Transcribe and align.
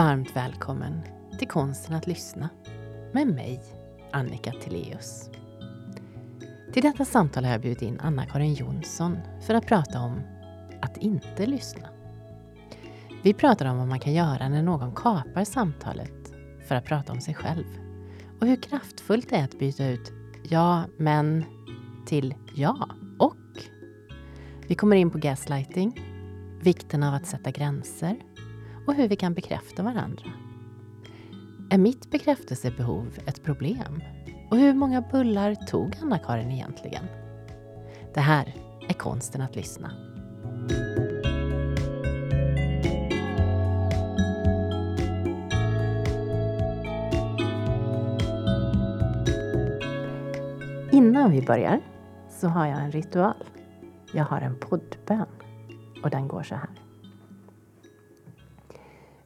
Varmt 0.00 0.36
välkommen 0.36 1.00
till 1.38 1.48
Konsten 1.48 1.94
att 1.94 2.06
lyssna 2.06 2.48
med 3.12 3.26
mig, 3.26 3.62
Annika 4.12 4.52
Tilléus. 4.52 5.30
Till 6.72 6.82
detta 6.82 7.04
samtal 7.04 7.44
har 7.44 7.52
jag 7.52 7.60
bjudit 7.60 7.82
in 7.82 8.00
Anna-Karin 8.00 8.54
Jonsson 8.54 9.18
för 9.46 9.54
att 9.54 9.66
prata 9.66 10.00
om 10.00 10.20
att 10.82 10.96
inte 10.96 11.46
lyssna. 11.46 11.88
Vi 13.22 13.34
pratar 13.34 13.66
om 13.66 13.78
vad 13.78 13.88
man 13.88 14.00
kan 14.00 14.12
göra 14.12 14.48
när 14.48 14.62
någon 14.62 14.94
kapar 14.94 15.44
samtalet 15.44 16.32
för 16.68 16.74
att 16.74 16.84
prata 16.84 17.12
om 17.12 17.20
sig 17.20 17.34
själv 17.34 17.66
och 18.40 18.46
hur 18.46 18.56
kraftfullt 18.56 19.28
det 19.28 19.36
är 19.36 19.44
att 19.44 19.58
byta 19.58 19.86
ut 19.86 20.12
ja, 20.48 20.84
men 20.98 21.44
till 22.06 22.34
ja 22.54 22.88
och. 23.18 23.36
Vi 24.66 24.74
kommer 24.74 24.96
in 24.96 25.10
på 25.10 25.18
gaslighting, 25.18 26.00
vikten 26.60 27.02
av 27.02 27.14
att 27.14 27.26
sätta 27.26 27.50
gränser 27.50 28.16
och 28.86 28.94
hur 28.94 29.08
vi 29.08 29.16
kan 29.16 29.34
bekräfta 29.34 29.82
varandra. 29.82 30.24
Är 31.70 31.78
mitt 31.78 32.10
bekräftelsebehov 32.10 33.18
ett 33.26 33.42
problem? 33.42 34.02
Och 34.50 34.56
hur 34.56 34.74
många 34.74 35.00
bullar 35.00 35.54
tog 35.54 35.96
Anna-Karin 36.02 36.50
egentligen? 36.50 37.04
Det 38.14 38.20
här 38.20 38.54
är 38.88 38.94
konsten 38.94 39.40
att 39.40 39.56
lyssna. 39.56 39.92
Innan 50.92 51.30
vi 51.30 51.42
börjar 51.42 51.80
så 52.28 52.48
har 52.48 52.66
jag 52.66 52.78
en 52.78 52.92
ritual. 52.92 53.44
Jag 54.12 54.24
har 54.24 54.40
en 54.40 54.56
poddbön 54.56 55.26
och 56.02 56.10
den 56.10 56.28
går 56.28 56.42
så 56.42 56.54
här. 56.54 56.79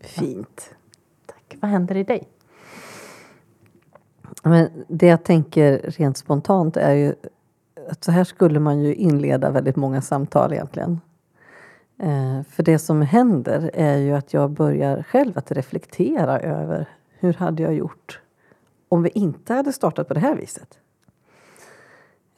Fint. 0.00 0.74
Tack. 1.26 1.56
Vad 1.60 1.70
händer 1.70 1.96
i 1.96 2.04
dig? 2.04 2.28
Men 4.42 4.68
det 4.88 5.06
jag 5.06 5.24
tänker 5.24 5.78
rent 5.78 6.16
spontant 6.16 6.76
är 6.76 6.94
ju 6.94 7.14
att 7.88 8.04
så 8.04 8.12
här 8.12 8.24
skulle 8.24 8.60
man 8.60 8.80
ju 8.80 8.94
inleda 8.94 9.50
väldigt 9.50 9.76
många 9.76 10.02
samtal 10.02 10.52
egentligen. 10.52 11.00
Eh, 11.98 12.42
för 12.42 12.62
det 12.62 12.78
som 12.78 13.02
händer 13.02 13.70
är 13.74 13.96
ju 13.96 14.12
att 14.12 14.32
jag 14.32 14.50
börjar 14.50 15.02
själv 15.02 15.38
att 15.38 15.52
reflektera 15.52 16.40
över 16.40 16.88
hur 17.18 17.32
hade 17.32 17.62
jag 17.62 17.74
gjort 17.74 18.20
om 18.88 19.02
vi 19.02 19.08
inte 19.08 19.54
hade 19.54 19.72
startat 19.72 20.08
på 20.08 20.14
det 20.14 20.20
här 20.20 20.36
viset? 20.36 20.78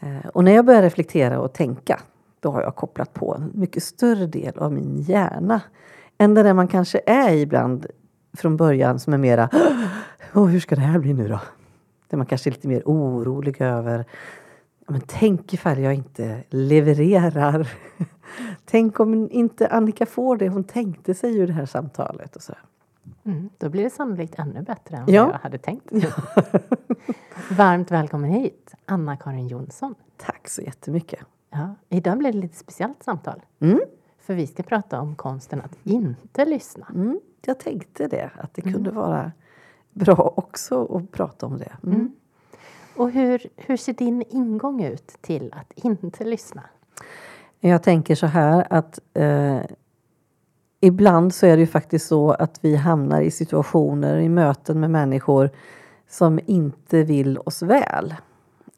Eh, 0.00 0.26
och 0.26 0.44
när 0.44 0.52
jag 0.52 0.64
börjar 0.64 0.82
reflektera 0.82 1.40
och 1.40 1.52
tänka 1.52 2.00
då 2.40 2.50
har 2.50 2.62
jag 2.62 2.76
kopplat 2.76 3.14
på 3.14 3.34
en 3.34 3.50
mycket 3.54 3.82
större 3.82 4.26
del 4.26 4.58
av 4.58 4.72
min 4.72 5.00
hjärna 5.00 5.60
än 6.18 6.34
det 6.34 6.54
man 6.54 6.68
kanske 6.68 7.00
är 7.06 7.32
ibland 7.34 7.86
från 8.36 8.56
början 8.56 8.98
som 8.98 9.12
är 9.12 9.18
mera 9.18 9.48
oh, 10.34 10.46
hur 10.46 10.60
ska 10.60 10.74
det 10.74 10.80
här 10.80 10.98
bli 10.98 11.14
nu 11.14 11.28
då? 11.28 11.40
Där 12.08 12.16
man 12.16 12.26
kanske 12.26 12.50
är 12.50 12.52
lite 12.52 12.68
mer 12.68 12.82
orolig 12.84 13.60
över 13.60 14.04
men 14.88 15.00
tänk 15.06 15.54
ifall 15.54 15.78
jag 15.78 15.94
inte 15.94 16.44
levererar. 16.50 17.70
tänk 18.64 19.00
om 19.00 19.28
inte 19.30 19.68
Annika 19.68 20.06
får 20.06 20.36
det 20.36 20.48
hon 20.48 20.64
tänkte 20.64 21.14
sig 21.14 21.38
ur 21.38 21.46
det 21.46 21.52
här 21.52 21.66
samtalet. 21.66 22.36
Och 22.36 22.42
så. 22.42 22.54
Mm, 23.24 23.50
då 23.58 23.68
blir 23.68 23.84
det 23.84 23.90
sannolikt 23.90 24.38
ännu 24.38 24.62
bättre 24.62 24.96
än 24.96 25.04
Ja. 25.06 25.24
vad 25.24 25.34
jag 25.34 25.38
hade 25.38 25.58
tänkt. 25.58 25.92
Varmt 27.50 27.90
välkommen 27.90 28.30
hit, 28.30 28.74
Anna-Karin 28.86 29.48
Jonsson. 29.48 29.94
Tack 30.16 30.48
så 30.48 30.62
jättemycket. 30.62 31.20
Ja, 31.50 31.74
idag 31.88 32.18
blir 32.18 32.32
det 32.32 32.38
lite 32.38 32.56
speciellt 32.56 33.02
samtal. 33.02 33.42
Mm. 33.60 33.80
För 34.28 34.34
vi 34.34 34.46
ska 34.46 34.62
prata 34.62 35.00
om 35.00 35.16
konsten 35.16 35.60
att 35.60 35.78
inte 35.84 36.44
lyssna. 36.44 36.86
Mm. 36.94 37.20
Jag 37.46 37.58
tänkte 37.58 38.06
det, 38.06 38.30
att 38.36 38.54
det 38.54 38.62
kunde 38.62 38.90
vara 38.90 39.32
bra 39.92 40.32
också 40.36 40.96
att 40.96 41.12
prata 41.12 41.46
om 41.46 41.58
det. 41.58 41.72
Mm. 41.82 41.94
Mm. 41.94 42.12
Och 42.96 43.10
hur, 43.10 43.46
hur 43.56 43.76
ser 43.76 43.92
din 43.92 44.24
ingång 44.28 44.84
ut 44.84 45.06
till 45.20 45.54
att 45.56 45.72
inte 45.84 46.24
lyssna? 46.24 46.62
Jag 47.60 47.82
tänker 47.82 48.14
så 48.14 48.26
här 48.26 48.66
att 48.70 48.98
eh, 49.14 49.60
ibland 50.80 51.34
så 51.34 51.46
är 51.46 51.56
det 51.56 51.60
ju 51.60 51.66
faktiskt 51.66 52.06
så 52.06 52.30
att 52.30 52.58
vi 52.64 52.76
hamnar 52.76 53.20
i 53.20 53.30
situationer, 53.30 54.18
i 54.18 54.28
möten 54.28 54.80
med 54.80 54.90
människor 54.90 55.50
som 56.08 56.40
inte 56.46 57.02
vill 57.02 57.38
oss 57.38 57.62
väl. 57.62 58.14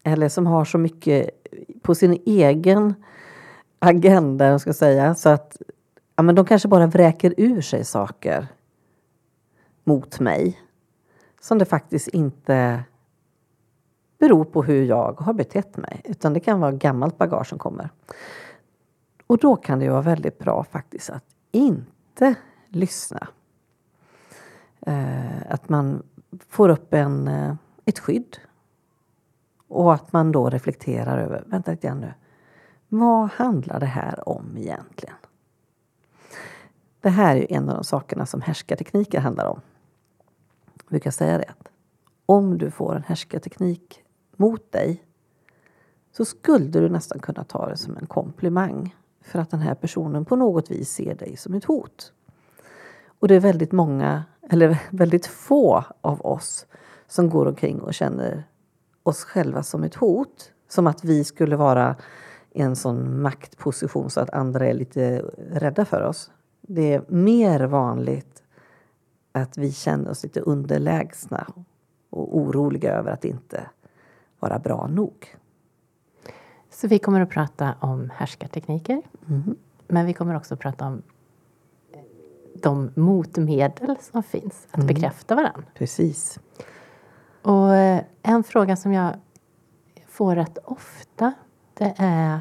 Eller 0.02 0.28
som 0.28 0.46
har 0.46 0.64
så 0.64 0.78
mycket 0.78 1.30
på 1.82 1.94
sin 1.94 2.22
egen 2.26 2.94
agenda, 3.80 4.46
jag 4.46 4.60
ska 4.60 4.72
säga, 4.72 5.14
så 5.14 5.28
att 5.28 5.56
ja, 6.16 6.22
men 6.22 6.34
de 6.34 6.44
kanske 6.44 6.68
bara 6.68 6.86
vräker 6.86 7.34
ur 7.36 7.60
sig 7.60 7.84
saker 7.84 8.48
mot 9.84 10.20
mig 10.20 10.60
som 11.40 11.58
det 11.58 11.64
faktiskt 11.64 12.08
inte 12.08 12.84
beror 14.18 14.44
på 14.44 14.62
hur 14.62 14.84
jag 14.84 15.20
har 15.20 15.32
betett 15.32 15.76
mig, 15.76 16.00
utan 16.04 16.32
det 16.32 16.40
kan 16.40 16.60
vara 16.60 16.72
gammalt 16.72 17.18
bagage 17.18 17.46
som 17.46 17.58
kommer. 17.58 17.90
Och 19.26 19.38
då 19.38 19.56
kan 19.56 19.78
det 19.78 19.84
ju 19.84 19.90
vara 19.90 20.02
väldigt 20.02 20.38
bra 20.38 20.64
faktiskt 20.64 21.10
att 21.10 21.24
inte 21.52 22.34
lyssna. 22.68 23.28
Eh, 24.80 25.52
att 25.52 25.68
man 25.68 26.02
får 26.48 26.68
upp 26.68 26.94
en, 26.94 27.28
eh, 27.28 27.54
ett 27.84 27.98
skydd. 27.98 28.36
Och 29.68 29.94
att 29.94 30.12
man 30.12 30.32
då 30.32 30.50
reflekterar 30.50 31.18
över, 31.18 31.44
vänta 31.46 31.70
lite 31.70 31.86
grann 31.86 32.00
nu. 32.00 32.14
Vad 32.92 33.30
handlar 33.30 33.80
det 33.80 33.86
här 33.86 34.28
om 34.28 34.56
egentligen? 34.56 35.14
Det 37.00 37.08
här 37.08 37.36
är 37.36 37.40
ju 37.40 37.46
en 37.50 37.68
av 37.68 37.74
de 37.74 37.84
sakerna 37.84 38.26
som 38.26 38.40
härskartekniker 38.40 39.20
handlar 39.20 39.46
om. 39.46 39.60
Jag 40.74 40.86
brukar 40.88 41.10
säga 41.10 41.38
det 41.38 41.44
att 41.44 41.68
om 42.26 42.58
du 42.58 42.70
får 42.70 42.96
en 42.96 43.02
härskarteknik 43.02 44.02
mot 44.36 44.72
dig 44.72 45.04
så 46.12 46.24
skulle 46.24 46.66
du 46.66 46.88
nästan 46.88 47.18
kunna 47.18 47.44
ta 47.44 47.68
det 47.68 47.76
som 47.76 47.96
en 47.96 48.06
komplimang 48.06 48.96
för 49.20 49.38
att 49.38 49.50
den 49.50 49.60
här 49.60 49.74
personen 49.74 50.24
på 50.24 50.36
något 50.36 50.70
vis 50.70 50.90
ser 50.90 51.14
dig 51.14 51.36
som 51.36 51.54
ett 51.54 51.64
hot. 51.64 52.12
Och 53.06 53.28
det 53.28 53.34
är 53.34 53.40
väldigt 53.40 53.72
många, 53.72 54.24
eller 54.50 54.78
väldigt 54.90 55.26
få 55.26 55.84
av 56.00 56.26
oss 56.26 56.66
som 57.06 57.30
går 57.30 57.46
omkring 57.46 57.80
och 57.80 57.94
känner 57.94 58.44
oss 59.02 59.24
själva 59.24 59.62
som 59.62 59.84
ett 59.84 59.94
hot. 59.94 60.52
Som 60.68 60.86
att 60.86 61.04
vi 61.04 61.24
skulle 61.24 61.56
vara 61.56 61.96
i 62.52 62.62
en 62.62 62.76
sån 62.76 63.22
maktposition 63.22 64.10
så 64.10 64.20
att 64.20 64.30
andra 64.30 64.66
är 64.66 64.74
lite 64.74 65.18
rädda 65.52 65.84
för 65.84 66.02
oss. 66.02 66.30
Det 66.60 66.94
är 66.94 67.02
mer 67.08 67.60
vanligt 67.60 68.42
att 69.32 69.58
vi 69.58 69.72
känner 69.72 70.10
oss 70.10 70.22
lite 70.22 70.40
underlägsna 70.40 71.46
och 72.10 72.36
oroliga 72.38 72.92
över 72.92 73.10
att 73.12 73.24
inte 73.24 73.66
vara 74.40 74.58
bra 74.58 74.86
nog. 74.86 75.36
Så 76.70 76.88
vi 76.88 76.98
kommer 76.98 77.20
att 77.20 77.30
prata 77.30 77.74
om 77.80 78.10
härskartekniker. 78.14 79.02
Mhm. 79.26 79.56
Men 79.88 80.06
vi 80.06 80.12
kommer 80.12 80.36
också 80.36 80.54
att 80.54 80.60
prata 80.60 80.86
om 80.86 81.02
de 82.62 82.90
motmedel 82.94 83.96
som 84.00 84.22
finns 84.22 84.66
att 84.70 84.74
Mm. 84.76 84.86
bekräfta 84.86 85.34
varandra. 85.34 85.62
Precis. 85.74 86.38
Och 87.42 87.74
eh, 87.74 88.02
en 88.22 88.44
fråga 88.44 88.76
som 88.76 88.92
jag 88.92 89.14
får 90.08 90.34
rätt 90.34 90.58
ofta 90.64 91.32
det 91.80 91.94
är 91.96 92.40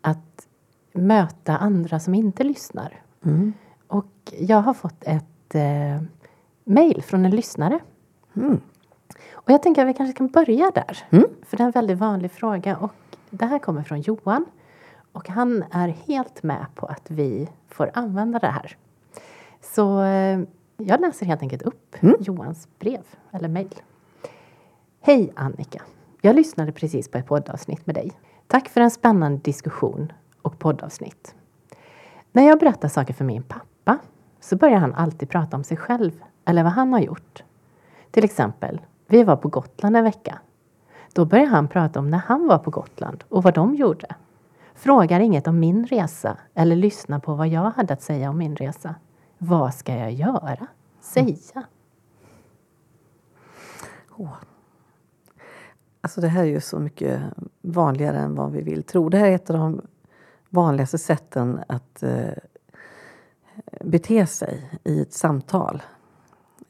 att 0.00 0.48
möta 0.92 1.56
andra 1.56 2.00
som 2.00 2.14
inte 2.14 2.44
lyssnar. 2.44 3.02
Mm. 3.24 3.52
Och 3.86 4.34
jag 4.38 4.56
har 4.62 4.74
fått 4.74 5.02
ett 5.04 5.54
eh, 5.54 6.02
mejl 6.64 7.02
från 7.02 7.24
en 7.24 7.30
lyssnare. 7.30 7.78
Mm. 8.36 8.60
Och 9.32 9.50
jag 9.50 9.62
tänker 9.62 9.82
att 9.82 9.88
vi 9.88 9.94
kanske 9.94 10.16
kan 10.16 10.28
börja 10.28 10.70
där. 10.74 10.98
Mm. 11.10 11.24
För 11.42 11.56
det 11.56 11.62
är 11.62 11.66
en 11.66 11.70
väldigt 11.70 11.98
vanlig 11.98 12.30
fråga. 12.30 12.76
Och 12.76 12.92
det 13.30 13.46
här 13.46 13.58
kommer 13.58 13.82
från 13.82 14.00
Johan. 14.00 14.44
Och 15.12 15.28
han 15.28 15.64
är 15.70 15.88
helt 15.88 16.42
med 16.42 16.66
på 16.74 16.86
att 16.86 17.10
vi 17.10 17.48
får 17.68 17.90
använda 17.94 18.38
det 18.38 18.46
här. 18.46 18.76
Så 19.60 20.02
eh, 20.02 20.40
jag 20.76 21.00
läser 21.00 21.26
helt 21.26 21.42
enkelt 21.42 21.62
upp 21.62 21.96
Mm. 22.00 22.16
Johans 22.20 22.68
brev 22.78 23.04
eller 23.30 23.48
mejl. 23.48 23.74
Hej 25.00 25.32
Annika! 25.36 25.82
Jag 26.20 26.36
lyssnade 26.36 26.72
precis 26.72 27.08
på 27.08 27.18
ett 27.18 27.26
poddavsnitt 27.26 27.86
med 27.86 27.94
dig. 27.94 28.12
Tack 28.54 28.68
för 28.68 28.80
en 28.80 28.90
spännande 28.90 29.38
diskussion 29.38 30.12
och 30.42 30.58
poddavsnitt. 30.58 31.34
När 32.32 32.42
jag 32.42 32.58
berättar 32.58 32.88
saker 32.88 33.14
för 33.14 33.24
min 33.24 33.42
pappa 33.42 33.98
så 34.40 34.56
börjar 34.56 34.78
han 34.78 34.94
alltid 34.94 35.28
prata 35.28 35.56
om 35.56 35.64
sig 35.64 35.76
själv 35.76 36.24
eller 36.44 36.62
vad 36.62 36.72
han 36.72 36.92
har 36.92 37.00
gjort. 37.00 37.44
Till 38.10 38.24
exempel, 38.24 38.80
vi 39.06 39.24
var 39.24 39.36
på 39.36 39.48
Gotland 39.48 39.96
en 39.96 40.04
vecka. 40.04 40.38
Då 41.12 41.24
börjar 41.24 41.46
han 41.46 41.68
prata 41.68 41.98
om 41.98 42.10
när 42.10 42.18
han 42.18 42.46
var 42.46 42.58
på 42.58 42.70
Gotland 42.70 43.24
och 43.28 43.42
vad 43.42 43.54
de 43.54 43.74
gjorde. 43.74 44.14
Frågar 44.74 45.20
inget 45.20 45.46
om 45.46 45.60
min 45.60 45.86
resa 45.86 46.36
eller 46.54 46.76
lyssnar 46.76 47.18
på 47.18 47.34
vad 47.34 47.48
jag 47.48 47.70
hade 47.70 47.94
att 47.94 48.02
säga 48.02 48.30
om 48.30 48.38
min 48.38 48.56
resa. 48.56 48.94
Vad 49.38 49.74
ska 49.74 49.94
jag 49.94 50.12
göra? 50.12 50.66
Säga? 51.00 51.64
Oh. 54.16 54.34
Alltså 56.04 56.20
det 56.20 56.28
här 56.28 56.42
är 56.42 56.48
ju 56.48 56.60
så 56.60 56.78
mycket 56.78 57.22
vanligare 57.62 58.18
än 58.18 58.34
vad 58.34 58.52
vi 58.52 58.62
vill 58.62 58.82
tro. 58.82 59.08
Det 59.08 59.18
här 59.18 59.26
är 59.26 59.34
ett 59.34 59.50
av 59.50 59.56
de 59.56 59.80
vanligaste 60.48 60.98
sätten 60.98 61.60
att 61.68 62.02
eh, 62.02 62.32
bete 63.80 64.26
sig 64.26 64.80
i 64.84 65.00
ett 65.00 65.12
samtal. 65.12 65.82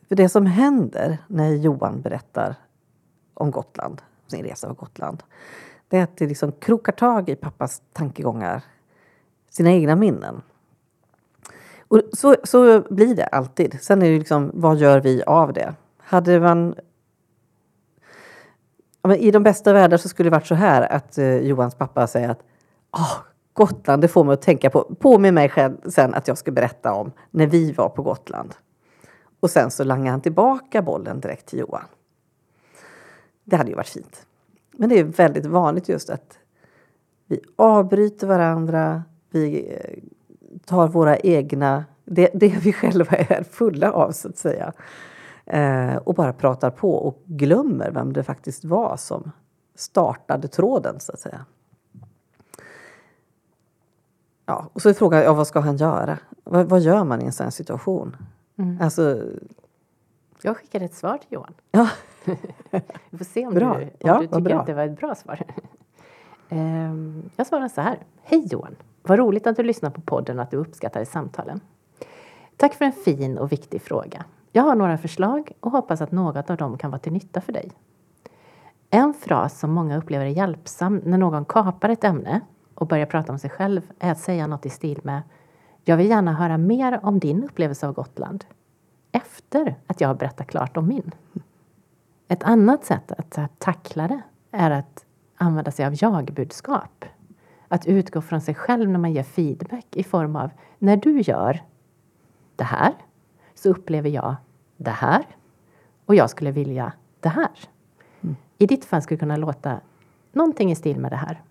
För 0.09 0.15
det 0.15 0.29
som 0.29 0.47
händer 0.47 1.19
när 1.27 1.51
Johan 1.51 2.01
berättar 2.01 2.55
om 3.35 3.51
Gotland, 3.51 4.03
sin 4.27 4.45
resa 4.45 4.69
på 4.69 4.75
Gotland, 4.75 5.23
det 5.89 5.99
är 5.99 6.03
att 6.03 6.17
det 6.17 6.27
liksom 6.27 6.53
krokar 6.53 6.93
tag 6.93 7.29
i 7.29 7.37
pappas 7.37 7.83
tankegångar, 7.93 8.63
sina 9.51 9.71
egna 9.71 9.97
minnen. 9.97 10.43
Och 11.89 12.01
så, 12.13 12.37
så 12.45 12.81
blir 12.81 13.15
det 13.15 13.27
alltid. 13.27 13.79
Sen 13.83 14.03
är 14.03 14.11
det 14.11 14.19
liksom, 14.19 14.51
vad 14.55 14.77
gör 14.77 15.01
vi 15.01 15.23
av 15.23 15.53
det? 15.53 15.75
Hade 15.99 16.41
man... 16.41 16.75
I 19.13 19.31
de 19.31 19.43
bästa 19.43 19.73
världar 19.73 19.97
så 19.97 20.09
skulle 20.09 20.31
det 20.31 20.37
varit 20.37 20.47
så 20.47 20.55
här 20.55 20.93
att 20.93 21.19
eh, 21.19 21.37
Johans 21.37 21.75
pappa 21.75 22.07
säger 22.07 22.29
att 22.29 22.41
oh, 22.93 23.17
Gotland, 23.53 24.03
det 24.03 24.09
får 24.09 24.25
mig 24.25 24.33
att 24.33 24.43
tänka 24.43 24.71
på, 24.71 24.95
påminn 25.01 25.35
mig 25.35 25.49
själv 25.49 25.77
sen 25.87 26.15
att 26.15 26.29
jag 26.29 26.39
ska 26.39 26.51
berätta 26.51 26.93
om 26.93 27.13
när 27.31 27.47
vi 27.47 27.73
var 27.73 27.89
på 27.89 28.03
Gotland. 28.03 28.55
Och 29.41 29.51
sen 29.51 29.71
så 29.71 29.85
langar 29.85 30.11
han 30.11 30.21
tillbaka 30.21 30.83
bollen 30.83 31.21
direkt 31.21 31.47
till 31.47 31.59
Johan. 31.59 31.85
Det 33.45 33.57
hade 33.57 33.71
ju 33.71 33.77
varit 33.77 33.89
fint. 33.89 34.27
Men 34.73 34.89
det 34.89 34.99
är 34.99 35.05
väldigt 35.05 35.47
vanligt 35.47 35.89
just 35.89 36.11
att 36.11 36.39
vi 37.27 37.41
avbryter 37.57 38.27
varandra, 38.27 39.03
vi 39.31 39.73
eh, 39.73 40.03
tar 40.65 40.89
våra 40.89 41.17
egna, 41.17 41.85
det, 42.05 42.31
det 42.35 42.49
vi 42.49 42.73
själva 42.73 43.17
är 43.17 43.43
fulla 43.43 43.93
av 43.93 44.13
så 44.13 44.29
att 44.29 44.39
säga. 44.39 44.73
Eh, 45.47 45.97
och 45.97 46.15
bara 46.15 46.33
pratar 46.33 46.71
på 46.71 46.95
och 46.95 47.23
glömmer 47.27 47.91
vem 47.91 48.13
det 48.13 48.23
faktiskt 48.23 48.65
var 48.65 48.97
som 48.97 49.33
startade 49.75 50.49
tråden 50.49 51.01
så 51.01 51.13
att 51.13 51.21
säga. 51.21 51.45
Ja, 54.47 54.69
och 54.73 54.83
så 54.83 54.89
är 54.89 54.95
frågan, 54.95 55.23
ja, 55.23 55.35
vad 55.35 55.47
ska 55.47 55.61
han 55.61 55.77
göra? 55.77 56.19
Vad, 56.45 56.69
vad 56.69 56.81
gör 56.81 57.05
man 57.05 57.23
i 57.23 57.25
en 57.25 57.33
sån 57.33 57.53
situation? 57.53 58.17
Mm. 58.57 58.79
Alltså, 58.81 59.23
jag 60.43 60.57
skickar 60.57 60.81
ett 60.81 60.95
svar 60.95 61.19
till 61.19 61.29
Johan. 61.31 61.55
Ja. 61.71 61.89
Vi 63.11 63.19
får 63.19 63.25
se 63.25 63.47
om 63.47 63.55
bra. 63.55 63.79
du, 63.79 63.85
om 63.85 63.91
ja, 63.99 64.19
du 64.21 64.27
tycker 64.27 64.41
bra. 64.41 64.61
att 64.61 64.67
det 64.67 64.75
var 64.75 64.85
ett 64.85 64.99
bra 64.99 65.15
svar. 65.15 65.43
um, 66.49 67.31
jag 67.37 67.47
svarar 67.47 67.69
så 67.69 67.81
här. 67.81 67.99
Hej 68.23 68.47
Johan! 68.51 68.77
Vad 69.03 69.19
roligt 69.19 69.47
att 69.47 69.57
du 69.57 69.63
lyssnar 69.63 69.91
på 69.91 70.01
podden 70.01 70.39
och 70.39 70.43
att 70.43 70.51
du 70.51 70.57
uppskattade 70.57 71.07
samtalen. 71.07 71.61
Tack 72.57 72.75
för 72.75 72.85
en 72.85 72.93
fin 72.93 73.39
och 73.39 73.53
viktig 73.53 73.83
fråga. 73.83 74.25
Jag 74.57 74.63
har 74.63 74.75
några 74.75 74.99
förslag 74.99 75.53
och 75.61 75.71
hoppas 75.71 76.01
att 76.01 76.13
något 76.13 76.51
av 76.51 76.57
dem 76.57 76.79
kan 76.79 76.91
vara 76.91 76.99
till 76.99 77.13
nytta 77.13 77.41
för 77.41 77.53
dig. 77.53 77.73
En 78.91 79.15
fras 79.15 79.59
som 79.59 79.73
många 79.73 79.97
upplever 79.97 80.27
är 80.27 80.31
hjälpsam 80.31 81.01
när 81.05 81.19
någon 81.19 81.45
kapar 81.45 81.89
ett 81.89 82.05
ämne 82.05 82.41
och 82.75 82.87
börjar 82.87 83.07
prata 83.07 83.33
om 83.33 83.39
sig 83.39 83.51
själv 83.51 83.81
är 83.99 84.13
att 84.13 84.19
säga 84.19 84.47
något 84.47 84.67
i 84.67 84.71
stil 84.71 85.01
med 85.03 85.23
Jag 85.85 85.97
vill 85.97 86.09
gärna 86.09 86.33
höra 86.33 86.59
mer 86.59 87.01
om 87.03 87.19
din 87.19 87.45
upplevelse 87.45 87.87
av 87.89 87.93
Gotland 87.93 88.45
efter 89.13 89.77
att 89.87 90.01
jag 90.01 90.09
har 90.09 90.15
berättat 90.15 90.47
klart 90.47 90.77
om 90.77 90.89
min. 90.89 91.15
Ett 92.29 92.43
annat 92.43 92.85
sätt 92.85 93.13
att 93.13 93.39
tackla 93.59 94.09
det 94.09 94.21
är 94.51 94.71
att 94.71 95.05
använda 95.37 95.71
sig 95.71 95.87
av 95.87 95.95
jag-budskap. 95.99 97.05
Att 97.69 97.87
utgå 97.87 98.21
från 98.21 98.41
sig 98.41 98.55
själv 98.55 98.91
när 98.91 98.99
man 98.99 99.13
ger 99.13 99.23
feedback 99.23 99.87
i 99.91 100.05
form 100.05 100.37
av 100.37 100.51
när 100.79 100.97
du 100.97 101.21
gör 101.21 101.63
det 102.57 102.65
här 102.65 102.95
så 103.55 103.71
upplever 103.71 104.11
jag 104.11 104.37
det 104.77 104.91
här 104.91 105.25
och 106.07 106.15
jag 106.15 106.31
skulle 106.31 106.51
vilja 106.51 106.93
det 107.21 107.29
här. 107.29 107.51
Mm. 108.21 108.37
I 108.59 108.67
ditt 108.67 108.85
fall 108.85 109.03
skulle 109.03 109.17
det 109.17 109.21
kunna 109.21 109.37
låta 109.37 109.81
någonting 110.33 110.71
i 110.71 110.75
stil 110.75 110.99
med 110.99 111.13
det 111.13 111.17
här. 111.17 111.43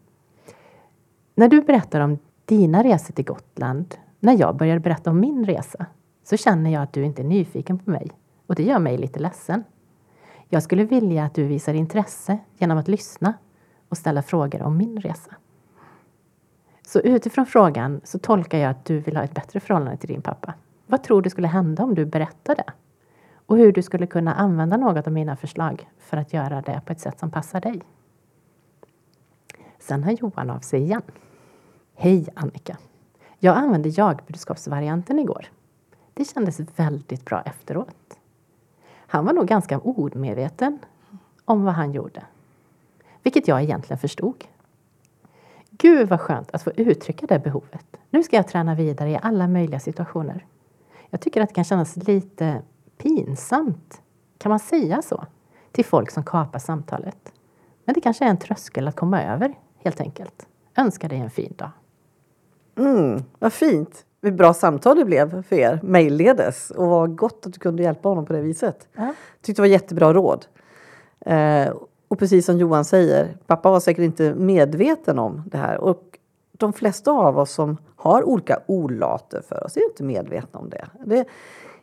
När 1.36 1.48
du 1.48 1.62
berättar 1.62 2.00
om 2.00 2.18
dina 2.46 2.84
resor 2.84 3.14
till 3.14 3.26
Gotland, 3.26 3.96
när 4.20 4.40
jag 4.40 4.56
börjar 4.56 4.80
berätta 4.80 5.10
om 5.10 5.20
min 5.20 5.46
resa, 5.46 5.86
så 6.24 6.38
känner 6.38 6.70
jag 6.70 6.84
att 6.84 6.94
du 6.94 7.06
inte 7.06 7.22
är 7.22 7.26
nyfiken 7.26 7.80
på 7.80 7.92
mig. 7.92 8.12
Och 8.48 8.56
det 8.56 8.64
gör 8.64 8.80
mig 8.80 8.98
lite 8.98 9.20
ledsen. 9.20 9.64
Jag 10.50 10.64
skulle 10.64 10.84
vilja 10.84 11.24
att 11.24 11.36
du 11.36 11.44
visar 11.44 11.74
intresse 11.74 12.38
genom 12.58 12.78
att 12.78 12.88
lyssna 12.88 13.34
och 13.90 13.98
ställa 13.98 14.22
frågor 14.22 14.62
om 14.62 14.78
min 14.78 15.02
resa. 15.02 15.36
Så 16.88 17.00
utifrån 17.00 17.46
frågan 17.46 18.02
så 18.04 18.20
tolkar 18.20 18.58
jag 18.58 18.70
att 18.70 18.86
du 18.86 19.00
vill 19.00 19.16
ha 19.16 19.24
ett 19.24 19.34
bättre 19.34 19.60
förhållande 19.60 19.98
till 19.98 20.10
din 20.10 20.22
pappa. 20.22 20.54
Vad 20.86 21.04
tror 21.04 21.22
du 21.22 21.30
skulle 21.30 21.48
hända 21.48 21.84
om 21.84 21.96
du 21.96 22.06
berättade? 22.06 22.64
Och 23.46 23.58
hur 23.58 23.72
du 23.72 23.82
skulle 23.82 24.08
kunna 24.08 24.34
använda 24.34 24.78
något 24.78 25.08
av 25.08 25.14
mina 25.14 25.36
förslag 25.36 25.90
för 26.00 26.18
att 26.18 26.34
göra 26.34 26.62
det 26.62 26.82
på 26.86 26.92
ett 26.92 27.00
sätt 27.00 27.20
som 27.20 27.32
passar 27.32 27.62
dig. 27.62 27.82
Sen 29.80 30.04
hör 30.04 30.12
Johan 30.12 30.50
av 30.50 30.60
sig 30.60 30.82
igen. 30.82 31.02
Hej 31.96 32.28
Annika! 32.34 32.78
Jag 33.40 33.58
använde 33.58 33.90
jag-budskapsvarianten 33.90 35.20
igår. 35.20 35.46
Det 36.14 36.26
kändes 36.26 36.60
väldigt 36.76 37.26
bra 37.26 37.42
efteråt. 37.42 38.18
Han 38.96 39.26
var 39.26 39.34
nog 39.34 39.48
ganska 39.48 39.80
omedveten 39.80 40.80
om 41.46 41.64
vad 41.64 41.74
han 41.74 41.92
gjorde. 41.92 42.24
Vilket 43.24 43.48
jag 43.48 43.64
egentligen 43.64 44.00
förstod. 44.00 44.44
Gud 45.70 46.10
vad 46.10 46.22
skönt 46.22 46.52
att 46.52 46.64
få 46.64 46.72
uttrycka 46.72 47.26
det 47.26 47.40
behovet. 47.40 47.98
Nu 48.10 48.24
ska 48.24 48.36
jag 48.36 48.48
träna 48.48 48.76
vidare 48.76 49.10
i 49.10 49.20
alla 49.22 49.48
möjliga 49.48 49.80
situationer. 49.80 50.46
Jag 51.14 51.22
tycker 51.22 51.42
att 51.42 51.50
det 51.50 51.56
kan 51.56 51.64
kännas 51.64 51.96
lite 51.96 52.62
pinsamt. 52.98 54.02
Kan 54.38 54.50
man 54.50 54.60
säga 54.60 55.02
så? 55.02 55.26
Till 55.72 55.86
folk 55.86 56.12
som 56.12 56.24
kapar 56.24 56.60
samtalet. 56.60 57.34
Men 57.86 57.96
det 57.96 58.02
kanske 58.02 58.26
är 58.26 58.30
en 58.30 58.38
tröskel 58.38 58.88
att 58.88 58.96
komma 58.96 59.24
över, 59.24 59.54
helt 59.78 60.02
enkelt. 60.02 60.48
Önskar 60.78 61.10
dig 61.10 61.20
en 61.20 61.30
fin 61.30 61.54
dag. 61.58 61.70
Mm, 62.78 63.24
vad 63.40 63.54
fint. 63.54 64.06
Vilket 64.22 64.38
bra 64.38 64.54
samtal 64.54 64.98
det 64.98 65.06
blev 65.06 65.44
för 65.44 65.56
er, 65.56 65.80
mejlledes. 65.84 66.72
Och 66.72 66.88
vad 66.88 67.16
gott 67.16 67.46
att 67.46 67.54
du 67.54 67.60
kunde 67.60 67.84
hjälpa 67.84 68.10
honom 68.10 68.26
på 68.26 68.34
det 68.34 68.42
viset. 68.42 68.88
Ja. 68.94 69.14
tyckte 69.42 69.62
det 69.62 69.68
var 69.68 69.72
jättebra 69.72 70.14
råd. 70.14 70.46
Eh, 71.20 71.74
och 72.08 72.20
precis 72.20 72.46
som 72.46 72.58
Johan 72.58 72.86
säger, 72.86 73.38
pappa 73.48 73.72
var 73.72 73.80
säkert 73.80 74.04
inte 74.04 74.34
medveten 74.34 75.20
om 75.20 75.44
det 75.46 75.58
här. 75.58 75.78
Och 75.78 76.13
de 76.64 76.74
flesta 76.74 77.12
av 77.12 77.40
oss 77.40 77.52
som 77.52 77.78
har 77.96 78.24
olika 78.24 78.60
olater 78.66 79.42
för 79.48 79.64
oss 79.66 79.78
är 79.78 79.84
inte 79.84 80.04
medvetna 80.04 80.60
om 80.60 80.70
det. 80.70 80.88
det 81.06 81.26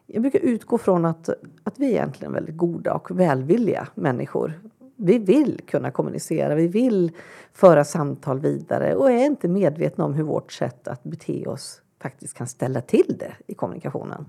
jag 0.07 0.23
brukar 0.23 0.39
utgå 0.39 0.79
från 0.79 1.05
att, 1.05 1.29
att 1.65 1.79
vi 1.79 1.87
är 1.87 1.91
egentligen 1.91 2.33
väldigt 2.33 2.57
goda 2.57 2.95
och 2.95 3.21
välvilliga 3.21 3.89
människor. 3.95 4.61
Vi 4.97 5.19
vill 5.19 5.61
kunna 5.67 5.91
kommunicera, 5.91 6.55
vi 6.55 6.69
vill 6.69 7.13
föra 7.53 7.85
samtal 7.85 8.41
vidare 8.41 8.95
och 8.95 9.11
är 9.11 9.27
inte 9.27 9.49
medvetna 9.49 10.05
om 10.05 10.15
hur 10.15 10.25
vårt 10.25 10.53
sätt 10.53 10.89
att 10.89 11.03
bete 11.03 11.47
oss 11.47 11.83
faktiskt 12.03 12.35
kan 12.35 12.47
ställa 12.47 12.81
till 12.81 13.17
det 13.19 13.33
i 13.47 13.55
kommunikationen. 13.55 14.27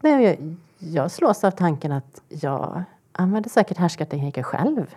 Nej, 0.00 0.24
jag, 0.24 0.56
jag 0.78 1.10
slås 1.10 1.44
av 1.44 1.50
tanken 1.50 1.92
att 1.92 2.22
jag 2.28 2.82
använder 3.12 3.50
säkert 3.50 3.76
härskartekniker 3.76 4.42
själv. 4.42 4.94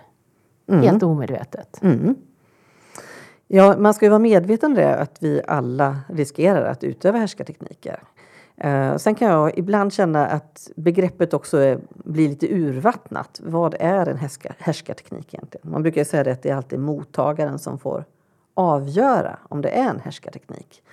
Mm. 0.68 0.82
Helt 0.82 1.04
omedvetet. 1.04 1.80
Mm. 1.82 2.16
Ja, 3.48 3.78
man 3.78 3.94
ska 3.94 4.06
ju 4.06 4.10
vara 4.10 4.20
medveten 4.20 4.72
om 4.72 4.76
det, 4.76 4.96
att 4.96 5.18
vi 5.20 5.42
alla 5.48 6.00
riskerar 6.10 6.66
att 6.66 6.84
utöva 6.84 7.18
härskartekniker. 7.18 8.00
Eh, 8.58 8.98
sen 8.98 9.16
kan 9.16 9.28
jag 9.28 9.58
ibland 9.58 9.94
känna 9.94 10.28
att 10.28 10.72
begreppet 10.76 11.34
också 11.34 11.58
är, 11.58 11.80
blir 11.90 12.30
lite 12.30 12.54
urvattnat. 12.54 13.42
Vad 13.44 13.76
är 13.80 14.08
en 14.08 14.18
härska, 14.18 14.56
härskarteknik 14.60 15.34
egentligen? 15.34 15.72
Man 15.72 15.82
brukar 15.82 16.04
säga 16.04 16.24
det 16.24 16.32
att 16.32 16.42
det 16.42 16.50
är 16.50 16.56
alltid 16.56 16.80
mottagaren 16.80 17.60
som 17.60 17.80
får 17.80 18.06
avgöra 18.54 19.40
om 19.50 19.62
det 19.62 19.70
är 19.70 19.90
en 19.90 20.00
härskarteknik. 20.00 20.84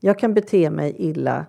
Jag 0.00 0.18
kan 0.18 0.34
bete 0.34 0.70
mig 0.70 0.94
illa 0.98 1.46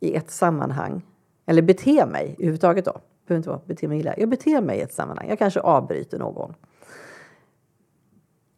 i 0.00 0.14
ett 0.14 0.30
sammanhang. 0.30 1.02
Eller 1.46 1.62
bete 1.62 2.06
mig 2.06 2.34
överhuvudtaget 2.38 2.84
då. 2.84 3.00
Behöver 3.26 3.38
inte 3.38 3.48
vara 3.48 3.60
bete 3.64 3.88
mig 3.88 3.98
illa. 3.98 4.14
Jag 4.18 4.28
beter 4.28 4.60
mig 4.60 4.78
i 4.78 4.80
ett 4.80 4.92
sammanhang. 4.92 5.28
Jag 5.28 5.38
kanske 5.38 5.60
avbryter 5.60 6.18
någon. 6.18 6.54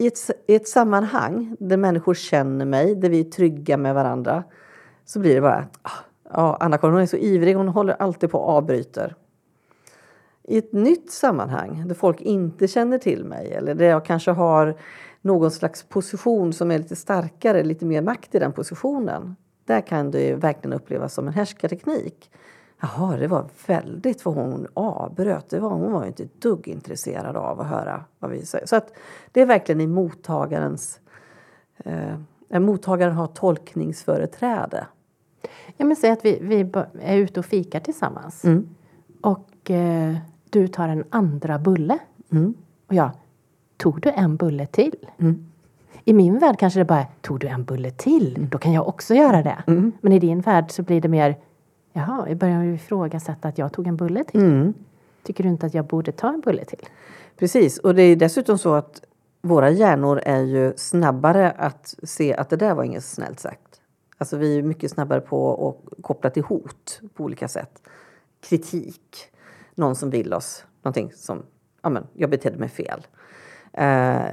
I 0.02 0.06
ett, 0.06 0.30
I 0.46 0.54
ett 0.54 0.68
sammanhang 0.68 1.56
där 1.58 1.76
människor 1.76 2.14
känner 2.14 2.64
mig, 2.64 2.94
där 2.94 3.10
vi 3.10 3.20
är 3.20 3.24
trygga 3.24 3.76
med 3.76 3.94
varandra. 3.94 4.44
Så 5.04 5.20
blir 5.20 5.34
det 5.34 5.40
bara, 5.40 5.68
ah, 5.82 5.90
ja, 6.30 6.56
Anna-Karin 6.60 6.96
är 6.96 7.06
så 7.06 7.16
ivrig, 7.16 7.56
hon 7.56 7.68
håller 7.68 7.94
alltid 7.94 8.30
på 8.30 8.38
och 8.38 8.48
avbryter. 8.48 9.14
I 10.42 10.58
ett 10.58 10.72
nytt 10.72 11.10
sammanhang 11.10 11.88
där 11.88 11.94
folk 11.94 12.20
inte 12.20 12.68
känner 12.68 12.98
till 12.98 13.24
mig 13.24 13.52
eller 13.52 13.74
där 13.74 13.86
jag 13.86 14.04
kanske 14.04 14.30
har 14.30 14.74
någon 15.20 15.50
slags 15.50 15.82
position 15.82 16.52
som 16.52 16.70
är 16.70 16.78
lite 16.78 16.96
starkare, 16.96 17.62
lite 17.62 17.84
mer 17.84 18.02
makt 18.02 18.34
i 18.34 18.38
den 18.38 18.52
positionen. 18.52 19.36
där 19.64 19.80
kan 19.80 20.10
det 20.10 20.34
verkligen 20.34 20.72
upplevas 20.72 21.14
som 21.14 21.26
en 21.26 21.34
härskarteknik. 21.34 22.30
Jaha, 22.82 23.16
det 23.16 23.26
var 23.26 23.44
väldigt 23.66 24.24
vad 24.24 24.34
hon 24.34 24.66
avbröt. 24.74 25.50
Det 25.50 25.60
var, 25.60 25.70
hon 25.70 25.92
var 25.92 26.06
inte 26.06 26.22
ett 26.22 26.40
dugg 26.40 26.68
intresserad 26.68 27.36
av 27.36 27.60
att 27.60 27.66
höra 27.66 28.04
vad 28.18 28.30
vi 28.30 28.46
säger. 28.46 28.66
Så 28.66 28.76
att 28.76 28.92
det 29.32 29.40
är 29.40 29.46
verkligen 29.46 29.80
i 29.80 29.86
mottagarens... 29.86 31.00
Eh, 31.78 32.60
mottagaren 32.60 33.14
har 33.14 33.26
tolkningsföreträde. 33.26 34.86
Ja, 35.76 35.84
men 35.84 35.96
säg 35.96 36.10
att 36.10 36.24
vi, 36.24 36.38
vi 36.42 36.72
är 37.00 37.16
ute 37.16 37.40
och 37.40 37.46
fikar 37.46 37.80
tillsammans. 37.80 38.44
Mm. 38.44 38.68
Och 39.20 39.70
eh, 39.70 40.16
du 40.50 40.68
tar 40.68 40.88
en 40.88 41.04
andra 41.10 41.58
bulle. 41.58 41.98
Mm. 42.32 42.54
Och 42.86 42.94
jag, 42.94 43.10
tog 43.76 44.00
du 44.00 44.10
en 44.10 44.36
bulle 44.36 44.66
till? 44.66 44.96
Mm. 45.18 45.46
I 46.04 46.12
min 46.12 46.38
värld 46.38 46.58
kanske 46.58 46.80
det 46.80 46.84
bara 46.84 47.00
är, 47.00 47.06
tog 47.20 47.40
du 47.40 47.48
en 47.48 47.64
bulle 47.64 47.90
till? 47.90 48.48
Då 48.50 48.58
kan 48.58 48.72
jag 48.72 48.88
också 48.88 49.14
göra 49.14 49.42
det. 49.42 49.62
Mm. 49.66 49.92
Men 50.00 50.12
i 50.12 50.18
din 50.18 50.40
värld 50.40 50.70
så 50.70 50.82
blir 50.82 51.00
det 51.00 51.08
mer, 51.08 51.36
jaha, 51.92 52.28
jag 52.28 52.36
börjar 52.36 52.64
ifrågasätta 52.64 53.48
att 53.48 53.58
jag 53.58 53.72
tog 53.72 53.86
en 53.86 53.96
bulle 53.96 54.24
till. 54.24 54.40
Mm. 54.40 54.74
Tycker 55.22 55.44
du 55.44 55.50
inte 55.50 55.66
att 55.66 55.74
jag 55.74 55.86
borde 55.86 56.12
ta 56.12 56.28
en 56.28 56.40
bulle 56.40 56.64
till? 56.64 56.88
Precis, 57.38 57.78
och 57.78 57.94
det 57.94 58.02
är 58.02 58.16
dessutom 58.16 58.58
så 58.58 58.74
att 58.74 59.02
våra 59.40 59.70
hjärnor 59.70 60.20
är 60.24 60.40
ju 60.40 60.72
snabbare 60.76 61.50
att 61.50 61.94
se 62.02 62.34
att 62.34 62.50
det 62.50 62.56
där 62.56 62.74
var 62.74 62.84
inget 62.84 63.04
snällt 63.04 63.40
sagt. 63.40 63.80
Alltså 64.18 64.36
vi 64.36 64.58
är 64.58 64.62
mycket 64.62 64.90
snabbare 64.90 65.20
på 65.20 65.68
att 65.68 66.02
koppla 66.02 66.30
till 66.30 66.42
hot 66.42 67.00
på 67.14 67.24
olika 67.24 67.48
sätt. 67.48 67.82
Kritik, 68.40 69.16
någon 69.74 69.96
som 69.96 70.10
vill 70.10 70.34
oss 70.34 70.64
någonting 70.82 71.12
som, 71.14 71.42
ja 71.82 71.88
men 71.88 72.06
jag 72.12 72.30
betedde 72.30 72.58
mig 72.58 72.68
fel. 72.68 73.06
Eh, 73.72 74.26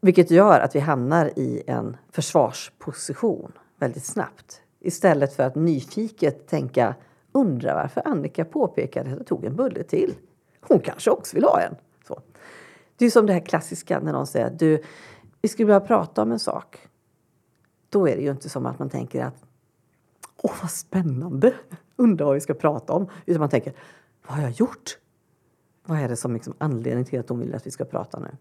vilket 0.00 0.30
gör 0.30 0.60
att 0.60 0.74
vi 0.74 0.80
hamnar 0.80 1.38
i 1.38 1.62
en 1.66 1.96
försvarsposition 2.12 3.52
väldigt 3.78 4.04
snabbt. 4.04 4.62
Istället 4.84 5.36
för 5.36 5.42
att 5.42 5.54
nyfiket 5.54 6.46
tänka, 6.46 6.94
undra 7.32 7.74
varför 7.74 8.02
Annika 8.04 8.44
påpekade 8.44 9.10
att 9.10 9.16
jag 9.16 9.26
tog 9.26 9.44
en 9.44 9.56
bulle 9.56 9.82
till. 9.82 10.14
Hon 10.60 10.80
kanske 10.80 11.10
också 11.10 11.36
vill 11.36 11.44
ha 11.44 11.60
en. 11.60 11.74
Så. 12.06 12.20
Det 12.96 13.06
är 13.06 13.10
som 13.10 13.26
det 13.26 13.32
här 13.32 13.40
klassiska 13.40 14.00
när 14.00 14.12
någon 14.12 14.26
säger 14.26 14.50
du, 14.50 14.82
vi 15.42 15.48
skulle 15.48 15.66
börja 15.66 15.80
prata 15.80 16.22
om 16.22 16.32
en 16.32 16.38
sak. 16.38 16.88
Då 17.88 18.08
är 18.08 18.16
det 18.16 18.22
ju 18.22 18.30
inte 18.30 18.48
som 18.48 18.66
att 18.66 18.78
man 18.78 18.90
tänker 18.90 19.24
att 19.24 19.44
åh 20.36 20.52
vad 20.62 20.70
spännande, 20.70 21.54
undrar 21.96 22.26
vad 22.26 22.34
vi 22.34 22.40
ska 22.40 22.54
prata 22.54 22.92
om. 22.92 23.06
Utan 23.26 23.40
man 23.40 23.48
tänker, 23.48 23.72
vad 24.26 24.36
har 24.36 24.42
jag 24.42 24.52
gjort? 24.52 24.98
Vad 25.84 25.98
är 25.98 26.08
det 26.08 26.16
som 26.16 26.34
liksom 26.34 26.54
anledning 26.58 27.04
till 27.04 27.20
att 27.20 27.28
hon 27.28 27.40
vill 27.40 27.54
att 27.54 27.66
vi 27.66 27.70
ska 27.70 27.84
prata 27.84 28.18
nu? 28.18 28.36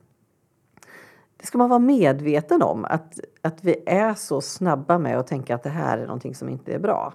Det 1.44 1.48
ska 1.48 1.58
man 1.58 1.70
vara 1.70 1.80
medveten 1.80 2.62
om, 2.62 2.86
att, 2.86 3.20
att 3.42 3.64
vi 3.64 3.76
är 3.86 4.14
så 4.14 4.42
snabba 4.42 4.98
med 4.98 5.20
att 5.20 5.28
tänka 5.28 5.56
att 5.56 5.64
det 5.64 5.70
här 5.70 5.98
är 5.98 6.06
någonting 6.06 6.36
som 6.36 6.50
inte 6.50 6.74
är 6.74 6.80
bra. 6.80 7.14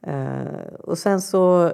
Eh, 0.00 0.74
och 0.80 0.98
sen 0.98 1.20
så 1.20 1.72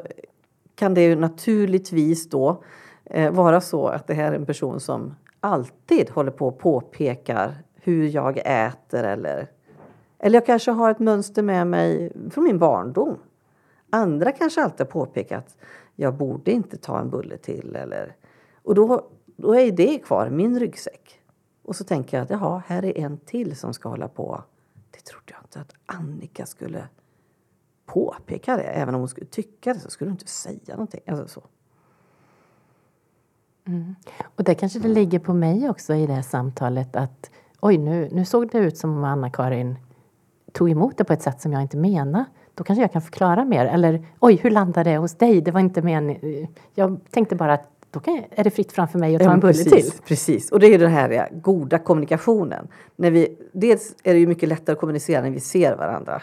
kan 0.74 0.94
det 0.94 1.02
ju 1.02 1.16
naturligtvis 1.16 2.30
då 2.30 2.62
eh, 3.04 3.32
vara 3.32 3.60
så 3.60 3.86
att 3.86 4.06
det 4.06 4.14
här 4.14 4.32
är 4.32 4.36
en 4.36 4.46
person 4.46 4.80
som 4.80 5.14
alltid 5.40 6.10
håller 6.10 6.30
på 6.30 6.48
och 6.48 6.58
påpekar 6.58 7.54
hur 7.74 8.08
jag 8.08 8.38
äter 8.44 9.04
eller 9.04 9.50
eller 10.18 10.36
jag 10.36 10.46
kanske 10.46 10.70
har 10.70 10.90
ett 10.90 10.98
mönster 10.98 11.42
med 11.42 11.66
mig 11.66 12.12
från 12.30 12.44
min 12.44 12.58
barndom. 12.58 13.18
Andra 13.90 14.32
kanske 14.32 14.62
alltid 14.62 14.80
har 14.86 14.92
påpekat 14.92 15.56
jag 15.96 16.14
borde 16.14 16.50
inte 16.50 16.76
ta 16.76 17.00
en 17.00 17.10
bulle 17.10 17.36
till. 17.36 17.76
Eller, 17.76 18.16
och 18.62 18.74
då, 18.74 19.06
då 19.36 19.54
är 19.54 19.72
det 19.72 19.98
kvar, 19.98 20.26
i 20.26 20.30
min 20.30 20.60
ryggsäck. 20.60 21.20
Och 21.64 21.76
så 21.76 21.84
tänker 21.84 22.16
jag 22.16 22.24
att 22.24 22.30
jaha, 22.30 22.62
här 22.66 22.84
är 22.84 22.98
en 22.98 23.18
till 23.18 23.56
som 23.56 23.74
ska 23.74 23.88
hålla 23.88 24.08
på. 24.08 24.42
Det 24.90 25.00
trodde 25.00 25.32
jag 25.32 25.40
inte 25.44 25.60
att 25.60 25.74
Annika 25.86 26.46
skulle 26.46 26.88
påpeka 27.86 28.56
det. 28.56 28.62
Även 28.62 28.94
om 28.94 29.00
hon 29.00 29.08
skulle 29.08 29.26
tycka 29.26 29.74
det 29.74 29.80
så 29.80 29.90
skulle 29.90 30.10
hon 30.10 30.14
inte 30.14 30.30
säga 30.30 30.74
någonting. 30.74 31.00
Alltså 31.06 31.28
så. 31.28 31.42
Mm. 33.66 33.94
Och 34.36 34.44
det 34.44 34.54
kanske 34.54 34.78
det 34.78 34.88
ligger 34.88 35.18
på 35.18 35.34
mig 35.34 35.70
också 35.70 35.94
i 35.94 36.06
det 36.06 36.12
här 36.12 36.22
samtalet 36.22 36.96
att 36.96 37.30
oj, 37.60 37.78
nu, 37.78 38.08
nu 38.12 38.24
såg 38.24 38.50
det 38.50 38.58
ut 38.58 38.78
som 38.78 38.96
om 38.98 39.04
Anna-Karin 39.04 39.76
tog 40.52 40.70
emot 40.70 40.98
det 40.98 41.04
på 41.04 41.12
ett 41.12 41.22
sätt 41.22 41.40
som 41.40 41.52
jag 41.52 41.62
inte 41.62 41.76
menar. 41.76 42.24
Då 42.54 42.64
kanske 42.64 42.82
jag 42.82 42.92
kan 42.92 43.02
förklara 43.02 43.44
mer. 43.44 43.66
Eller 43.66 44.06
oj, 44.20 44.36
hur 44.36 44.50
landade 44.50 44.90
det 44.90 44.96
hos 44.96 45.14
dig? 45.14 45.40
Det 45.40 45.50
var 45.50 45.60
inte 45.60 45.82
meningen. 45.82 46.48
Jag 46.74 47.00
tänkte 47.10 47.36
bara 47.36 47.54
att 47.54 47.73
då 47.94 48.00
kan 48.00 48.24
är 48.30 48.44
det 48.44 48.50
fritt 48.50 48.72
framför 48.72 48.98
mig 48.98 49.16
att 49.16 49.22
ta 49.22 49.32
en 49.32 49.40
bulle 49.40 49.52
precis, 49.52 49.90
till. 49.90 50.02
Precis, 50.06 50.52
och 50.52 50.60
det 50.60 50.66
är 50.66 50.78
den 50.78 50.90
här 50.90 51.28
goda 51.32 51.78
kommunikationen. 51.78 52.68
När 52.96 53.10
vi, 53.10 53.38
dels 53.52 53.94
är 54.02 54.14
det 54.14 54.20
ju 54.20 54.26
mycket 54.26 54.48
lättare 54.48 54.72
att 54.72 54.80
kommunicera 54.80 55.22
när 55.22 55.30
vi 55.30 55.40
ser 55.40 55.76
varandra. 55.76 56.22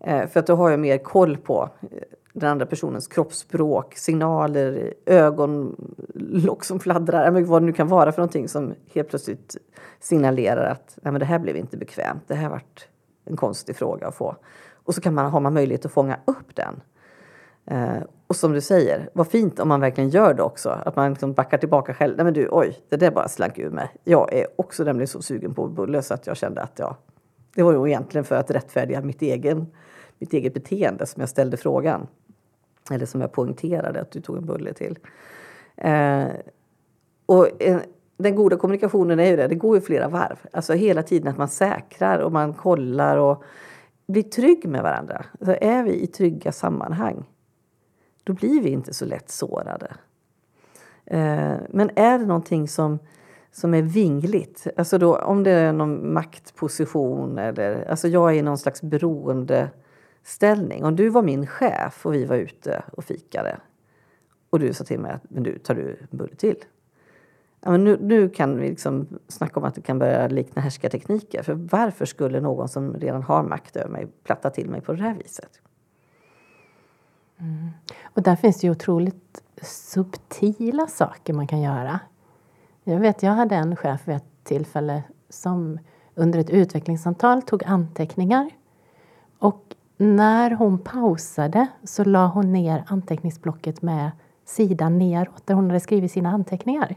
Eh, 0.00 0.26
för 0.26 0.40
att 0.40 0.46
då 0.46 0.54
har 0.54 0.70
jag 0.70 0.80
mer 0.80 0.98
koll 0.98 1.36
på 1.36 1.70
eh, 1.82 1.88
den 2.32 2.50
andra 2.50 2.66
personens 2.66 3.06
kroppsspråk, 3.06 3.96
signaler, 3.96 4.94
ögonlock 5.06 6.64
som 6.64 6.80
fladdrar, 6.80 7.40
vad 7.40 7.62
det 7.62 7.66
nu 7.66 7.72
kan 7.72 7.88
vara 7.88 8.12
för 8.12 8.18
någonting 8.18 8.48
som 8.48 8.74
helt 8.94 9.08
plötsligt 9.08 9.56
signalerar 10.00 10.70
att 10.70 10.98
Nej, 11.02 11.12
men 11.12 11.20
det 11.20 11.26
här 11.26 11.38
blev 11.38 11.56
inte 11.56 11.76
bekvämt, 11.76 12.22
det 12.26 12.34
här 12.34 12.48
vart 12.48 12.88
en 13.24 13.36
konstig 13.36 13.76
fråga 13.76 14.08
att 14.08 14.14
få. 14.14 14.36
Och 14.84 14.94
så 14.94 15.00
kan 15.00 15.14
man, 15.14 15.30
har 15.30 15.40
man 15.40 15.54
möjlighet 15.54 15.86
att 15.86 15.92
fånga 15.92 16.20
upp 16.24 16.54
den. 16.54 16.80
Eh, 17.66 17.98
och 18.26 18.36
som 18.36 18.52
du 18.52 18.60
säger, 18.60 19.10
vad 19.12 19.28
fint 19.28 19.60
om 19.60 19.68
man 19.68 19.80
verkligen 19.80 20.10
gör 20.10 20.34
det 20.34 20.42
också. 20.42 20.70
Att 20.70 20.96
man 20.96 21.10
liksom 21.10 21.32
backar 21.32 21.58
tillbaka 21.58 21.94
själv. 21.94 22.16
Nej 22.16 22.24
men 22.24 22.34
du, 22.34 22.48
oj, 22.50 22.78
det 22.88 22.96
där 22.96 23.10
bara 23.10 23.28
slank 23.28 23.58
ur 23.58 23.70
mig. 23.70 23.90
Jag 24.04 24.32
är 24.32 24.46
också 24.56 24.84
nämligen 24.84 25.08
så 25.08 25.22
sugen 25.22 25.54
på 25.54 25.66
bulle 25.66 26.02
så 26.02 26.14
att 26.14 26.26
jag 26.26 26.36
kände 26.36 26.62
att 26.62 26.78
jag... 26.78 26.96
Det 27.54 27.62
var 27.62 27.72
ju 27.72 27.90
egentligen 27.90 28.24
för 28.24 28.36
att 28.36 28.50
rättfärdiga 28.50 29.00
mitt, 29.00 29.22
egen, 29.22 29.66
mitt 30.18 30.32
eget 30.32 30.54
beteende 30.54 31.06
som 31.06 31.20
jag 31.20 31.28
ställde 31.28 31.56
frågan. 31.56 32.06
Eller 32.90 33.06
som 33.06 33.20
jag 33.20 33.32
poängterade 33.32 34.00
att 34.00 34.10
du 34.10 34.20
tog 34.20 34.36
en 34.36 34.46
bulle 34.46 34.72
till. 34.72 34.98
Eh, 35.76 36.26
och 37.26 37.62
en, 37.62 37.80
den 38.16 38.36
goda 38.36 38.56
kommunikationen 38.56 39.20
är 39.20 39.30
ju 39.30 39.36
det, 39.36 39.48
det 39.48 39.54
går 39.54 39.76
ju 39.76 39.80
flera 39.80 40.08
varv. 40.08 40.36
Alltså 40.52 40.72
hela 40.72 41.02
tiden 41.02 41.28
att 41.28 41.38
man 41.38 41.48
säkrar 41.48 42.18
och 42.18 42.32
man 42.32 42.54
kollar 42.54 43.16
och 43.16 43.42
blir 44.06 44.22
trygg 44.22 44.68
med 44.68 44.82
varandra. 44.82 45.24
Så 45.40 45.56
är 45.60 45.82
vi 45.82 46.02
i 46.02 46.06
trygga 46.06 46.52
sammanhang, 46.52 47.24
då 48.26 48.32
blir 48.32 48.62
vi 48.62 48.70
inte 48.70 48.94
så 48.94 49.04
lätt 49.04 49.30
sårade. 49.30 49.94
Eh, 51.04 51.54
men 51.70 51.90
är 51.96 52.18
det 52.18 52.26
någonting 52.26 52.68
som, 52.68 52.98
som 53.52 53.74
är 53.74 53.82
vingligt, 53.82 54.66
alltså 54.76 54.98
då, 54.98 55.16
om 55.16 55.42
det 55.42 55.50
är 55.50 55.72
någon 55.72 56.12
maktposition 56.12 57.38
eller 57.38 57.90
alltså 57.90 58.08
jag 58.08 58.30
är 58.30 58.34
i 58.34 58.42
någon 58.42 58.58
slags 58.58 58.82
beroendeställning. 58.82 60.84
Om 60.84 60.96
du 60.96 61.08
var 61.08 61.22
min 61.22 61.46
chef 61.46 62.06
och 62.06 62.14
vi 62.14 62.24
var 62.24 62.36
ute 62.36 62.82
och 62.92 63.04
fikade 63.04 63.56
och 64.50 64.58
du 64.58 64.72
sa 64.72 64.84
till 64.84 65.00
mig 65.00 65.12
att 65.12 65.30
men 65.30 65.42
du, 65.42 65.58
tar 65.58 65.74
du 65.74 65.98
en 66.10 66.18
bulle 66.18 66.34
till? 66.34 66.56
ja, 67.66 67.70
men 67.70 67.84
nu, 67.84 67.98
nu 68.00 68.28
kan 68.28 68.58
vi 68.58 68.68
liksom 68.68 69.06
snacka 69.28 69.60
om 69.60 69.66
att 69.66 69.74
det 69.74 69.80
kan 69.80 69.98
börja 69.98 70.28
likna 70.28 70.62
härskartekniker. 70.62 71.42
För 71.42 71.54
varför 71.54 72.04
skulle 72.04 72.40
någon 72.40 72.68
som 72.68 72.94
redan 72.94 73.22
har 73.22 73.42
makt 73.42 73.76
över 73.76 73.90
mig 73.90 74.06
platta 74.24 74.50
till 74.50 74.70
mig 74.70 74.80
på 74.80 74.92
det 74.92 75.02
här 75.02 75.14
viset? 75.14 75.60
Mm. 77.38 77.70
Och 78.04 78.22
där 78.22 78.36
finns 78.36 78.60
det 78.60 78.66
ju 78.66 78.70
otroligt 78.70 79.42
subtila 79.62 80.86
saker 80.86 81.32
man 81.32 81.46
kan 81.46 81.60
göra. 81.60 82.00
Jag 82.84 83.00
vet, 83.00 83.22
jag 83.22 83.32
hade 83.32 83.54
en 83.54 83.76
chef 83.76 84.08
vid 84.08 84.16
ett 84.16 84.44
tillfälle 84.44 85.02
som 85.28 85.78
under 86.14 86.38
ett 86.38 86.50
utvecklingssamtal 86.50 87.42
tog 87.42 87.64
anteckningar. 87.64 88.50
Och 89.38 89.74
när 89.96 90.50
hon 90.50 90.78
pausade 90.78 91.66
så 91.84 92.04
la 92.04 92.26
hon 92.26 92.52
ner 92.52 92.84
anteckningsblocket 92.86 93.82
med 93.82 94.10
sidan 94.44 94.98
neråt 94.98 95.46
där 95.46 95.54
hon 95.54 95.66
hade 95.66 95.80
skrivit 95.80 96.12
sina 96.12 96.30
anteckningar. 96.30 96.96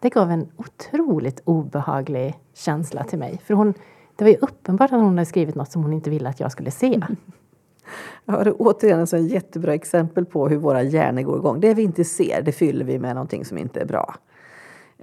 Det 0.00 0.10
gav 0.10 0.30
en 0.30 0.48
otroligt 0.56 1.40
obehaglig 1.44 2.38
känsla 2.54 3.04
till 3.04 3.18
mig. 3.18 3.40
För 3.44 3.54
hon, 3.54 3.74
det 4.16 4.24
var 4.24 4.30
ju 4.30 4.36
uppenbart 4.36 4.92
att 4.92 5.00
hon 5.00 5.18
hade 5.18 5.26
skrivit 5.26 5.54
något 5.54 5.72
som 5.72 5.82
hon 5.82 5.92
inte 5.92 6.10
ville 6.10 6.28
att 6.28 6.40
jag 6.40 6.52
skulle 6.52 6.70
se. 6.70 7.00
Ja, 8.24 8.44
det 8.44 8.50
är 8.50 8.54
återigen 8.58 9.00
ett 9.00 9.30
jättebra 9.30 9.74
exempel 9.74 10.24
på 10.24 10.48
hur 10.48 10.56
våra 10.56 10.82
hjärnor 10.82 11.22
går 11.22 11.38
igång. 11.38 11.60
Det 11.60 11.74
vi 11.74 11.82
inte 11.82 12.04
ser, 12.04 12.42
det 12.42 12.52
fyller 12.52 12.84
vi 12.84 12.98
med 12.98 13.14
någonting 13.14 13.44
som 13.44 13.58
inte 13.58 13.80
är 13.80 13.84
bra. 13.84 14.14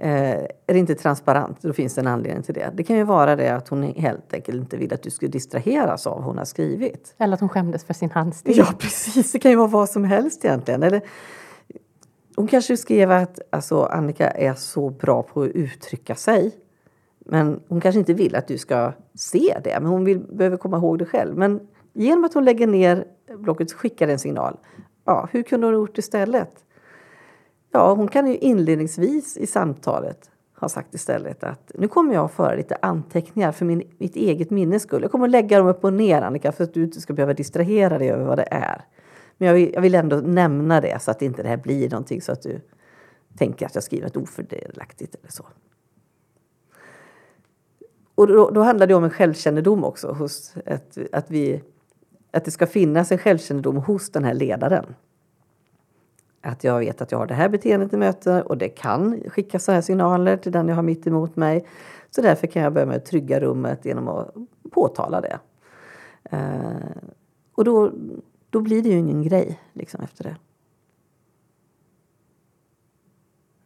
Eh, 0.00 0.38
är 0.66 0.72
det 0.72 0.78
inte 0.78 0.94
transparent, 0.94 1.62
då 1.62 1.72
finns 1.72 1.94
det 1.94 2.00
en 2.00 2.06
anledning 2.06 2.42
till 2.42 2.54
det. 2.54 2.70
Det 2.74 2.82
kan 2.82 2.96
ju 2.96 3.04
vara 3.04 3.36
det 3.36 3.48
att 3.48 3.68
hon 3.68 3.82
helt 3.82 4.34
enkelt 4.34 4.58
inte 4.58 4.76
vill 4.76 4.94
att 4.94 5.02
du 5.02 5.10
ska 5.10 5.28
distraheras 5.28 6.06
av 6.06 6.16
vad 6.16 6.24
hon 6.24 6.38
har 6.38 6.44
skrivit. 6.44 7.14
Eller 7.18 7.34
att 7.34 7.40
hon 7.40 7.48
skämdes 7.48 7.84
för 7.84 7.94
sin 7.94 8.10
handstil. 8.10 8.58
Ja, 8.58 8.66
precis. 8.78 9.32
Det 9.32 9.38
kan 9.38 9.50
ju 9.50 9.56
vara 9.56 9.68
vad 9.68 9.88
som 9.88 10.04
helst 10.04 10.44
egentligen. 10.44 10.82
Eller, 10.82 11.02
hon 12.36 12.46
kanske 12.46 12.76
skrev 12.76 13.10
att 13.10 13.40
alltså, 13.50 13.82
Annika 13.82 14.30
är 14.30 14.54
så 14.54 14.90
bra 14.90 15.22
på 15.22 15.42
att 15.42 15.48
uttrycka 15.48 16.14
sig. 16.14 16.54
Men 17.18 17.60
hon 17.68 17.80
kanske 17.80 17.98
inte 17.98 18.14
vill 18.14 18.36
att 18.36 18.48
du 18.48 18.58
ska 18.58 18.92
se 19.14 19.58
det, 19.64 19.80
men 19.80 19.90
hon 19.90 20.04
vill, 20.04 20.18
behöver 20.18 20.56
komma 20.56 20.76
ihåg 20.76 20.98
det 20.98 21.04
själv. 21.04 21.36
Men 21.36 21.60
genom 21.98 22.24
att 22.24 22.34
hon 22.34 22.44
lägger 22.44 22.66
ner 22.66 23.04
blocket 23.36 23.72
skickar 23.72 24.06
det 24.06 24.12
en 24.12 24.18
signal. 24.18 24.56
Ja, 25.04 25.28
hur 25.32 25.42
kunde 25.42 25.66
hon 25.66 25.74
ha 25.74 25.80
gjort 25.80 25.98
istället? 25.98 26.64
Ja, 27.72 27.94
hon 27.94 28.08
kan 28.08 28.26
ju 28.26 28.36
inledningsvis 28.36 29.36
i 29.36 29.46
samtalet 29.46 30.30
ha 30.56 30.68
sagt 30.68 30.94
istället 30.94 31.44
att 31.44 31.72
nu 31.74 31.88
kommer 31.88 32.14
jag 32.14 32.24
att 32.24 32.32
föra 32.32 32.54
lite 32.54 32.76
anteckningar 32.82 33.52
för 33.52 33.64
min, 33.64 33.82
mitt 33.98 34.16
eget 34.16 34.50
minnes 34.50 34.82
skull. 34.82 35.02
Jag 35.02 35.10
kommer 35.10 35.24
att 35.24 35.30
lägga 35.30 35.58
dem 35.58 35.66
upp 35.66 35.84
och 35.84 35.92
ner 35.92 36.22
Annika 36.22 36.52
för 36.52 36.64
att 36.64 36.74
du 36.74 36.82
inte 36.84 37.00
ska 37.00 37.12
behöva 37.12 37.34
distrahera 37.34 37.98
dig 37.98 38.10
över 38.10 38.24
vad 38.24 38.38
det 38.38 38.48
är. 38.50 38.84
Men 39.36 39.46
jag 39.48 39.54
vill, 39.54 39.70
jag 39.74 39.80
vill 39.80 39.94
ändå 39.94 40.16
nämna 40.16 40.80
det 40.80 41.02
så 41.02 41.10
att 41.10 41.22
inte 41.22 41.42
det 41.42 41.48
här 41.48 41.56
blir 41.56 41.90
någonting 41.90 42.22
så 42.22 42.32
att 42.32 42.42
du 42.42 42.60
tänker 43.38 43.66
att 43.66 43.74
jag 43.74 43.84
skriver 43.84 44.06
ett 44.06 44.16
ofördelaktigt 44.16 45.14
eller 45.14 45.30
så. 45.30 45.46
Och 48.14 48.26
då, 48.26 48.50
då 48.50 48.60
handlar 48.60 48.86
det 48.86 48.94
om 48.94 49.04
en 49.04 49.10
självkännedom 49.10 49.84
också. 49.84 50.12
Hos 50.12 50.54
ett, 50.66 50.98
att, 51.12 51.30
vi, 51.30 51.62
att 52.38 52.44
det 52.44 52.50
ska 52.50 52.66
finnas 52.66 53.12
en 53.12 53.18
självkännedom 53.18 53.76
hos 53.76 54.10
den 54.10 54.24
här 54.24 54.34
ledaren. 54.34 54.94
Att 56.40 56.64
jag 56.64 56.78
vet 56.78 57.00
att 57.00 57.12
jag 57.12 57.18
har 57.18 57.26
det 57.26 57.34
här 57.34 57.48
beteendet 57.48 57.92
i 57.92 57.96
möte 57.96 58.42
och 58.42 58.58
det 58.58 58.68
kan 58.68 59.20
skicka 59.30 59.58
så 59.58 59.72
här 59.72 59.80
signaler 59.80 60.36
till 60.36 60.52
den 60.52 60.68
jag 60.68 60.76
har 60.76 60.82
mitt 60.82 61.06
emot 61.06 61.36
mig. 61.36 61.66
Så 62.10 62.22
därför 62.22 62.46
kan 62.46 62.62
jag 62.62 62.72
börja 62.72 62.86
med 62.86 62.96
att 62.96 63.04
trygga 63.04 63.40
rummet 63.40 63.84
genom 63.84 64.08
att 64.08 64.34
påtala 64.70 65.20
det. 65.20 65.38
Eh, 66.24 66.96
och 67.54 67.64
då, 67.64 67.92
då 68.50 68.60
blir 68.60 68.82
det 68.82 68.88
ju 68.88 68.98
ingen 68.98 69.22
grej 69.22 69.60
liksom 69.72 70.00
efter 70.00 70.24
det. 70.24 70.36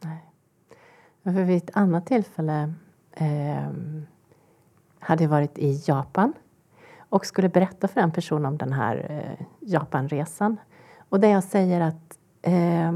Nej. 0.03 0.33
För 1.23 1.43
vid 1.43 1.57
ett 1.57 1.71
annat 1.73 2.05
tillfälle 2.05 2.73
eh, 3.11 3.69
hade 4.99 5.23
jag 5.23 5.29
varit 5.29 5.57
i 5.57 5.81
Japan 5.85 6.33
och 7.13 7.25
skulle 7.25 7.49
berätta 7.49 7.87
för 7.87 8.01
en 8.01 8.11
person 8.11 8.45
om 8.45 8.57
den 8.57 8.73
här 8.73 9.05
eh, 9.09 9.45
Japanresan. 9.59 10.57
Och 11.09 11.19
där 11.19 11.27
jag 11.27 11.43
säger 11.43 11.81
att 11.81 12.17
eh, 12.41 12.91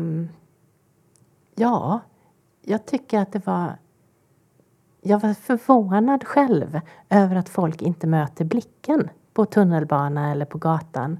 ja, 1.55 1.99
jag 2.61 2.85
tycker 2.85 3.19
att 3.19 3.31
det 3.31 3.45
var 3.45 3.77
jag 5.01 5.19
var 5.19 5.33
förvånad 5.33 6.23
själv 6.23 6.79
över 7.09 7.35
att 7.35 7.49
folk 7.49 7.81
inte 7.81 8.07
möter 8.07 8.45
blicken 8.45 9.09
på 9.33 9.45
tunnelbana 9.45 10.31
eller 10.31 10.45
på 10.45 10.57
gatan. 10.57 11.19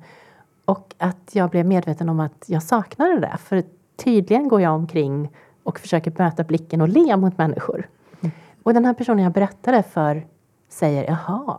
Och 0.66 0.96
att 0.98 1.30
jag 1.36 1.50
blev 1.50 1.66
medveten 1.66 2.10
om 2.10 2.20
att 2.20 2.46
jag 2.48 2.63
saknade 2.63 3.20
det. 3.20 3.38
För 3.38 3.63
tydligen 3.96 4.48
går 4.48 4.62
jag 4.62 4.74
omkring 4.74 5.32
och 5.63 5.80
försöker 5.80 6.13
möta 6.18 6.44
blicken 6.44 6.82
och 6.82 6.89
le 6.89 7.18
mot 7.18 7.38
människor. 7.38 7.89
Mm. 8.22 8.32
Och 8.63 8.74
den 8.74 8.86
här 8.86 8.94
personen 8.94 9.24
jag 9.24 9.34
berättade 9.34 9.84
för 9.84 10.27
säger 10.70 11.04
jaha, 11.04 11.58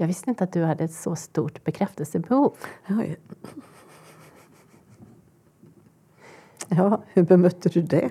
jag 0.00 0.06
visste 0.06 0.30
inte 0.30 0.44
att 0.44 0.52
du 0.52 0.64
hade 0.64 0.84
ett 0.84 0.92
så 0.92 1.16
stort 1.16 1.64
bekräftelsebehov. 1.64 2.52
Oj. 2.88 3.16
Ja, 6.68 7.02
hur 7.06 7.22
bemötte 7.22 7.68
du 7.68 7.82
det? 7.82 8.10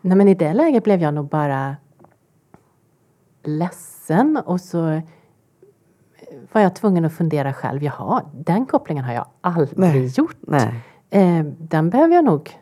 Nej, 0.00 0.16
men 0.16 0.28
I 0.28 0.34
det 0.34 0.52
läget 0.52 0.84
blev 0.84 1.02
jag 1.02 1.14
nog 1.14 1.28
bara 1.28 1.76
ledsen 3.42 4.36
och 4.36 4.60
så 4.60 5.02
var 6.52 6.60
jag 6.60 6.74
tvungen 6.74 7.04
att 7.04 7.12
fundera 7.12 7.52
själv. 7.52 7.82
Jaha, 7.82 8.22
den 8.32 8.66
kopplingen 8.66 9.04
har 9.04 9.12
jag 9.12 9.26
aldrig 9.40 9.78
Nej. 9.78 10.06
gjort. 10.06 10.36
Nej. 10.40 10.74
Eh, 11.10 11.44
den 11.58 11.90
behöver 11.90 12.14
jag 12.14 12.24
nog 12.24 12.58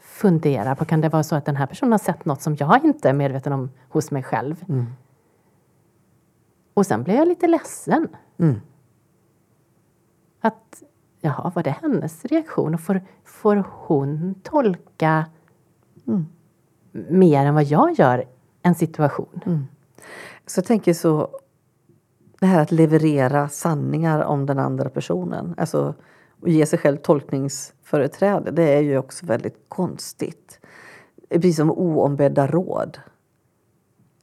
fundera 0.00 0.76
på. 0.76 0.84
Kan 0.84 1.00
det 1.00 1.08
vara 1.08 1.22
så 1.22 1.36
att 1.36 1.44
den 1.44 1.56
här 1.56 1.66
personen 1.66 1.92
har 1.92 1.98
sett 1.98 2.24
något 2.24 2.42
som 2.42 2.56
jag 2.58 2.84
inte 2.84 3.08
är 3.08 3.12
medveten 3.12 3.52
om 3.52 3.70
hos 3.88 4.10
mig 4.10 4.22
själv? 4.22 4.64
Mm. 4.68 4.86
Och 6.74 6.86
sen 6.86 7.02
blev 7.02 7.16
jag 7.16 7.28
lite 7.28 7.46
ledsen. 7.46 8.08
Mm. 8.38 8.60
Att, 10.40 10.82
jaha, 11.20 11.52
var 11.54 11.62
det 11.62 11.70
hennes 11.70 12.24
reaktion? 12.24 12.74
Och 12.74 12.80
får, 12.80 13.02
får 13.24 13.64
hon 13.70 14.34
tolka 14.42 15.26
mm. 16.06 16.26
mer 16.92 17.46
än 17.46 17.54
vad 17.54 17.64
jag 17.64 17.92
gör 17.92 18.24
en 18.62 18.74
situation? 18.74 19.40
Mm. 19.46 19.66
Så 20.46 20.58
jag 20.58 20.64
tänker 20.64 20.94
så, 20.94 21.28
det 22.40 22.46
här 22.46 22.62
att 22.62 22.72
leverera 22.72 23.48
sanningar 23.48 24.20
om 24.20 24.46
den 24.46 24.58
andra 24.58 24.90
personen. 24.90 25.54
Alltså 25.58 25.94
och 26.40 26.48
ge 26.48 26.66
sig 26.66 26.78
själv 26.78 26.96
tolkningsföreträde. 26.96 28.50
Det 28.50 28.76
är 28.76 28.80
ju 28.80 28.98
också 28.98 29.26
väldigt 29.26 29.64
konstigt. 29.68 30.60
Precis 31.30 31.56
som 31.56 31.70
oombedda 31.70 32.46
råd 32.46 32.98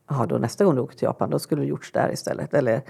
ja, 0.08 0.26
då 0.26 0.38
nästa 0.38 0.66
gång 0.66 0.76
du 0.76 0.82
åker 0.82 0.98
till 0.98 1.06
Japan 1.06 1.30
då 1.30 1.40
skulle 1.40 1.62
det 1.62 1.68
gjorts 1.68 1.92
där 1.92 2.12
istället. 2.14 2.54
Eller, 2.54 2.82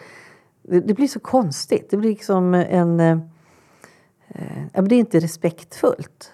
det, 0.62 0.80
det 0.80 0.94
blir 0.94 1.08
så 1.08 1.20
konstigt. 1.20 1.90
Det 1.90 1.98
blir 1.98 2.10
liksom 2.10 2.54
en... 2.54 3.00
Eh, 3.00 3.18
eh, 4.74 4.84
det 4.84 4.96
är 4.96 5.00
inte 5.00 5.20
respektfullt 5.20 6.32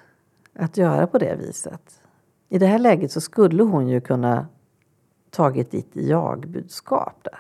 att 0.56 0.78
göra 0.78 1.08
på 1.08 1.18
det 1.18 1.36
viset. 1.36 2.02
I 2.50 2.60
det 2.60 2.68
här 2.68 2.80
läget 2.80 3.12
så 3.12 3.22
skulle 3.22 3.64
hon 3.64 3.88
ju 3.88 4.02
kunna 4.02 4.48
tagit 5.30 5.72
ditt 5.72 5.92
jag-budskap 5.94 7.24
där. 7.24 7.40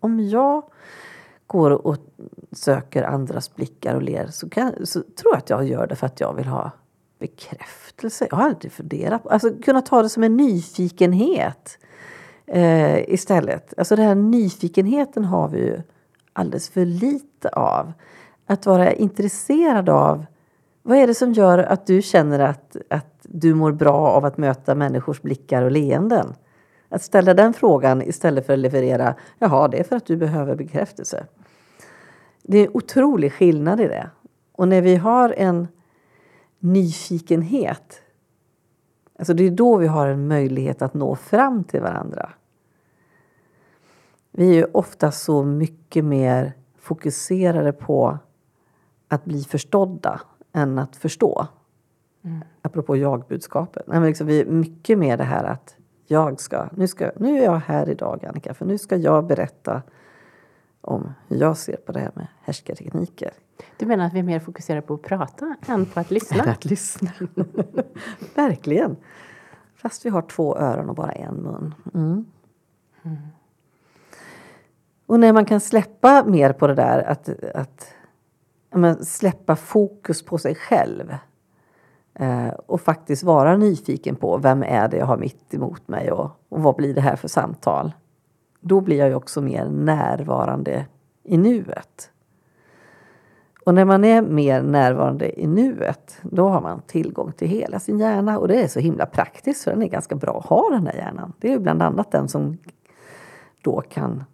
Om 0.00 0.20
jag 0.20 0.62
går 1.46 1.70
och 1.70 1.96
söker 2.52 3.02
andras 3.02 3.54
blickar 3.54 3.94
och 3.94 4.02
ler 4.02 4.26
så, 4.26 4.48
kan, 4.48 4.86
så 4.86 5.00
tror 5.00 5.32
jag 5.32 5.38
att 5.38 5.50
jag 5.50 5.64
gör 5.64 5.86
det 5.86 5.96
för 5.96 6.06
att 6.06 6.20
jag 6.20 6.34
vill 6.34 6.46
ha 6.46 6.70
bekräftelse. 7.18 8.26
Jag 8.30 8.36
har 8.36 8.44
aldrig 8.44 8.72
funderat 8.72 9.22
på... 9.22 9.28
Alltså 9.28 9.50
kunna 9.62 9.82
ta 9.82 10.02
det 10.02 10.08
som 10.08 10.22
en 10.22 10.36
nyfikenhet 10.36 11.78
eh, 12.52 13.10
istället. 13.10 13.74
Alltså 13.76 13.96
den 13.96 14.06
här 14.06 14.14
nyfikenheten 14.14 15.24
har 15.24 15.48
vi 15.48 15.58
ju 15.58 15.82
alldeles 16.32 16.68
för 16.68 16.84
lite 16.84 17.48
av. 17.48 17.92
Att 18.46 18.66
vara 18.66 18.92
intresserad 18.92 19.88
av 19.88 20.26
vad 20.82 20.98
är 20.98 21.06
det 21.06 21.14
som 21.14 21.32
gör 21.32 21.58
att 21.58 21.86
du 21.86 22.02
känner 22.02 22.38
att, 22.38 22.76
att 22.90 23.16
du 23.22 23.54
mår 23.54 23.72
bra 23.72 24.08
av 24.08 24.24
att 24.24 24.38
möta 24.38 24.74
människors 24.74 25.22
blickar 25.22 25.62
och 25.62 25.70
leenden? 25.70 26.34
Att 26.88 27.02
ställa 27.02 27.34
den 27.34 27.52
frågan 27.52 28.02
istället 28.02 28.46
för 28.46 28.52
att 28.52 28.58
leverera 28.58 29.14
jaha, 29.38 29.68
det 29.68 29.78
är 29.78 29.84
för 29.84 29.96
att 29.96 30.06
du 30.06 30.16
behöver 30.16 30.54
bekräftelse. 30.54 31.26
Det 32.42 32.58
är 32.58 32.66
en 32.66 32.72
otrolig 32.74 33.32
skillnad 33.32 33.80
i 33.80 33.88
det. 33.88 34.10
Och 34.52 34.68
när 34.68 34.80
vi 34.80 34.96
har 34.96 35.34
en 35.36 35.68
nyfikenhet 36.58 38.02
Alltså 39.18 39.34
det 39.34 39.46
är 39.46 39.50
då 39.50 39.76
vi 39.76 39.86
har 39.86 40.08
en 40.08 40.28
möjlighet 40.28 40.82
att 40.82 40.94
nå 40.94 41.16
fram 41.16 41.64
till 41.64 41.80
varandra. 41.80 42.30
Vi 44.32 44.48
är 44.48 44.54
ju 44.54 44.64
ofta 44.64 45.12
så 45.12 45.44
mycket 45.44 46.04
mer 46.04 46.52
fokuserade 46.78 47.72
på 47.72 48.18
att 49.08 49.24
bli 49.24 49.44
förstådda 49.44 50.20
än 50.52 50.78
att 50.78 50.96
förstå. 50.96 51.46
Mm. 52.24 52.40
Apropå 52.62 52.96
jag-budskapet. 52.96 53.86
liksom, 53.86 54.26
vi 54.26 54.40
är 54.40 54.46
mycket 54.46 54.98
mer 54.98 55.16
det 55.16 55.24
här 55.24 55.44
att 55.44 55.76
jag 56.06 56.40
ska 56.40 56.68
nu, 56.72 56.88
ska, 56.88 57.10
nu 57.16 57.38
är 57.38 57.44
jag 57.44 57.56
här 57.56 57.88
idag 57.88 58.24
Annika, 58.24 58.54
för 58.54 58.66
nu 58.66 58.78
ska 58.78 58.96
jag 58.96 59.26
berätta 59.26 59.82
om 60.80 61.14
hur 61.28 61.36
jag 61.36 61.56
ser 61.56 61.76
på 61.76 61.92
det 61.92 62.00
här 62.00 62.10
med 62.14 62.26
härskartekniker. 62.42 63.32
Du 63.76 63.86
menar 63.86 64.06
att 64.06 64.12
vi 64.12 64.18
är 64.18 64.22
mer 64.22 64.40
fokuserade 64.40 64.86
på 64.86 64.94
att 64.94 65.02
prata 65.02 65.56
än 65.68 65.86
på 65.86 66.00
att 66.00 66.10
lyssna? 66.10 66.36
Än 66.44 66.48
att 66.48 66.64
lyssna. 66.64 67.10
Verkligen. 68.34 68.96
Fast 69.74 70.06
vi 70.06 70.10
har 70.10 70.22
två 70.22 70.56
öron 70.56 70.88
och 70.88 70.94
bara 70.94 71.12
en 71.12 71.34
mun. 71.34 71.74
Mm. 71.94 72.24
Mm. 73.02 73.16
Och 75.12 75.20
när 75.20 75.32
man 75.32 75.44
kan 75.44 75.60
släppa 75.60 76.24
mer 76.24 76.52
på 76.52 76.66
det 76.66 76.74
där, 76.74 77.02
att, 77.02 77.28
att 77.54 77.94
men, 78.70 79.04
släppa 79.04 79.56
fokus 79.56 80.22
på 80.22 80.38
sig 80.38 80.54
själv 80.54 81.14
eh, 82.14 82.48
och 82.66 82.80
faktiskt 82.80 83.22
vara 83.22 83.56
nyfiken 83.56 84.16
på 84.16 84.36
vem 84.36 84.62
är 84.62 84.88
det 84.88 84.96
jag 84.96 85.06
har 85.06 85.16
mitt 85.16 85.54
emot 85.54 85.88
mig 85.88 86.12
och, 86.12 86.30
och 86.48 86.62
vad 86.62 86.76
blir 86.76 86.94
det 86.94 87.00
här 87.00 87.16
för 87.16 87.28
samtal? 87.28 87.92
Då 88.60 88.80
blir 88.80 88.98
jag 88.98 89.08
ju 89.08 89.14
också 89.14 89.40
mer 89.40 89.64
närvarande 89.68 90.86
i 91.22 91.36
nuet. 91.36 92.10
Och 93.64 93.74
när 93.74 93.84
man 93.84 94.04
är 94.04 94.22
mer 94.22 94.62
närvarande 94.62 95.40
i 95.40 95.46
nuet, 95.46 96.18
då 96.22 96.48
har 96.48 96.60
man 96.60 96.82
tillgång 96.86 97.32
till 97.32 97.48
hela 97.48 97.80
sin 97.80 97.98
hjärna. 97.98 98.38
Och 98.38 98.48
det 98.48 98.62
är 98.62 98.68
så 98.68 98.80
himla 98.80 99.06
praktiskt, 99.06 99.64
för 99.64 99.70
den 99.70 99.82
är 99.82 99.88
ganska 99.88 100.14
bra 100.14 100.38
att 100.38 100.46
ha 100.46 100.70
den 100.70 100.86
här 100.86 100.94
hjärnan. 100.94 101.32
Det 101.38 101.48
är 101.48 101.52
ju 101.52 101.58
bland 101.58 101.82
annat 101.82 102.10
den 102.10 102.28
som 102.28 102.58
då 103.62 103.80
kan 103.80 104.24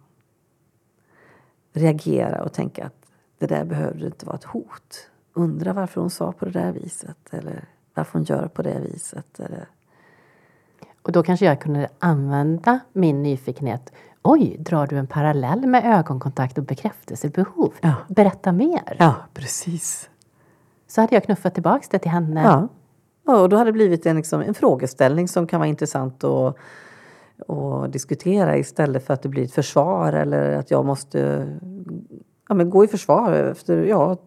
reagera 1.73 2.43
och 2.43 2.53
tänka 2.53 2.85
att 2.85 3.05
det 3.37 3.47
där 3.47 3.65
behövde 3.65 4.05
inte 4.05 4.25
vara 4.25 4.35
ett 4.35 4.43
hot. 4.43 5.09
Undra 5.33 5.73
varför 5.73 6.01
hon 6.01 6.09
sa 6.09 6.31
på 6.31 6.45
det 6.45 6.51
där 6.51 6.71
viset 6.71 7.17
eller 7.31 7.65
varför 7.93 8.13
hon 8.13 8.23
gör 8.23 8.47
på 8.47 8.61
det 8.61 8.79
viset. 8.79 9.39
Eller... 9.39 9.67
Och 11.01 11.11
då 11.11 11.23
kanske 11.23 11.45
jag 11.45 11.61
kunde 11.61 11.89
använda 11.99 12.79
min 12.93 13.23
nyfikenhet. 13.23 13.93
Oj, 14.21 14.55
drar 14.59 14.87
du 14.87 14.97
en 14.97 15.07
parallell 15.07 15.67
med 15.67 15.99
ögonkontakt 15.99 16.57
och 16.57 16.63
bekräftelsebehov? 16.63 17.73
Ja. 17.81 17.93
Berätta 18.07 18.51
mer. 18.51 18.95
Ja, 18.99 19.15
precis. 19.33 20.09
Så 20.87 21.01
hade 21.01 21.15
jag 21.15 21.23
knuffat 21.23 21.53
tillbaka 21.53 21.85
det 21.91 21.99
till 21.99 22.11
henne. 22.11 22.43
Ja, 22.43 22.67
ja 23.25 23.41
och 23.41 23.49
då 23.49 23.57
hade 23.57 23.67
det 23.67 23.73
blivit 23.73 24.05
en, 24.05 24.15
liksom, 24.15 24.41
en 24.41 24.53
frågeställning 24.53 25.27
som 25.27 25.47
kan 25.47 25.59
vara 25.59 25.67
intressant 25.67 26.23
att 26.23 26.57
och 27.47 27.89
diskutera 27.89 28.57
istället 28.57 29.05
för 29.05 29.13
att 29.13 29.21
det 29.21 29.29
blir 29.29 29.43
ett 29.43 29.53
försvar 29.53 30.13
eller 30.13 30.51
att 30.51 30.71
jag 30.71 30.85
måste 30.85 31.47
ja, 32.49 32.55
men 32.55 32.69
gå 32.69 32.83
i 32.83 32.87
försvar. 32.87 33.31
Efter, 33.31 33.83
ja, 33.83 34.17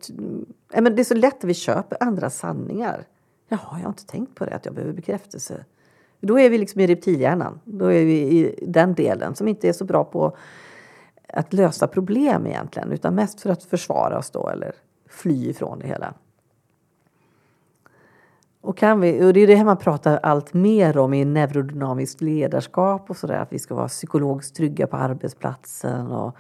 ja, 0.73 0.81
men 0.81 0.97
det 0.97 1.03
är 1.03 1.05
så 1.05 1.15
lätt 1.15 1.39
att 1.39 1.45
vi 1.45 1.55
köper 1.55 1.99
andra 2.01 2.31
sanningar. 2.31 3.05
Jaha, 3.49 3.61
jag 3.73 3.83
har 3.83 3.89
inte 3.89 4.07
tänkt 4.07 4.35
på 4.35 4.45
det, 4.45 4.55
att 4.55 4.65
jag 4.65 4.75
behöver 4.75 4.95
bekräftelse. 4.95 5.65
Då 6.21 6.39
är 6.39 6.51
vi 6.51 6.59
liksom 6.59 6.81
i 6.81 6.87
reptilhjärnan. 6.87 7.61
Då 7.65 7.87
är 7.87 8.05
vi 8.05 8.21
i 8.21 8.65
den 8.69 8.95
delen 8.95 9.35
som 9.35 9.49
inte 9.49 9.69
är 9.69 9.73
så 9.73 9.85
bra 9.85 10.05
på 10.05 10.37
att 11.29 11.53
lösa 11.53 11.87
problem 11.87 12.47
egentligen 12.47 12.93
utan 12.93 13.15
mest 13.15 13.41
för 13.41 13.51
att 13.51 13.63
försvara 13.63 14.19
oss 14.19 14.31
då 14.31 14.49
eller 14.49 14.73
fly 15.09 15.51
ifrån 15.51 15.79
det 15.79 15.87
hela. 15.87 16.15
Och, 18.63 18.77
kan 18.77 19.01
vi, 19.01 19.25
och 19.25 19.33
det 19.33 19.41
är 19.41 19.47
det 19.47 19.55
här 19.55 19.65
man 19.65 19.77
pratar 19.77 20.21
allt 20.23 20.55
mer 20.55 20.99
om 20.99 21.15
i 21.15 21.25
neurodynamiskt 21.25 22.21
ledarskap 22.21 23.11
och 23.11 23.17
sådär, 23.17 23.39
att 23.39 23.53
vi 23.53 23.59
ska 23.59 23.75
vara 23.75 23.89
psykologiskt 23.89 24.57
trygga 24.57 24.87
på 24.87 24.97
arbetsplatsen. 24.97 26.07
Och 26.07 26.37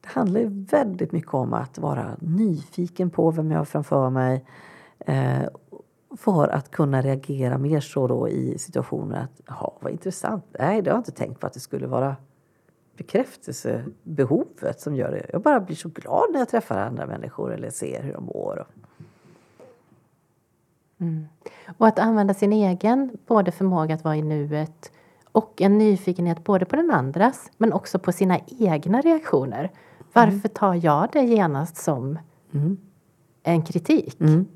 det 0.00 0.08
handlar 0.08 0.40
ju 0.40 0.64
väldigt 0.64 1.12
mycket 1.12 1.34
om 1.34 1.52
att 1.52 1.78
vara 1.78 2.16
nyfiken 2.20 3.10
på 3.10 3.30
vem 3.30 3.50
jag 3.50 3.58
har 3.58 3.64
framför 3.64 4.10
mig 4.10 4.44
eh, 4.98 5.42
för 6.16 6.48
att 6.48 6.70
kunna 6.70 7.02
reagera 7.02 7.58
mer 7.58 7.80
så 7.80 8.06
då 8.06 8.28
i 8.28 8.58
situationer 8.58 9.22
att, 9.22 9.40
ja 9.46 9.78
vad 9.80 9.92
intressant, 9.92 10.44
nej 10.58 10.82
det 10.82 10.90
har 10.90 10.96
jag 10.96 11.00
inte 11.00 11.12
tänkt 11.12 11.40
på 11.40 11.46
att 11.46 11.52
det 11.52 11.60
skulle 11.60 11.86
vara 11.86 12.16
bekräftelsebehovet 12.96 14.80
som 14.80 14.96
gör 14.96 15.10
det. 15.10 15.26
Jag 15.32 15.42
bara 15.42 15.60
blir 15.60 15.76
så 15.76 15.88
glad 15.88 16.32
när 16.32 16.38
jag 16.38 16.48
träffar 16.48 16.78
andra 16.78 17.06
människor 17.06 17.54
eller 17.54 17.70
ser 17.70 18.02
hur 18.02 18.12
de 18.12 18.24
mår. 18.24 18.66
Mm. 21.00 21.26
Och 21.78 21.86
att 21.86 21.98
använda 21.98 22.34
sin 22.34 22.52
egen 22.52 23.10
både 23.26 23.52
förmåga 23.52 23.94
att 23.94 24.04
vara 24.04 24.16
i 24.16 24.22
nuet 24.22 24.92
och 25.32 25.60
en 25.60 25.78
nyfikenhet 25.78 26.44
både 26.44 26.64
på 26.64 26.76
den 26.76 26.90
andras 26.90 27.50
men 27.56 27.72
också 27.72 27.98
på 27.98 28.12
sina 28.12 28.38
egna 28.58 29.00
reaktioner. 29.00 29.70
Varför 30.12 30.30
mm. 30.30 30.50
tar 30.54 30.74
jag 30.74 31.08
det 31.12 31.22
genast 31.22 31.76
som 31.76 32.18
mm. 32.52 32.76
en 33.42 33.62
kritik? 33.62 34.20
Mm. 34.20 34.46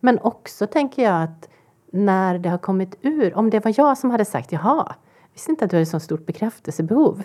Men 0.00 0.18
också 0.18 0.66
tänker 0.66 1.02
jag 1.02 1.22
att 1.22 1.48
när 1.90 2.38
det 2.38 2.48
har 2.48 2.58
kommit 2.58 2.98
ur, 3.02 3.36
om 3.36 3.50
det 3.50 3.64
var 3.64 3.74
jag 3.76 3.98
som 3.98 4.10
hade 4.10 4.24
sagt 4.24 4.52
jaha, 4.52 4.94
visste 5.32 5.50
inte 5.50 5.64
att 5.64 5.70
du 5.70 5.76
hade 5.76 5.86
så 5.86 6.00
stort 6.00 6.26
bekräftelsebehov. 6.26 7.22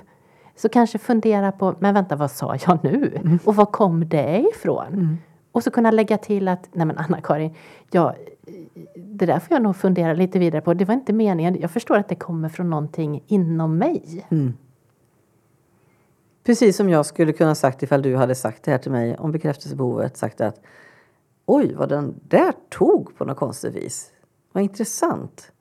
Så 0.56 0.70
kanske 0.70 0.98
fundera 0.98 1.52
på, 1.52 1.76
men 1.80 1.94
vänta 1.94 2.16
vad 2.16 2.32
sa 2.32 2.56
jag 2.68 2.84
nu? 2.84 3.14
Mm. 3.16 3.40
Och 3.46 3.56
var 3.56 3.66
kom 3.66 4.10
det 4.10 4.46
ifrån? 4.56 5.18
Och 5.52 5.64
så 5.64 5.72
kunna 5.72 5.92
lägga 5.92 6.18
till 6.18 6.48
att, 6.48 6.70
nej 6.72 6.86
men 6.86 6.98
Anna-Karin, 6.98 7.56
ja, 7.92 8.16
det 8.96 9.26
där 9.26 9.40
får 9.40 9.56
jag 9.56 9.64
nog 9.64 9.76
fundera 9.76 10.14
lite 10.14 10.40
vidare 10.40 10.62
på. 10.62 10.74
Det 10.74 10.86
var 10.86 10.94
inte 10.94 11.14
meningen. 11.14 11.60
Jag 11.62 11.72
förstår 11.72 11.98
att 11.98 12.10
det 12.10 12.16
kommer 12.16 12.50
från 12.50 12.70
någonting 12.70 13.24
inom 13.28 13.78
mig. 13.78 14.26
Mm. 14.30 14.54
Precis 16.44 16.78
som 16.78 16.90
jag 16.90 17.06
skulle 17.06 17.34
kunna 17.34 17.56
sagt 17.56 17.84
ifall 17.84 18.02
du 18.02 18.16
hade 18.16 18.36
sagt 18.36 18.64
det 18.64 18.72
här 18.72 18.78
till 18.78 18.92
mig 18.92 19.18
om 19.18 19.32
bekräftelsebehovet. 19.32 20.18
Sagt 20.18 20.42
att 20.42 20.62
oj, 21.46 21.74
vad 21.76 21.90
den 21.90 22.20
där 22.28 22.54
tog 22.70 23.18
på 23.18 23.26
något 23.26 23.38
konstigt 23.38 23.76
vis. 23.76 24.12
Vad 24.52 24.64
intressant. 24.64 25.52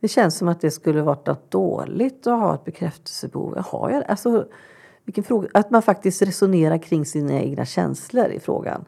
Det 0.00 0.08
känns 0.08 0.38
som 0.38 0.48
att 0.48 0.60
det 0.60 0.70
skulle 0.70 1.02
varit 1.02 1.26
något 1.26 1.50
dåligt 1.50 2.26
att 2.26 2.40
ha 2.40 2.54
ett 2.54 2.64
bekräftelsebehov. 2.64 3.58
Har 3.58 3.90
jag 3.90 4.04
alltså, 4.04 4.46
vilken 5.08 5.24
fråga, 5.24 5.48
Att 5.54 5.70
man 5.70 5.82
faktiskt 5.82 6.22
resonerar 6.22 6.78
kring 6.78 7.06
sina 7.06 7.32
egna 7.32 7.64
känslor 7.64 8.26
i 8.26 8.40
frågan. 8.40 8.84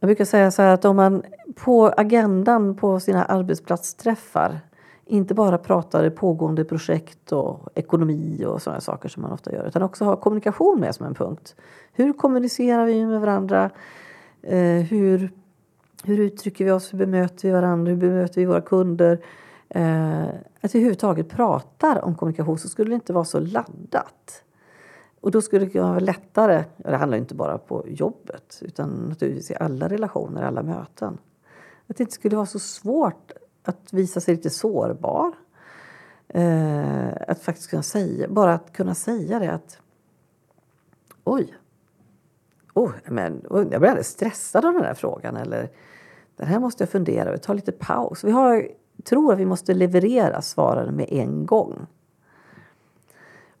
Jag 0.00 0.08
brukar 0.08 0.24
säga 0.24 0.50
så 0.50 0.62
här 0.62 0.74
att 0.74 0.84
om 0.84 0.96
man 0.96 1.22
på 1.54 1.86
agendan 1.96 2.76
på 2.76 3.00
sina 3.00 3.24
arbetsplatsträffar 3.24 4.60
inte 5.04 5.34
bara 5.34 5.58
pratar 5.58 6.10
pågående 6.10 6.64
projekt 6.64 7.32
och 7.32 7.68
ekonomi 7.74 8.44
och 8.46 8.62
sådana 8.62 8.80
saker 8.80 9.08
som 9.08 9.22
man 9.22 9.32
ofta 9.32 9.52
gör 9.52 9.66
utan 9.66 9.82
också 9.82 10.04
har 10.04 10.16
kommunikation 10.16 10.80
med 10.80 10.94
som 10.94 11.06
en 11.06 11.14
punkt. 11.14 11.54
Hur 11.92 12.12
kommunicerar 12.12 12.86
vi 12.86 13.06
med 13.06 13.20
varandra? 13.20 13.70
Eh, 14.42 14.82
hur, 14.82 15.30
hur 16.04 16.20
uttrycker 16.20 16.64
vi 16.64 16.70
oss? 16.70 16.92
Hur 16.92 16.98
bemöter 16.98 17.48
vi 17.48 17.54
varandra? 17.54 17.90
Hur 17.90 17.96
bemöter 17.96 18.40
vi 18.40 18.44
våra 18.44 18.60
kunder? 18.60 19.18
Eh, 19.74 20.28
att 20.60 20.74
vi 20.74 20.78
överhuvudtaget 20.78 21.28
pratar 21.28 22.04
om 22.04 22.14
kommunikation 22.14 22.58
så 22.58 22.68
skulle 22.68 22.90
det 22.90 22.94
inte 22.94 23.12
vara 23.12 23.24
så 23.24 23.40
laddat. 23.40 24.44
Och 25.20 25.30
då 25.30 25.42
skulle 25.42 25.66
det 25.66 25.80
vara 25.80 25.98
lättare, 25.98 26.64
och 26.76 26.90
det 26.90 26.96
handlar 26.96 27.18
inte 27.18 27.34
bara 27.34 27.58
på 27.58 27.84
jobbet 27.88 28.58
utan 28.60 28.90
naturligtvis 28.90 29.50
i 29.50 29.54
alla 29.54 29.88
relationer, 29.88 30.42
alla 30.42 30.62
möten. 30.62 31.18
Att 31.86 31.96
det 31.96 32.00
inte 32.02 32.14
skulle 32.14 32.36
vara 32.36 32.46
så 32.46 32.58
svårt 32.58 33.32
att 33.64 33.92
visa 33.92 34.20
sig 34.20 34.34
lite 34.34 34.50
sårbar. 34.50 35.32
Eh, 36.28 37.08
att 37.28 37.42
faktiskt 37.42 37.70
kunna 37.70 37.82
säga, 37.82 38.28
bara 38.28 38.54
att 38.54 38.72
kunna 38.72 38.94
säga 38.94 39.38
det 39.38 39.52
att 39.52 39.78
oj, 41.24 41.54
oh, 42.74 42.92
men, 43.04 43.44
jag 43.50 43.66
blir 43.68 43.74
alldeles 43.74 44.08
stressad 44.08 44.64
av 44.64 44.72
den 44.72 44.84
här 44.84 44.94
frågan 44.94 45.36
eller 45.36 45.70
den 46.36 46.46
här 46.46 46.58
måste 46.58 46.82
jag 46.82 46.90
fundera 46.90 47.28
över, 47.28 47.38
ta 47.38 47.52
lite 47.52 47.72
paus. 47.72 48.24
Vi 48.24 48.30
har, 48.30 48.68
tror 49.04 49.32
att 49.32 49.38
vi 49.38 49.46
måste 49.46 49.74
leverera 49.74 50.42
svaren 50.42 50.94
med 50.96 51.06
en 51.10 51.46
gång. 51.46 51.86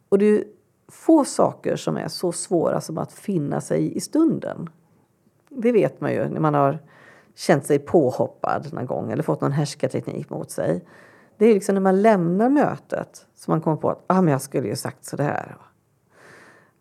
Och 0.08 0.18
det 0.18 0.26
är 0.26 0.44
få 0.88 1.24
saker 1.24 1.76
som 1.76 1.96
är 1.96 2.08
så 2.08 2.32
svåra 2.32 2.80
som 2.80 2.98
att 2.98 3.12
finna 3.12 3.60
sig 3.60 3.96
i 3.96 4.00
stunden. 4.00 4.70
Det 5.48 5.72
vet 5.72 6.00
man 6.00 6.12
ju 6.12 6.28
när 6.28 6.40
man 6.40 6.54
har 6.54 6.78
känt 7.34 7.66
sig 7.66 7.78
påhoppad 7.78 8.72
någon 8.72 8.86
gång 8.86 9.12
eller 9.12 9.22
fått 9.22 9.40
någon 9.40 9.52
härskarteknik 9.52 10.30
mot 10.30 10.50
sig. 10.50 10.84
Det 11.36 11.46
är 11.46 11.54
liksom 11.54 11.74
när 11.74 11.82
man 11.82 12.02
lämnar 12.02 12.48
mötet 12.48 13.26
som 13.34 13.52
man 13.52 13.60
kommer 13.60 13.76
på 13.76 13.90
att 13.90 14.04
ah, 14.06 14.22
men 14.22 14.32
jag 14.32 14.42
skulle 14.42 14.68
ju 14.68 14.76
sagt 14.76 15.04
sådär. 15.04 15.56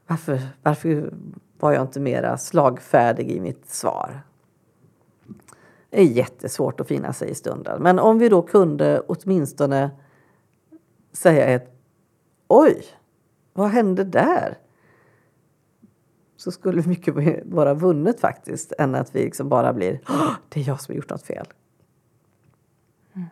Varför, 0.08 0.39
varför 0.63 1.13
var 1.60 1.71
jag 1.71 1.82
inte 1.82 2.00
mera 2.00 2.38
slagfärdig 2.38 3.32
i 3.32 3.39
mitt 3.39 3.69
svar? 3.69 4.21
Är 5.91 6.04
jättesvårt 6.04 6.80
att 6.80 6.88
finna 6.88 7.13
sig 7.13 7.30
i 7.30 7.36
stunden. 7.36 7.84
Men 7.84 7.99
om 7.99 8.19
vi 8.19 8.30
då 8.30 8.41
kunde 8.41 8.99
åtminstone 8.99 9.91
säga 11.12 11.45
ett 11.45 11.77
Oj, 12.47 12.84
vad 13.54 13.69
hände 13.69 14.04
där? 14.04 14.58
Så 16.38 16.51
skulle 16.51 16.88
mycket 16.88 17.45
vara 17.45 17.73
vunnet 17.73 18.19
faktiskt 18.19 18.73
än 18.80 18.95
att 18.95 19.15
vi 19.15 19.23
liksom 19.23 19.49
bara 19.49 19.73
blir 19.73 19.99
det 20.49 20.60
är 20.60 20.67
jag 20.67 20.82
som 20.82 20.93
har 20.93 20.97
gjort 20.97 21.10
något 21.10 21.23
fel. 21.23 21.47
Mm. 23.13 23.27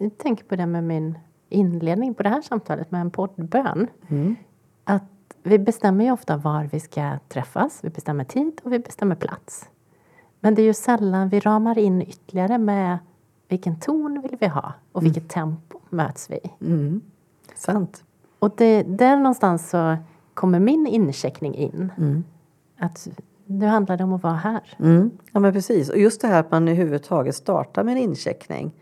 Jag 0.00 0.18
tänker 0.18 0.44
på 0.44 0.56
det 0.56 0.66
med 0.66 0.84
min 0.84 1.18
inledning 1.48 2.14
på 2.14 2.22
det 2.22 2.28
här 2.28 2.42
samtalet 2.42 2.90
med 2.90 3.00
en 3.00 3.10
poddbön. 3.10 3.86
Mm. 4.08 4.36
Att 4.84 5.02
vi 5.42 5.58
bestämmer 5.58 6.04
ju 6.04 6.10
ofta 6.10 6.36
var 6.36 6.68
vi 6.72 6.80
ska 6.80 7.18
träffas. 7.28 7.84
Vi 7.84 7.90
bestämmer 7.90 8.24
tid 8.24 8.60
och 8.64 8.72
vi 8.72 8.78
bestämmer 8.78 9.14
plats. 9.14 9.70
Men 10.44 10.54
det 10.54 10.62
är 10.62 10.64
ju 10.64 10.74
sällan 10.74 11.28
vi 11.28 11.40
ramar 11.40 11.78
in 11.78 12.02
ytterligare 12.02 12.58
med 12.58 12.98
vilken 13.48 13.80
ton 13.80 14.20
vill 14.22 14.36
vi 14.40 14.46
ha 14.46 14.72
och 14.92 15.02
mm. 15.02 15.12
vilket 15.12 15.36
mm. 15.36 15.48
tempo 15.56 15.78
möts 15.90 16.30
vi 16.30 16.38
mm. 16.60 17.00
Sant. 17.54 18.04
Och 18.38 18.54
det, 18.56 18.82
där 18.82 19.16
någonstans 19.16 19.70
så 19.70 19.96
kommer 20.34 20.60
min 20.60 20.86
incheckning 20.86 21.54
in. 21.54 21.92
Mm. 21.96 22.24
Att 22.78 23.08
nu 23.46 23.66
handlar 23.66 23.96
det 23.96 24.04
om 24.04 24.12
att 24.12 24.22
vara 24.22 24.34
här. 24.34 24.76
Mm. 24.78 25.10
Ja 25.32 25.40
men 25.40 25.52
precis. 25.52 25.90
Och 25.90 25.98
just 25.98 26.20
det 26.20 26.28
här 26.28 26.40
att 26.40 26.50
man 26.50 26.68
överhuvudtaget 26.68 27.34
startar 27.34 27.84
med 27.84 27.92
en 27.92 28.02
incheckning. 28.02 28.72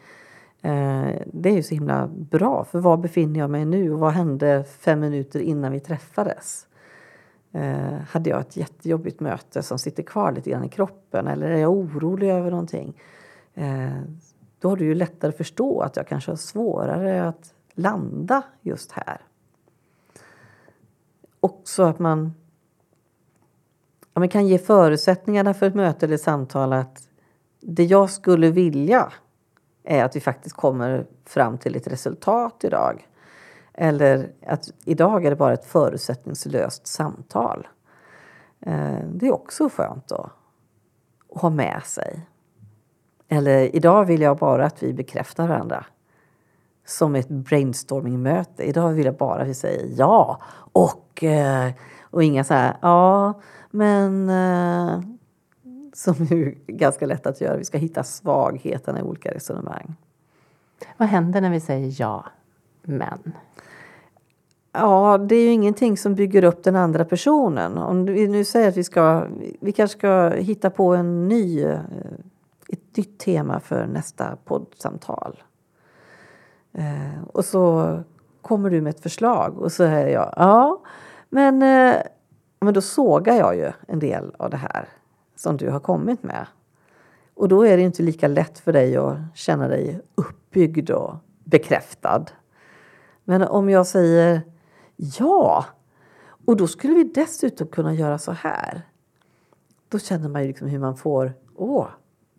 Eh, 0.63 1.09
det 1.27 1.51
är 1.51 1.55
ju 1.55 1.63
så 1.63 1.75
himla 1.75 2.07
bra. 2.07 2.65
För 2.65 2.79
var 2.79 2.97
befinner 2.97 3.41
jag 3.41 3.51
mig 3.51 3.65
nu 3.65 3.93
och 3.93 3.99
vad 3.99 4.13
hände 4.13 4.65
fem 4.65 5.01
minuter 5.01 5.41
innan 5.41 5.73
vi 5.73 5.81
träffades? 5.81 6.67
Eh, 7.53 7.99
hade 8.09 8.31
jag 8.31 8.41
ett 8.41 8.57
jättejobbigt 8.57 9.21
möte 9.21 9.63
som 9.63 9.79
sitter 9.79 10.03
kvar 10.03 10.33
lite 10.33 10.51
grann 10.51 10.65
i 10.65 10.69
kroppen 10.69 11.27
eller 11.27 11.51
är 11.51 11.59
jag 11.59 11.71
orolig 11.71 12.31
över 12.31 12.51
någonting? 12.51 13.01
Eh, 13.55 14.01
då 14.59 14.69
har 14.69 14.77
du 14.77 14.85
ju 14.85 14.95
lättare 14.95 15.29
att 15.29 15.37
förstå 15.37 15.81
att 15.81 15.97
jag 15.97 16.07
kanske 16.07 16.31
har 16.31 16.37
svårare 16.37 17.29
att 17.29 17.55
landa 17.75 18.43
just 18.63 18.93
här 18.93 19.21
också 21.43 21.83
att 21.83 21.99
man, 21.99 22.35
ja, 24.15 24.21
man 24.21 24.29
kan 24.29 24.47
ge 24.47 24.59
förutsättningarna 24.59 25.55
för 25.55 25.67
ett 25.67 25.75
möte 25.75 26.07
eller 26.07 26.15
ett 26.15 26.23
samtal 26.23 26.73
att 26.73 27.09
det 27.61 27.85
jag 27.85 28.11
skulle 28.11 28.51
vilja 28.51 29.13
är 29.85 30.05
att 30.05 30.17
vi 30.17 30.21
faktiskt 30.21 30.57
kommer 30.57 31.07
fram 31.25 31.59
till 31.59 31.77
ett 31.77 31.87
resultat 31.87 32.65
idag. 32.65 33.09
Eller 33.75 34.33
att 34.47 34.71
idag 34.85 35.25
är 35.25 35.31
det 35.31 35.37
bara 35.37 35.53
ett 35.53 35.65
förutsättningslöst 35.65 36.87
samtal. 36.87 37.69
Eh, 38.61 38.99
det 39.15 39.27
är 39.27 39.35
också 39.35 39.69
skönt 39.69 40.13
att 40.13 40.31
ha 41.29 41.51
med 41.51 41.83
sig. 41.85 42.27
Eller 43.29 43.77
idag 43.77 44.05
vill 44.05 44.21
jag 44.21 44.39
bara 44.39 44.67
att 44.67 44.83
vi 44.83 44.93
bekräftar 44.93 45.49
varandra 45.49 45.87
som 46.85 47.15
ett 47.15 47.29
brainstormingmöte. 47.29 48.63
Idag 48.63 48.93
vill 48.93 49.07
jag 49.07 49.17
bara 49.17 49.43
att 49.43 49.49
vi 49.49 49.55
säger 49.55 49.89
ja 49.97 50.41
och, 50.73 51.25
eh, 51.25 51.73
och 52.01 52.23
inga 52.23 52.45
så 52.45 52.55
här 52.55 52.77
ja, 52.83 53.41
men 53.71 54.29
eh, 54.29 55.01
som 55.93 56.15
är 56.15 56.55
ganska 56.67 57.07
lätt 57.07 57.27
att 57.27 57.41
göra. 57.41 57.57
Vi 57.57 57.65
ska 57.65 57.79
hitta 57.79 58.05
svagheterna 58.05 58.99
i 58.99 59.03
olika 59.03 59.35
resonemang. 59.35 59.95
Vad 60.97 61.09
händer 61.09 61.41
när 61.41 61.51
vi 61.51 61.61
säger 61.61 62.01
ja, 62.01 62.25
men? 62.83 63.33
Ja, 64.73 65.19
det 65.19 65.35
är 65.35 65.45
ju 65.45 65.53
ingenting 65.53 65.97
som 65.97 66.15
bygger 66.15 66.45
upp 66.45 66.65
den 66.65 66.77
andra 66.77 67.05
personen. 67.05 67.79
Om 67.79 68.05
vi 68.05 68.29
nu 68.29 68.45
säger 68.45 68.69
att 68.69 68.77
vi 68.77 68.85
ska, 68.85 69.27
vi 69.61 69.73
kanske 69.73 69.99
ska 69.99 70.29
hitta 70.29 70.71
på 70.71 70.95
en 70.95 71.29
ny, 71.29 71.63
eh, 71.63 71.81
ett 72.69 72.97
nytt 72.97 73.19
tema 73.19 73.61
för 73.61 73.87
nästa 73.87 74.37
poddsamtal. 74.45 75.43
Eh, 76.73 77.23
och 77.33 77.45
så 77.45 77.99
kommer 78.43 78.71
du 78.71 78.81
med 78.81 78.91
ett 78.91 79.01
förslag 79.01 79.59
och 79.59 79.73
så 79.73 79.77
säger 79.77 80.09
jag 80.09 80.35
ja, 80.37 80.83
men, 81.29 81.63
eh, 81.63 81.97
men 82.61 82.75
då 82.75 82.81
sågar 82.81 83.37
jag 83.37 83.57
ju 83.57 83.73
en 83.89 83.99
del 83.99 84.35
av 84.39 84.51
det 84.51 84.57
här 84.57 84.89
som 85.37 85.57
du 85.57 85.71
har 85.71 85.81
kommit 85.81 86.23
med. 86.23 86.47
Och 87.35 87.49
då 87.49 87.67
är 87.67 87.77
det 87.77 87.83
inte 87.83 88.03
lika 88.03 88.29
lätt 88.29 88.59
för 88.59 88.73
dig 88.73 88.97
att 88.97 89.17
känna 89.35 89.69
dig 89.69 90.01
uppbyggd 90.15 90.91
och 90.91 91.15
bekräftad. 91.45 92.25
Men 93.25 93.43
om 93.43 93.71
jag 93.71 93.87
säger 93.87 94.43
ja, 94.97 95.65
och 96.47 96.57
då 96.57 96.67
skulle 96.67 96.95
vi 96.95 97.05
dessutom 97.05 97.67
kunna 97.67 97.95
göra 97.95 98.19
så 98.19 98.33
här. 98.33 98.83
Då 99.89 99.99
känner 99.99 100.29
man 100.29 100.43
ju 100.43 100.49
liksom 100.49 100.69
hur 100.69 100.79
man 100.79 100.97
får, 100.97 101.33
åh, 101.55 101.89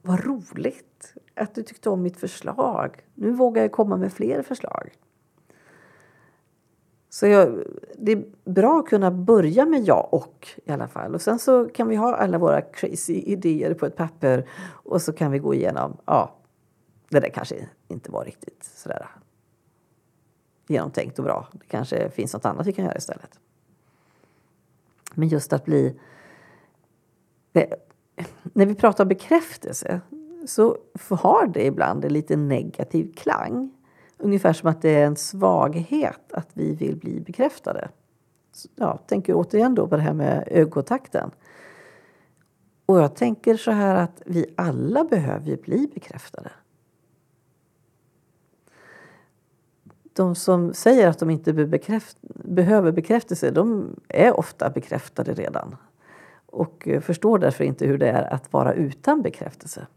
vad 0.02 0.26
roligt 0.26 1.14
att 1.36 1.56
du 1.56 1.64
tyckte 1.64 1.90
om 1.90 2.02
mitt 2.02 2.18
förslag. 2.18 3.06
Nu 3.14 3.32
vågar 3.32 3.62
jag 3.62 3.72
komma 3.72 3.98
med 3.98 4.14
fler 4.14 4.42
förslag. 4.42 4.94
Så 7.10 7.28
jag, 7.28 7.64
det 7.98 8.12
är 8.12 8.26
bra 8.46 8.80
att 8.80 8.90
kunna 8.90 9.12
börja 9.12 9.66
med 9.66 9.84
ja 9.84 10.10
och 10.12 10.48
i 10.66 10.72
alla 10.72 10.88
fall. 10.88 11.16
Och 11.16 11.22
sen 11.22 11.40
så 11.40 11.66
kan 11.66 11.88
vi 11.88 11.96
ha 11.96 12.16
alla 12.16 12.38
våra 12.38 12.62
crazy 12.62 13.14
idéer 13.14 13.74
på 13.74 13.86
ett 13.86 13.96
papper 13.96 14.50
och 14.70 15.02
så 15.02 15.14
kan 15.14 15.32
vi 15.32 15.40
gå 15.40 15.54
igenom, 15.54 15.98
ja, 16.06 16.36
det 17.10 17.20
där 17.20 17.30
kanske 17.30 17.70
inte 17.88 18.12
var 18.12 18.26
riktigt 18.26 18.64
sådär 18.64 19.08
genomtänkt 20.74 21.20
och 21.20 21.26
bra. 21.26 21.48
Det 21.52 21.66
kanske 21.68 22.10
finns 22.10 22.34
något 22.34 22.46
annat 22.46 22.68
vi 22.68 22.74
kan 22.74 22.86
göra 22.86 22.98
istället. 22.98 23.40
Men 25.14 25.28
just 25.28 25.54
att 25.54 25.66
bli... 25.66 26.00
när 28.54 28.66
vi 28.66 28.76
pratar 28.76 29.06
bekräftelse 29.06 30.02
så 30.46 30.78
har 31.10 31.48
det 31.48 31.66
ibland 31.66 32.06
en 32.06 32.14
lite 32.14 32.36
negativ 32.36 33.14
klang. 33.16 33.72
Ungefär 34.18 34.54
som 34.54 34.70
att 34.70 34.82
det 34.82 34.90
är 34.90 35.06
en 35.06 35.16
svaghet 35.16 36.34
att 36.34 36.50
vi 36.54 36.76
vill 36.76 36.96
bli 36.96 37.20
bekräftade. 37.20 37.90
Ja, 38.76 38.98
tänker 38.98 39.34
återigen 39.34 39.76
då 39.76 39.88
på 39.88 39.96
det 39.96 40.02
här 40.02 40.14
med 40.14 40.48
ögonkontakten. 40.52 41.32
Och 42.86 43.00
jag 43.00 43.16
tänker 43.16 43.58
så 43.58 43.72
här 43.72 43.96
att 43.96 44.22
vi 44.26 44.54
alla 44.58 45.04
behöver 45.04 45.58
bli 45.58 45.90
bekräftade. 45.94 46.52
De 50.14 50.36
som 50.36 50.74
säger 50.74 51.08
att 51.08 51.20
de 51.20 51.30
inte 51.30 51.54
bekräft 51.54 52.18
behöver 52.44 52.92
bekräftelse, 52.92 53.52
de 53.52 53.96
är 54.08 54.40
ofta 54.40 54.70
bekräftade 54.70 55.34
redan. 55.34 55.76
Och 56.46 56.88
eh, 56.88 57.02
förstår 57.02 57.40
därför 57.40 57.64
inte 57.64 57.86
hur 57.86 57.98
det 57.98 58.10
är 58.10 58.34
att 58.34 58.54
vara 58.54 58.74
utan 58.74 59.22
bekräftelse. 59.22 59.88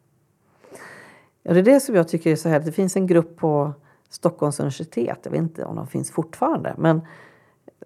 Ja, 1.43 1.53
det 1.53 1.61
är 1.61 1.65
det 1.65 1.81
som 1.81 1.95
jag 1.95 2.09
tycker 2.09 2.31
är 2.33 2.37
så 2.37 2.49
här. 2.49 2.61
Det 2.61 2.73
finns 2.73 2.97
en 2.97 3.07
grupp 3.07 3.37
på 3.37 3.73
Stockholms 4.09 4.61
universitet, 4.61 5.19
jag 5.23 5.31
vet 5.31 5.41
inte 5.41 5.65
om 5.65 5.77
de 5.77 5.87
finns 5.87 6.11
fortfarande, 6.11 6.75
men 6.79 7.01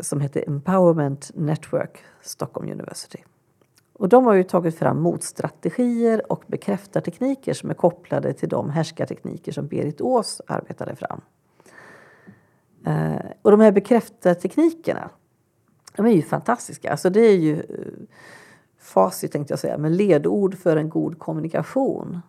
som 0.00 0.20
heter 0.20 0.44
Empowerment 0.46 1.30
Network 1.34 1.98
Stockholm 2.22 2.70
University. 2.72 3.18
Och 3.92 4.08
de 4.08 4.26
har 4.26 4.34
ju 4.34 4.44
tagit 4.44 4.78
fram 4.78 5.00
motstrategier 5.00 6.32
och 6.32 6.44
bekräftartekniker 6.46 7.54
som 7.54 7.70
är 7.70 7.74
kopplade 7.74 8.32
till 8.32 8.48
de 8.48 8.70
härskartekniker 8.70 9.52
som 9.52 9.66
Berit 9.66 10.00
Ås 10.00 10.40
arbetade 10.46 10.96
fram. 10.96 11.20
Eh, 12.86 13.30
och 13.42 13.50
de 13.50 13.60
här 13.60 13.72
bekräftarteknikerna, 13.72 15.10
de 15.96 16.06
är 16.06 16.10
ju 16.10 16.22
fantastiska. 16.22 16.90
Alltså 16.90 17.10
det 17.10 17.20
är 17.20 17.36
ju 17.36 17.60
eh, 17.60 18.16
facit 18.78 19.32
tänkte 19.32 19.52
jag 19.52 19.58
säga, 19.58 19.78
men 19.78 19.96
ledord 19.96 20.54
för 20.54 20.76
en 20.76 20.88
god 20.88 21.18
kommunikation. 21.18 22.20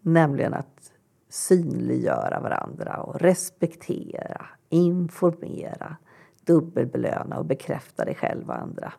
Nämligen 0.00 0.54
att 0.54 0.92
synliggöra 1.28 2.40
varandra 2.40 2.96
och 2.96 3.20
respektera, 3.20 4.46
informera, 4.68 5.96
dubbelbelöna 6.44 7.38
och 7.38 7.44
bekräfta 7.44 8.04
dig 8.04 8.14
själv 8.14 8.48
och 8.48 8.58
andra. 8.58 8.92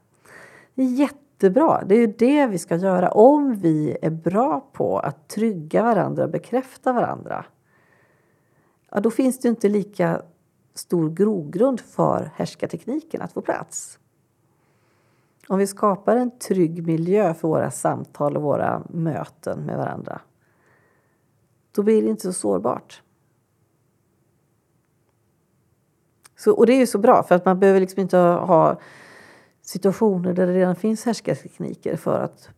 Det 0.75 0.81
är 0.83 0.87
jättebra. 0.87 1.83
Det 1.85 1.95
är 1.95 1.99
ju 1.99 2.07
det 2.07 2.47
vi 2.47 2.57
ska 2.57 2.75
göra. 2.75 3.11
Om 3.11 3.55
vi 3.55 3.97
är 4.01 4.09
bra 4.09 4.69
på 4.73 4.99
att 4.99 5.27
trygga 5.27 5.83
varandra 5.83 6.23
och 6.23 6.29
bekräfta 6.29 6.93
varandra 6.93 7.45
ja, 8.93 8.99
då 8.99 9.11
finns 9.11 9.39
det 9.39 9.47
inte 9.47 9.69
lika 9.69 10.21
stor 10.73 11.09
grogrund 11.09 11.79
för 11.79 12.31
härskartekniken 12.36 13.21
att 13.21 13.33
få 13.33 13.41
plats. 13.41 13.99
Om 15.47 15.59
vi 15.59 15.67
skapar 15.67 16.15
en 16.15 16.39
trygg 16.39 16.88
miljö 16.88 17.33
för 17.33 17.47
våra 17.47 17.71
samtal 17.71 18.38
och 18.38 18.43
våra 18.43 18.83
möten 18.89 19.59
med 19.59 19.77
varandra 19.77 20.21
då 21.75 21.83
blir 21.83 22.01
det 22.01 22.09
inte 22.09 22.21
så 22.21 22.33
sårbart. 22.33 23.01
Så, 26.36 26.53
och 26.53 26.65
det 26.65 26.73
är 26.73 26.79
ju 26.79 26.88
så 26.88 26.97
bra 26.97 27.23
för 27.23 27.36
att 27.36 27.45
man 27.45 27.59
behöver 27.59 27.79
liksom 27.79 27.99
inte 28.01 28.17
ha 28.17 28.79
situationer 29.62 30.33
där 30.33 30.47
det 30.47 30.53
redan 30.53 30.75
finns 30.75 31.05
härskartekniker 31.05 31.95
för 31.95 32.19
att 32.19 32.49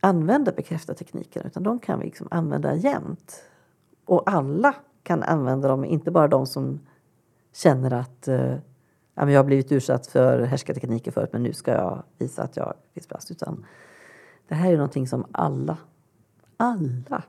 använda 0.00 0.52
bekräftartekniken 0.52 1.46
utan 1.46 1.62
de 1.62 1.78
kan 1.78 1.98
vi 1.98 2.04
liksom 2.04 2.28
använda 2.30 2.74
jämt. 2.74 3.42
Och 4.04 4.30
alla 4.30 4.74
kan 5.02 5.22
använda 5.22 5.68
dem, 5.68 5.84
inte 5.84 6.10
bara 6.10 6.28
de 6.28 6.46
som 6.46 6.80
känner 7.52 7.92
att 7.92 8.28
eh, 8.28 8.56
ja, 9.14 9.30
jag 9.30 9.38
har 9.38 9.44
blivit 9.44 9.72
utsatt 9.72 10.06
för 10.06 10.42
härskartekniker 10.42 11.10
förut 11.10 11.30
men 11.32 11.42
nu 11.42 11.52
ska 11.52 11.72
jag 11.72 12.02
visa 12.18 12.42
att 12.42 12.56
jag 12.56 12.74
finns 12.94 13.06
plats. 13.06 13.30
Utan 13.30 13.66
det 14.48 14.54
här 14.54 14.72
är 14.72 14.76
någonting 14.76 15.06
som 15.06 15.26
alla, 15.32 15.76
alla 16.56 17.22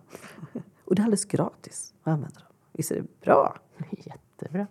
och 0.86 0.96
det 0.96 1.02
är 1.02 1.04
alldeles 1.04 1.26
gratis 1.26 1.94
att 2.04 2.08
använda 2.08 2.40
dem. 2.40 2.50
Visst 2.72 2.92
är 2.92 2.96
det 2.96 3.22
bra? 3.22 3.56
Jättebra. 3.90 4.68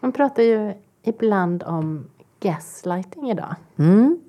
Man 0.00 0.12
pratar 0.12 0.42
ju 0.42 0.74
ibland 1.02 1.62
om 1.62 2.10
gaslighting 2.40 3.30
idag. 3.30 3.54
Mm. 3.76 4.20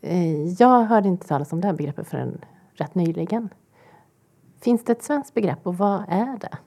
Eh, 0.00 0.52
jag 0.52 0.84
hörde 0.84 1.08
inte 1.08 1.28
talas 1.28 1.52
om 1.52 1.60
det 1.60 1.66
här 1.66 1.74
begreppet 1.74 2.08
förrän 2.08 2.44
rätt 2.72 2.94
nyligen. 2.94 3.48
Finns 4.60 4.84
det 4.84 4.92
ett 4.92 5.02
svenskt 5.02 5.34
begrepp 5.34 5.66
och 5.66 5.78
vad 5.78 6.04
är 6.08 6.38
det? 6.38 6.58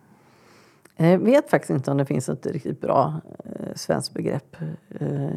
Jag 1.01 1.19
vet 1.19 1.49
faktiskt 1.49 1.69
inte 1.69 1.91
om 1.91 1.97
det 1.97 2.05
finns 2.05 2.29
ett 2.29 2.45
riktigt 2.45 2.81
bra 2.81 3.21
eh, 3.45 3.75
svenskt 3.75 4.13
begrepp 4.13 4.55
eh, 4.99 5.29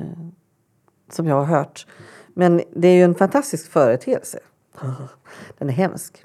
som 1.10 1.26
jag 1.26 1.34
har 1.34 1.44
hört. 1.44 1.86
Men 2.34 2.62
det 2.70 2.88
är 2.88 2.94
ju 2.94 3.02
en 3.02 3.14
fantastisk 3.14 3.70
företeelse. 3.70 4.38
Den 5.58 5.68
är 5.68 5.72
hemsk. 5.72 6.24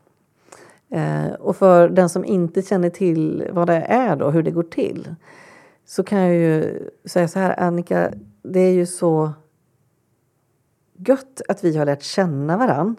Eh, 0.90 1.34
och 1.34 1.56
för 1.56 1.90
den 1.90 2.10
som 2.10 2.26
inte 2.26 2.62
känner 2.62 2.90
till 2.90 3.48
vad 3.52 3.68
det 3.68 3.76
är 3.76 4.16
då, 4.16 4.30
hur 4.30 4.44
det 4.44 4.52
går 4.52 4.64
till, 4.64 5.16
så 5.86 6.04
kan 6.04 6.20
jag 6.20 6.36
ju 6.36 6.80
säga 7.06 7.28
så 7.28 7.40
här, 7.40 7.60
Annika, 7.60 8.12
det 8.42 8.60
är 8.60 8.74
ju 8.74 8.86
så 8.86 9.32
gött 10.98 11.42
att 11.48 11.64
vi 11.64 11.78
har 11.78 11.86
lärt 11.86 12.04
känna 12.04 12.58
varann. 12.58 12.96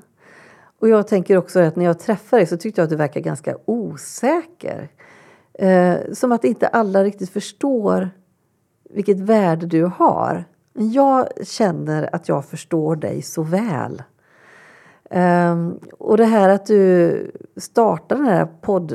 Och 0.79 0.89
jag 0.89 1.09
tänker 1.09 1.37
också 1.37 1.61
att 1.61 1.77
när 1.77 1.85
jag 1.85 1.99
träffar 1.99 2.37
dig 2.37 2.47
så 2.47 2.57
tyckte 2.57 2.81
jag 2.81 2.85
att 2.85 2.91
du 2.91 2.97
verkar 2.97 3.21
ganska 3.21 3.57
osäker. 3.65 4.89
Eh, 5.59 5.97
som 6.13 6.33
att 6.33 6.45
inte 6.45 6.69
alla 6.69 7.05
riktigt 7.05 7.31
förstår 7.31 8.11
vilket 8.91 9.21
värde 9.21 9.67
du 9.67 9.85
har. 9.85 10.45
Jag 10.73 11.29
känner 11.47 12.15
att 12.15 12.29
jag 12.29 12.45
förstår 12.45 12.97
dig 12.97 13.23
så 13.23 13.43
väl. 13.43 14.03
Eh, 15.11 15.69
och 15.99 16.17
det 16.17 16.25
här 16.25 16.49
att 16.49 16.67
du 16.67 17.33
startar 17.57 18.17
den 18.17 18.25
här, 18.25 18.49
podd, 18.61 18.89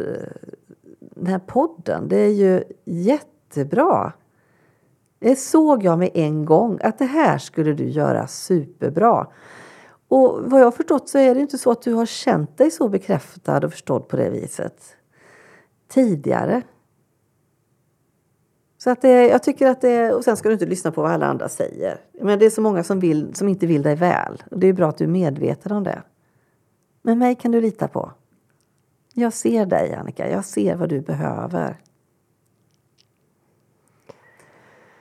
den 0.99 1.28
här 1.28 1.39
podden, 1.39 2.08
det 2.08 2.17
är 2.17 2.34
ju 2.34 2.63
jättebra. 2.86 4.13
Det 5.19 5.36
såg 5.36 5.84
jag 5.84 5.99
med 5.99 6.12
en 6.13 6.45
gång 6.45 6.80
att 6.84 6.99
det 6.99 7.06
här 7.06 7.38
skulle 7.38 7.73
du 7.73 7.89
göra 7.89 8.28
superbra. 8.28 9.28
Och 10.08 10.39
vad 10.45 10.62
jag 10.62 10.65
har 10.65 10.71
förstått 10.71 11.10
så 11.10 11.17
är 11.17 11.36
det 11.36 11.41
inte 11.41 11.58
så 11.58 11.71
att 11.71 11.82
du 11.82 11.93
har 11.93 12.06
känt 12.06 12.58
dig 12.58 12.71
så 12.71 12.89
bekräftad 12.89 13.65
och 13.65 13.71
förstådd 13.71 14.08
på 14.08 14.17
det 14.17 14.30
viset 14.30 14.97
tidigare. 15.93 16.62
Så 18.77 18.89
att 18.89 19.01
det, 19.01 19.27
jag 19.27 19.43
tycker 19.43 19.67
att 19.67 19.82
det, 19.82 20.12
och 20.13 20.23
sen 20.23 20.38
ska 20.38 20.49
du 20.49 20.53
inte 20.53 20.65
lyssna 20.65 20.91
på 20.91 21.01
vad 21.01 21.12
alla 21.12 21.25
andra 21.25 21.49
säger. 21.49 22.01
Men 22.21 22.39
det 22.39 22.45
är 22.45 22.49
så 22.49 22.62
många 22.62 22.84
som, 22.84 22.99
vill, 22.99 23.36
som 23.36 23.47
inte 23.47 23.67
vill 23.67 23.82
dig 23.82 23.95
väl. 23.95 24.43
Och 24.51 24.60
det 24.60 24.67
är 24.67 24.73
bra 24.73 24.89
att 24.89 24.97
du 24.97 25.03
är 25.03 25.08
medveten 25.08 25.71
om 25.71 25.84
det. 25.84 26.01
Men 27.01 27.19
mig 27.19 27.36
kan 27.36 27.51
du 27.51 27.62
lita 27.62 27.88
på. 27.88 28.12
Jag 29.13 29.34
ser 29.34 29.65
dig 29.65 29.93
Annika, 29.93 30.29
jag 30.29 30.45
ser 30.45 30.75
vad 30.75 30.89
du 30.89 31.01
behöver. 31.01 31.77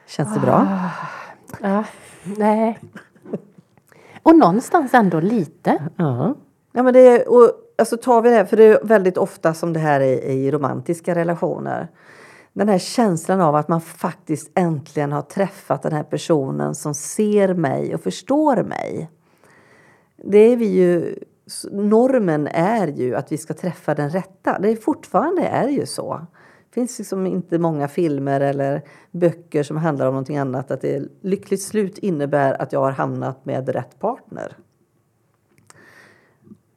Känns 0.06 0.34
det 0.34 0.40
bra? 0.40 0.66
Ah, 0.68 0.90
ja, 1.60 1.84
nej. 2.38 2.78
Och 4.22 4.36
någonstans 4.36 4.94
ändå 4.94 5.20
lite. 5.20 5.88
Ja. 5.96 6.34
ja 6.72 6.82
men 6.82 6.94
det 6.94 7.00
är, 7.00 7.28
och, 7.28 7.52
alltså 7.82 7.96
tar 7.96 8.22
vi 8.22 8.30
det, 8.30 8.46
för 8.46 8.56
det 8.56 8.64
är 8.64 8.84
väldigt 8.84 9.16
ofta 9.16 9.54
som 9.54 9.72
det 9.72 9.80
här 9.80 10.00
är 10.00 10.30
i 10.30 10.50
romantiska 10.50 11.14
relationer 11.14 11.88
den 12.52 12.68
här 12.68 12.78
känslan 12.78 13.40
av 13.40 13.54
att 13.54 13.68
man 13.68 13.80
faktiskt 13.80 14.50
äntligen 14.54 15.12
har 15.12 15.22
träffat 15.22 15.82
den 15.82 15.92
här 15.92 16.02
personen 16.02 16.74
som 16.74 16.94
ser 16.94 17.54
mig 17.54 17.94
och 17.94 18.00
förstår 18.00 18.62
mig. 18.62 19.10
Det 20.16 20.38
är 20.38 20.56
vi 20.56 20.66
ju 20.66 21.18
normen 21.70 22.46
är 22.52 22.86
ju 22.86 23.14
att 23.14 23.32
vi 23.32 23.38
ska 23.38 23.54
träffa 23.54 23.94
den 23.94 24.10
rätta. 24.10 24.58
Det 24.58 24.70
är 24.70 24.76
fortfarande 24.76 25.42
är 25.42 25.68
ju 25.68 25.86
så. 25.86 26.26
Det 26.68 26.74
finns 26.74 26.98
liksom 26.98 27.26
inte 27.26 27.58
många 27.58 27.88
filmer 27.88 28.40
eller 28.40 28.82
böcker 29.10 29.62
som 29.62 29.76
handlar 29.76 30.06
om 30.06 30.14
någonting 30.14 30.38
annat. 30.38 30.70
Att 30.70 30.80
det 30.80 31.02
lyckligt 31.20 31.62
slut 31.62 31.98
innebär 31.98 32.62
att 32.62 32.72
jag 32.72 32.80
har 32.80 32.90
hamnat 32.90 33.44
med 33.44 33.68
rätt 33.68 33.98
partner. 34.00 34.56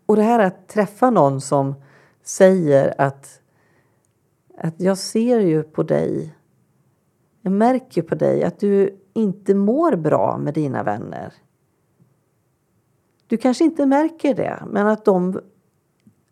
Och 0.05 0.15
det 0.15 0.23
här 0.23 0.39
att 0.39 0.67
träffa 0.67 1.09
någon 1.09 1.41
som 1.41 1.75
säger 2.23 3.01
att, 3.01 3.41
att 4.57 4.73
jag 4.77 4.97
ser 4.97 5.39
ju 5.39 5.63
på 5.63 5.83
dig, 5.83 6.35
jag 7.41 7.51
märker 7.51 8.01
på 8.01 8.15
dig 8.15 8.43
att 8.43 8.59
du 8.59 9.01
inte 9.13 9.55
mår 9.55 9.95
bra 9.95 10.37
med 10.37 10.53
dina 10.53 10.83
vänner. 10.83 11.33
Du 13.27 13.37
kanske 13.37 13.63
inte 13.63 13.85
märker 13.85 14.35
det, 14.35 14.63
men 14.67 14.87
att 14.87 15.05
de, 15.05 15.41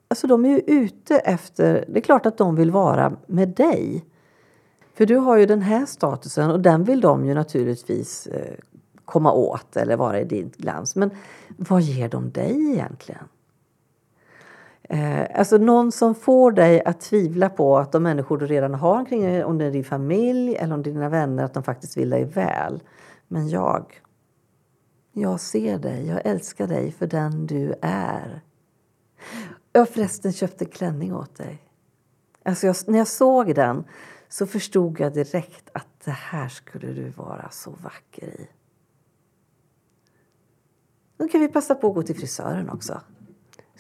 alltså 0.08 0.28
de 0.28 0.46
är 0.46 0.50
ju 0.50 0.60
ute 0.60 1.18
efter... 1.18 1.86
Det 1.88 2.00
är 2.00 2.02
klart 2.02 2.26
att 2.26 2.38
de 2.38 2.56
vill 2.56 2.72
vara 2.72 3.18
med 3.28 3.50
dig. 3.50 4.06
För 4.94 5.06
du 5.06 5.16
har 5.16 5.38
ju 5.38 5.46
den 5.46 5.62
här 5.62 5.86
statusen 5.86 6.52
och 6.52 6.60
den 6.60 6.84
vill 6.84 7.02
de 7.02 7.26
ju 7.26 7.34
naturligtvis 7.34 8.28
eh, 8.28 8.54
komma 9.06 9.32
åt 9.32 9.78
eller 9.78 9.98
vara 9.98 10.20
i 10.20 10.26
din 10.26 10.52
glans. 10.58 10.96
Men 10.96 11.12
vad 11.58 11.82
ger 11.82 12.10
de 12.10 12.32
dig 12.32 12.72
egentligen? 12.72 13.28
Eh, 14.94 15.40
alltså 15.40 15.58
någon 15.58 15.92
som 15.92 16.16
får 16.16 16.52
dig 16.52 16.84
att 16.84 17.02
tvivla 17.02 17.50
på 17.50 17.78
att 17.78 17.92
de 17.92 18.04
människor 18.04 18.38
du 18.38 18.48
redan 18.48 18.74
har 18.74 19.00
omkring 19.00 19.22
dig, 19.22 19.44
om 19.44 19.58
det 19.58 19.66
är 19.66 19.72
din 19.72 19.84
familj 19.84 20.56
eller 20.56 20.76
om 20.76 20.84
det 20.84 20.90
är 20.90 20.94
dina 20.94 21.10
vänner, 21.10 21.44
att 21.44 21.54
de 21.54 21.64
faktiskt 21.64 21.98
vill 21.98 22.10
dig 22.10 22.26
väl. 22.26 22.84
Men 23.28 23.50
jag, 23.50 24.02
jag 25.12 25.40
ser 25.40 25.78
dig, 25.78 26.08
jag 26.08 26.22
älskar 26.26 26.68
dig 26.68 26.92
för 26.92 27.08
den 27.08 27.48
du 27.48 27.74
är. 27.82 28.42
Jag 29.72 29.82
har 29.82 29.86
förresten 29.86 30.34
köpt 30.34 30.62
en 30.62 30.68
klänning 30.68 31.16
åt 31.16 31.36
dig. 31.36 31.62
Alltså 32.44 32.68
jag, 32.68 32.76
när 32.88 32.98
jag 32.98 33.08
såg 33.08 33.56
den 33.56 33.84
så 34.30 34.48
förstod 34.48 35.00
jag 35.00 35.14
direkt 35.14 35.70
att 35.74 35.88
det 36.06 36.12
här 36.12 36.48
skulle 36.48 36.88
du 36.88 37.10
vara 37.10 37.50
så 37.52 37.72
vacker 37.72 38.28
i. 38.28 38.48
Nu 41.18 41.28
kan 41.28 41.42
vi 41.42 41.48
passa 41.48 41.76
på 41.76 41.88
att 41.88 41.96
gå 41.96 42.04
till 42.04 42.16
frisören 42.16 42.70
också. 42.70 43.02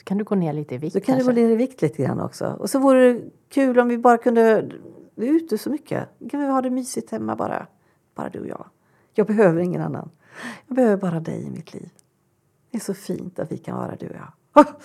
Så 0.03 0.07
kan 0.07 0.17
du 0.17 0.23
gå 0.23 0.35
ner 0.35 0.53
lite 0.53 0.75
i 0.75 0.77
vikt. 0.77 0.93
Så 0.93 0.99
kan 0.99 1.15
kanske. 1.15 1.31
du 1.31 1.35
gå 1.35 1.47
ner 1.47 1.53
i 1.53 1.55
vikt 1.55 1.81
lite 1.81 2.03
grann 2.03 2.19
också. 2.19 2.45
Och 2.45 2.69
så 2.69 2.79
vore 2.79 3.13
det 3.13 3.21
kul 3.49 3.79
om 3.79 3.87
vi 3.87 3.97
bara 3.97 4.17
kunde... 4.17 4.71
Vi 5.15 5.27
är 5.27 5.33
ute 5.33 5.57
så 5.57 5.69
mycket. 5.69 6.09
Kan 6.31 6.39
vi 6.39 6.45
ha 6.45 6.61
det 6.61 6.69
mysigt 6.69 7.11
hemma 7.11 7.35
bara? 7.35 7.67
Bara 8.15 8.29
du 8.29 8.39
och 8.39 8.47
jag. 8.47 8.65
Jag 9.13 9.27
behöver 9.27 9.61
ingen 9.61 9.81
annan. 9.81 10.09
Jag 10.67 10.75
behöver 10.75 10.97
bara 10.97 11.19
dig 11.19 11.43
i 11.43 11.49
mitt 11.49 11.73
liv. 11.73 11.89
Det 12.71 12.77
är 12.77 12.81
så 12.81 12.93
fint 12.93 13.39
att 13.39 13.51
vi 13.51 13.57
kan 13.57 13.77
vara 13.77 13.95
du 13.95 14.09
och 14.09 14.15
jag. 14.15 14.65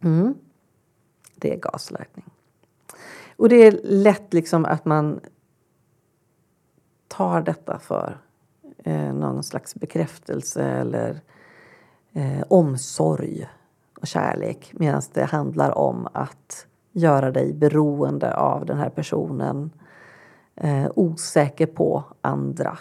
Mm. 0.00 0.34
Det 1.34 1.54
är 1.54 1.58
gaslightning. 1.58 2.24
Och 3.36 3.48
det 3.48 3.56
är 3.56 3.80
lätt 3.82 4.34
liksom 4.34 4.64
att 4.64 4.84
man 4.84 5.20
tar 7.08 7.42
detta 7.42 7.78
för 7.78 8.18
eh, 8.88 9.14
någon 9.14 9.42
slags 9.42 9.74
bekräftelse 9.74 10.62
eller 10.62 11.20
eh, 12.12 12.42
omsorg 12.48 13.48
och 14.00 14.06
kärlek 14.06 14.72
medan 14.72 15.02
det 15.12 15.24
handlar 15.24 15.78
om 15.78 16.08
att 16.12 16.66
göra 16.92 17.30
dig 17.30 17.52
beroende 17.52 18.36
av 18.36 18.66
den 18.66 18.78
här 18.78 18.90
personen 18.90 19.70
eh, 20.54 20.86
osäker 20.94 21.66
på 21.66 22.04
andra 22.20 22.78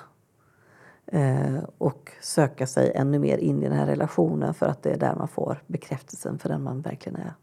eh, 1.06 1.58
och 1.78 2.12
söka 2.22 2.68
sig 2.68 2.92
ännu 2.96 3.20
mer 3.20 3.38
in 3.38 3.64
i 3.64 3.68
den 3.70 3.78
här 3.78 3.86
relationen 3.86 4.54
för 4.54 4.66
att 4.66 4.84
det 4.84 4.92
är 4.92 4.98
där 4.98 5.16
man 5.16 5.28
får 5.28 5.64
bekräftelsen 5.68 6.40
för 6.40 6.50
den 6.50 6.64
man 6.64 6.82
verkligen 6.82 7.16
är. 7.20 7.34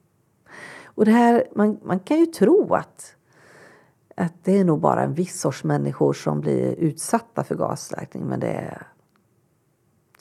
Och 0.84 1.04
det 1.04 1.10
här, 1.10 1.44
man, 1.54 1.78
man 1.82 1.98
kan 1.98 2.18
ju 2.18 2.26
tro 2.26 2.74
att 2.74 3.16
att 4.14 4.44
det 4.44 4.58
är 4.58 4.64
nog 4.64 4.80
bara 4.80 5.02
en 5.02 5.14
viss 5.14 5.40
sorts 5.40 5.64
människor 5.64 6.12
som 6.12 6.40
blir 6.40 6.74
utsatta 6.74 7.44
för 7.44 7.54
gaslightning. 7.54 8.24
Men 8.24 8.40
det 8.40 8.52
är... 8.52 8.86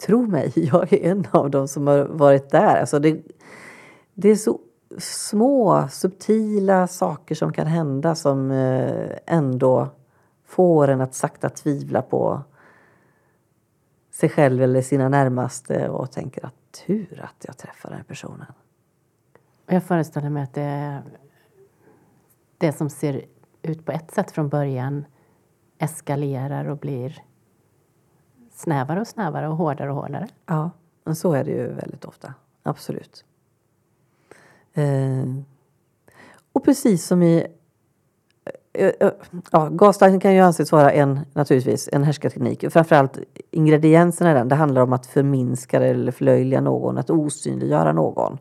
Tro 0.05 0.27
mig, 0.27 0.51
jag 0.55 0.93
är 0.93 1.11
en 1.11 1.27
av 1.31 1.51
dem 1.51 1.67
som 1.67 1.87
har 1.87 2.05
varit 2.05 2.49
där. 2.49 2.79
Alltså 2.79 2.99
det, 2.99 3.21
det 4.13 4.29
är 4.29 4.35
så 4.35 4.59
små, 4.97 5.87
subtila 5.91 6.87
saker 6.87 7.35
som 7.35 7.53
kan 7.53 7.67
hända 7.67 8.15
som 8.15 8.51
eh, 8.51 9.17
ändå 9.25 9.89
får 10.45 10.87
en 10.87 11.01
att 11.01 11.15
sakta 11.15 11.49
tvivla 11.49 12.01
på 12.01 12.41
sig 14.11 14.29
själv 14.29 14.61
eller 14.61 14.81
sina 14.81 15.09
närmaste 15.09 15.89
och 15.89 16.11
tänker 16.11 16.45
att 16.45 16.53
tur 16.87 17.21
att 17.23 17.45
jag 17.45 17.57
träffar 17.57 17.89
den 17.89 17.97
här 17.97 18.05
personen. 18.05 18.53
Jag 19.65 19.83
föreställer 19.83 20.29
mig 20.29 20.43
att 20.43 20.53
det 20.53 20.61
är 20.61 21.03
det 22.57 22.71
som 22.71 22.89
ser 22.89 23.25
ut 23.63 23.85
på 23.85 23.91
ett 23.91 24.11
sätt 24.11 24.31
från 24.31 24.49
början 24.49 25.05
eskalerar 25.77 26.65
och 26.65 26.77
blir 26.77 27.23
snävare 28.51 29.01
och 29.01 29.07
snävare 29.07 29.47
och 29.47 29.57
hårdare 29.57 29.89
och 29.89 29.95
hårdare. 29.95 30.27
Ja, 30.45 30.71
men 31.03 31.15
så 31.15 31.33
är 31.33 31.43
det 31.43 31.51
ju 31.51 31.73
väldigt 31.73 32.05
ofta. 32.05 32.33
Absolut. 32.63 33.25
Eh, 34.73 35.25
och 36.53 36.63
precis 36.63 37.05
som 37.05 37.23
i... 37.23 37.47
Eh, 38.73 38.91
eh 38.99 39.11
ja, 39.51 39.69
gaslighting 39.69 40.19
kan 40.19 40.33
ju 40.33 40.39
anses 40.39 40.71
vara 40.71 40.91
en, 40.91 41.19
naturligtvis, 41.33 41.89
en 41.91 42.03
härskarteknik. 42.03 42.71
Framförallt 42.71 43.19
ingredienserna 43.51 44.31
i 44.31 44.33
den. 44.33 44.47
Det 44.47 44.55
handlar 44.55 44.81
om 44.81 44.93
att 44.93 45.05
förminska 45.05 45.81
eller 45.81 46.11
förlöjliga 46.11 46.61
någon, 46.61 46.97
att 46.97 47.09
osynliggöra 47.09 47.93
någon. 47.93 48.37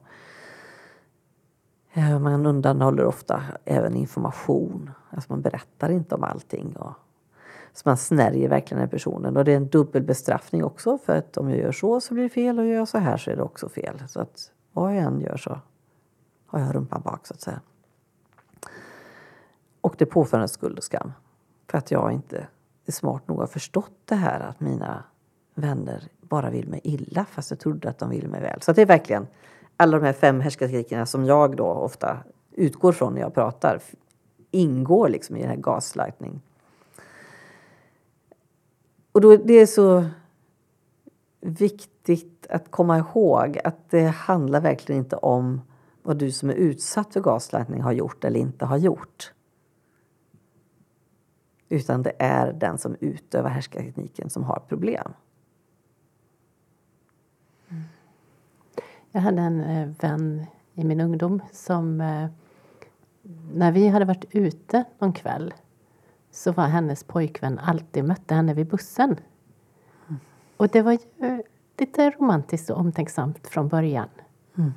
Eh, 1.93 2.19
man 2.19 2.47
undanhåller 2.47 3.05
ofta 3.05 3.43
även 3.65 3.97
information. 3.97 4.91
Alltså 5.11 5.33
man 5.33 5.43
berättar 5.43 5.91
inte 5.91 6.15
om 6.15 6.25
allting. 6.25 6.77
Och, 6.77 6.93
så 7.73 7.83
man 7.89 7.97
snärjer 7.97 8.49
verkligen 8.49 8.81
den 8.81 8.91
personen. 8.91 9.37
Och 9.37 9.45
det 9.45 9.53
är 9.53 9.57
en 9.57 9.69
dubbel 9.69 10.03
bestraffning 10.03 10.65
också. 10.65 10.99
För 10.99 11.17
att 11.17 11.37
om 11.37 11.51
jag 11.51 11.59
gör 11.59 11.73
så 11.73 12.01
så 12.01 12.15
blir 12.15 12.25
det 12.25 12.31
fel 12.31 12.59
och 12.59 12.67
gör 12.67 12.75
jag 12.75 12.89
så 12.89 12.99
här 12.99 13.17
så 13.17 13.31
är 13.31 13.37
det 13.37 13.43
också 13.43 13.69
fel. 13.69 14.03
Så 14.09 14.21
att 14.21 14.51
vad 14.73 14.97
jag 14.97 15.03
än 15.03 15.21
gör 15.21 15.37
så 15.37 15.61
har 16.47 16.61
jag 16.61 16.75
rumpan 16.75 17.03
bak 17.03 17.27
så 17.27 17.35
att 17.35 17.41
säga. 17.41 17.61
Och 19.81 19.95
det 19.99 20.07
påför 20.07 20.39
en 20.39 20.49
skuld 20.49 20.79
och 20.79 20.85
skam. 20.85 21.13
För 21.71 21.79
att 21.79 21.91
jag 21.91 22.13
inte 22.13 22.47
är 22.87 22.93
smart 22.93 23.29
nog 23.29 23.43
att 23.43 23.51
förstått 23.51 23.93
det 24.05 24.15
här 24.15 24.41
att 24.41 24.61
mina 24.61 25.05
vänner 25.55 26.09
bara 26.21 26.51
vill 26.51 26.69
mig 26.69 26.81
illa 26.85 27.25
fast 27.25 27.51
jag 27.51 27.61
trodde 27.61 27.91
att 27.91 27.99
de 27.99 28.11
ville 28.11 28.29
mig 28.29 28.41
väl. 28.41 28.63
Så 28.63 28.73
det 28.73 28.83
är 28.83 28.87
verkligen 28.87 29.27
alla 29.83 29.99
de 29.99 30.07
här 30.07 30.13
fem 30.13 30.41
härskarteknikerna 30.41 31.07
som 31.07 31.25
jag 31.25 31.57
då 31.57 31.67
ofta 31.67 32.19
utgår 32.53 32.93
från 32.93 33.15
när 33.15 33.21
jag 33.21 33.35
pratar 33.35 33.81
ingår 34.51 35.09
liksom 35.09 35.37
i 35.37 35.41
den 35.41 35.49
här 35.49 35.57
gaslightning. 35.57 36.41
Och 39.13 39.21
då, 39.21 39.37
det 39.37 39.53
är 39.53 39.67
så 39.67 40.05
viktigt 41.41 42.47
att 42.51 42.71
komma 42.71 42.99
ihåg 42.99 43.59
att 43.65 43.91
det 43.91 44.07
handlar 44.07 44.61
verkligen 44.61 45.03
inte 45.03 45.17
om 45.17 45.61
vad 46.03 46.17
du 46.17 46.31
som 46.31 46.51
är 46.51 46.55
utsatt 46.55 47.13
för 47.13 47.21
gaslightning 47.21 47.83
har 47.83 47.93
gjort 47.93 48.25
eller 48.25 48.41
inte 48.41 48.65
har 48.65 48.77
gjort. 48.77 49.33
Utan 51.69 52.03
det 52.03 52.13
är 52.19 52.53
den 52.53 52.79
som 52.79 52.97
utövar 53.01 53.51
härskartekniken 53.51 54.31
som 54.31 54.45
har 54.45 54.63
problem. 54.69 55.13
Jag 59.13 59.21
hade 59.21 59.43
en 59.43 59.61
eh, 59.61 59.89
vän 60.01 60.47
i 60.75 60.85
min 60.85 61.01
ungdom 61.01 61.43
som 61.53 62.01
eh, 62.01 62.29
när 63.53 63.73
vi 63.73 63.89
hade 63.89 64.05
varit 64.05 64.25
ute 64.31 64.85
någon 64.99 65.13
kväll 65.13 65.55
så 66.31 66.53
var 66.53 66.67
hennes 66.67 67.05
pojkvän 67.05 67.59
alltid 67.59 68.05
mötte 68.05 68.35
henne 68.35 68.55
vid 68.55 68.67
bussen. 68.67 69.17
Mm. 70.09 70.21
Och 70.57 70.69
det 70.69 70.83
var 70.83 70.93
ju 70.93 71.43
lite 71.79 72.11
romantiskt 72.11 72.71
och 72.71 72.79
omtänksamt 72.79 73.47
från 73.49 73.69
början. 73.69 74.09
Mm. 74.59 74.73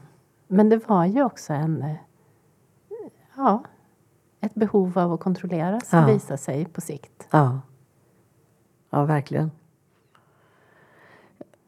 Men 0.47 0.69
det 0.69 0.89
var 0.89 1.05
ju 1.05 1.23
också 1.23 1.53
en, 1.53 1.81
eh, 1.81 1.95
ja, 3.37 3.63
ett 4.39 4.55
behov 4.55 4.99
av 4.99 5.13
att 5.13 5.19
kontrollera 5.19 5.79
som 5.79 5.99
ja. 5.99 6.05
visade 6.05 6.37
sig 6.37 6.65
på 6.65 6.81
sikt. 6.81 7.27
Ja, 7.31 7.61
ja 8.89 9.05
verkligen. 9.05 9.51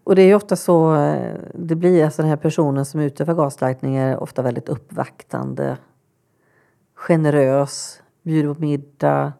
Och 0.07 0.15
det 0.15 0.21
är 0.21 0.35
ofta 0.35 0.55
så 0.55 0.95
eh, 0.95 1.35
det 1.53 1.75
blir. 1.75 2.05
Alltså 2.05 2.21
den 2.21 2.29
här 2.29 2.37
personen 2.37 2.85
som 2.85 2.99
utövar 2.99 3.33
gaslightning 3.33 3.95
är 3.95 4.17
ofta 4.23 4.41
väldigt 4.41 4.69
uppvaktande. 4.69 5.77
Generös, 6.95 8.01
bjuder 8.23 8.53
på 8.53 8.61
middag, 8.61 9.33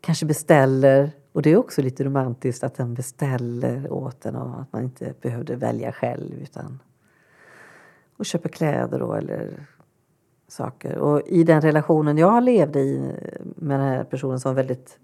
kanske 0.00 0.26
beställer. 0.26 1.10
Och 1.32 1.42
det 1.42 1.50
är 1.50 1.56
också 1.56 1.82
lite 1.82 2.04
romantiskt 2.04 2.64
att 2.64 2.74
den 2.74 2.94
beställer 2.94 3.92
åt 3.92 4.26
en 4.26 4.36
och 4.36 4.60
att 4.60 4.72
man 4.72 4.82
inte 4.82 5.14
behövde 5.20 5.56
välja 5.56 5.92
själv 5.92 6.34
utan 6.42 6.82
och 8.16 8.26
köper 8.26 8.48
kläder 8.48 8.98
då 8.98 9.14
eller 9.14 9.66
saker. 10.48 10.98
Och 10.98 11.22
i 11.26 11.44
den 11.44 11.60
relationen 11.60 12.18
jag 12.18 12.42
levde 12.42 12.80
i 12.80 13.12
med 13.56 13.80
den 13.80 13.88
här 13.88 14.04
personen 14.04 14.40
som 14.40 14.48
var 14.48 14.56
väldigt 14.56 14.98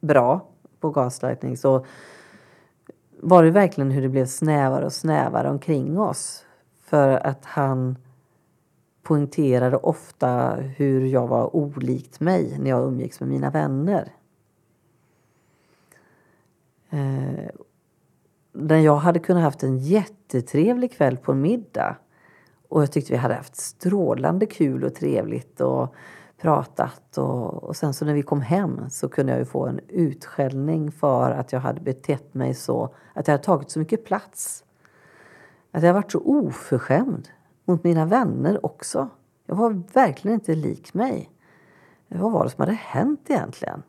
bra 0.00 0.48
på 0.80 0.90
gaslightning 0.90 1.56
så 1.56 1.86
var 3.24 3.44
det 3.44 3.50
verkligen 3.50 3.90
hur 3.90 4.02
det 4.02 4.08
blev 4.08 4.26
snävare 4.26 4.84
och 4.84 4.92
snävare 4.92 5.50
omkring 5.50 5.98
oss. 5.98 6.44
För 6.84 7.26
att 7.26 7.44
han 7.44 7.96
poängterade 9.02 9.76
ofta 9.76 10.54
hur 10.54 11.06
jag 11.06 11.26
var 11.26 11.56
olikt 11.56 12.20
mig 12.20 12.58
när 12.58 12.70
jag 12.70 12.88
umgicks 12.88 13.20
med 13.20 13.28
mina 13.28 13.50
vänner. 13.50 14.12
Eh, 16.90 17.50
när 18.52 18.78
jag 18.78 18.96
hade 18.96 19.18
kunnat 19.18 19.42
haft 19.42 19.62
en 19.62 19.78
jättetrevlig 19.78 20.92
kväll 20.92 21.16
på 21.16 21.32
en 21.32 21.40
middag. 21.40 21.96
Och 22.68 22.82
jag 22.82 22.92
tyckte 22.92 23.12
vi 23.12 23.18
hade 23.18 23.34
haft 23.34 23.56
strålande 23.56 24.46
kul 24.46 24.84
och 24.84 24.94
trevligt 24.94 25.60
och 25.60 25.94
pratat. 26.42 27.18
Och, 27.18 27.64
och 27.64 27.76
sen 27.76 27.94
så 27.94 28.04
när 28.04 28.14
vi 28.14 28.22
kom 28.22 28.40
hem 28.40 28.90
så 28.90 29.08
kunde 29.08 29.32
jag 29.32 29.38
ju 29.38 29.44
få 29.44 29.66
en 29.66 29.80
utskällning 29.88 30.92
för 30.92 31.30
att 31.30 31.52
jag 31.52 31.60
hade 31.60 31.80
betett 31.80 32.34
mig 32.34 32.54
så, 32.54 32.94
att 33.14 33.28
jag 33.28 33.34
hade 33.34 33.44
tagit 33.44 33.70
så 33.70 33.78
mycket 33.78 34.04
plats. 34.04 34.64
Att 35.70 35.82
jag 35.82 35.94
varit 35.94 36.12
så 36.12 36.20
oförskämd 36.24 37.28
mot 37.64 37.84
mina 37.84 38.06
vänner 38.06 38.66
också. 38.66 39.08
Jag 39.46 39.56
var 39.56 39.82
verkligen 39.92 40.34
inte 40.34 40.54
lik 40.54 40.94
mig. 40.94 41.30
Vad 42.08 42.32
var 42.32 42.44
det 42.44 42.50
som 42.50 42.60
hade 42.60 42.72
hänt 42.72 43.20
egentligen? 43.28 43.82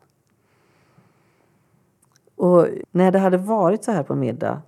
Och 2.36 2.68
när 2.90 3.12
det 3.12 3.18
hade 3.18 3.36
varit 3.36 3.84
så 3.84 3.92
här 3.92 4.02
på 4.02 4.14
middag 4.14 4.62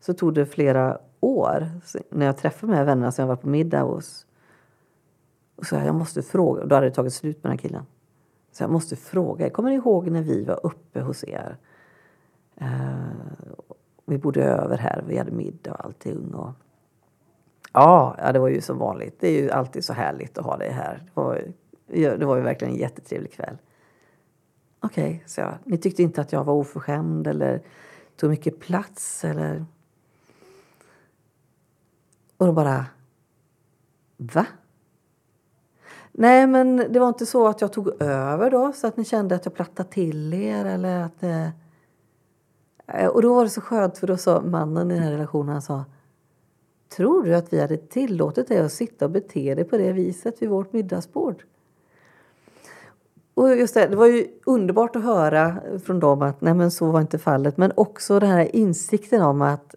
så 0.00 0.14
tog 0.14 0.34
det 0.34 0.46
flera 0.46 0.98
år 1.20 1.80
när 2.10 2.26
jag 2.26 2.36
träffade 2.36 2.72
de 2.72 2.76
här 2.76 2.84
vännerna 2.84 3.12
som 3.12 3.22
jag 3.22 3.28
var 3.28 3.36
på 3.36 3.48
middag 3.48 3.82
hos. 3.82 4.26
Och 5.58 5.66
så 5.66 5.74
jag 5.74 5.94
måste 5.94 6.22
fråga, 6.22 6.64
då 6.64 6.74
hade 6.74 6.88
det 6.88 6.94
tagit 6.94 7.14
slut 7.14 7.36
med 7.36 7.42
den 7.42 7.50
här 7.50 7.58
killen. 7.58 7.86
Så 8.52 8.62
jag 8.62 8.70
måste 8.70 8.96
fråga, 8.96 9.50
kommer 9.50 9.70
ni 9.70 9.76
ihåg 9.76 10.10
när 10.10 10.22
vi 10.22 10.44
var 10.44 10.66
uppe 10.66 11.00
hos 11.00 11.24
er? 11.24 11.56
Eh, 12.56 12.98
vi 14.06 14.18
bodde 14.18 14.44
över 14.44 14.78
här, 14.78 15.04
vi 15.06 15.18
hade 15.18 15.30
middag 15.30 15.72
och 15.72 15.84
allting. 15.84 16.34
Och 16.34 16.52
ja, 17.72 18.16
ja, 18.18 18.32
det 18.32 18.38
var 18.38 18.48
ju 18.48 18.60
som 18.60 18.78
vanligt. 18.78 19.16
Det 19.20 19.28
är 19.28 19.42
ju 19.42 19.50
alltid 19.50 19.84
så 19.84 19.92
härligt 19.92 20.38
att 20.38 20.44
ha 20.44 20.56
dig 20.56 20.70
här. 20.70 21.02
Det 21.04 21.20
var, 21.20 21.42
det 22.18 22.26
var 22.26 22.36
ju 22.36 22.42
verkligen 22.42 22.74
en 22.74 22.80
jättetrevlig 22.80 23.32
kväll. 23.32 23.58
Okej, 24.80 25.14
okay, 25.14 25.20
så 25.26 25.40
jag. 25.40 25.54
Ni 25.64 25.78
tyckte 25.78 26.02
inte 26.02 26.20
att 26.20 26.32
jag 26.32 26.44
var 26.44 26.54
oförskämd 26.54 27.26
eller 27.26 27.62
tog 28.16 28.30
mycket 28.30 28.60
plats 28.60 29.24
eller... 29.24 29.64
Och 32.36 32.46
då 32.46 32.52
bara... 32.52 32.86
Va? 34.16 34.46
Nej, 36.12 36.46
men 36.46 36.76
det 36.76 37.00
var 37.00 37.08
inte 37.08 37.26
så 37.26 37.46
att 37.46 37.60
jag 37.60 37.72
tog 37.72 38.02
över 38.02 38.50
då 38.50 38.72
så 38.72 38.86
att 38.86 38.96
ni 38.96 39.04
kände 39.04 39.34
att 39.34 39.44
jag 39.44 39.54
plattade 39.54 39.88
till 39.88 40.34
er 40.34 40.64
eller 40.64 41.00
att... 41.00 41.22
Eh, 41.22 41.48
eh... 42.86 43.06
Och 43.06 43.22
då 43.22 43.34
var 43.34 43.44
det 43.44 43.50
så 43.50 43.60
skönt 43.60 43.98
för 43.98 44.06
då 44.06 44.16
sa 44.16 44.40
mannen 44.40 44.90
i 44.90 44.94
den 44.94 45.02
här 45.02 45.12
relationen, 45.12 45.52
han 45.52 45.62
sa 45.62 45.84
Tror 46.96 47.22
du 47.22 47.34
att 47.34 47.52
vi 47.52 47.60
hade 47.60 47.76
tillåtit 47.76 48.48
dig 48.48 48.58
att 48.58 48.72
sitta 48.72 49.04
och 49.04 49.10
bete 49.10 49.54
dig 49.54 49.64
på 49.64 49.76
det 49.76 49.92
viset 49.92 50.42
vid 50.42 50.48
vårt 50.48 50.72
middagsbord? 50.72 51.44
Och 53.34 53.56
just 53.56 53.74
det, 53.74 53.86
det 53.86 53.96
var 53.96 54.06
ju 54.06 54.26
underbart 54.46 54.96
att 54.96 55.02
höra 55.02 55.56
från 55.84 56.00
dem 56.00 56.22
att 56.22 56.40
nej 56.40 56.54
men 56.54 56.70
så 56.70 56.90
var 56.90 57.00
inte 57.00 57.18
fallet. 57.18 57.56
Men 57.56 57.72
också 57.74 58.20
den 58.20 58.30
här 58.30 58.56
insikten 58.56 59.22
om 59.22 59.42
att 59.42 59.74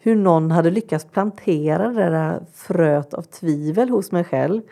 hur 0.00 0.16
någon 0.16 0.50
hade 0.50 0.70
lyckats 0.70 1.04
plantera 1.04 1.88
det 1.88 2.10
där 2.10 2.46
fröet 2.54 3.14
av 3.14 3.22
tvivel 3.22 3.88
hos 3.88 4.12
mig 4.12 4.24
själv. 4.24 4.62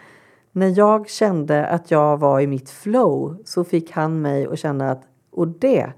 När 0.52 0.78
jag 0.78 1.08
kände 1.08 1.66
att 1.66 1.90
jag 1.90 2.16
var 2.16 2.40
i 2.40 2.46
mitt 2.46 2.70
flow 2.70 3.42
så 3.44 3.64
fick 3.64 3.90
han 3.90 4.22
mig 4.22 4.46
att 4.46 4.58
känna 4.58 4.90
att 4.90 5.02
och 5.30 5.48
det 5.48 5.92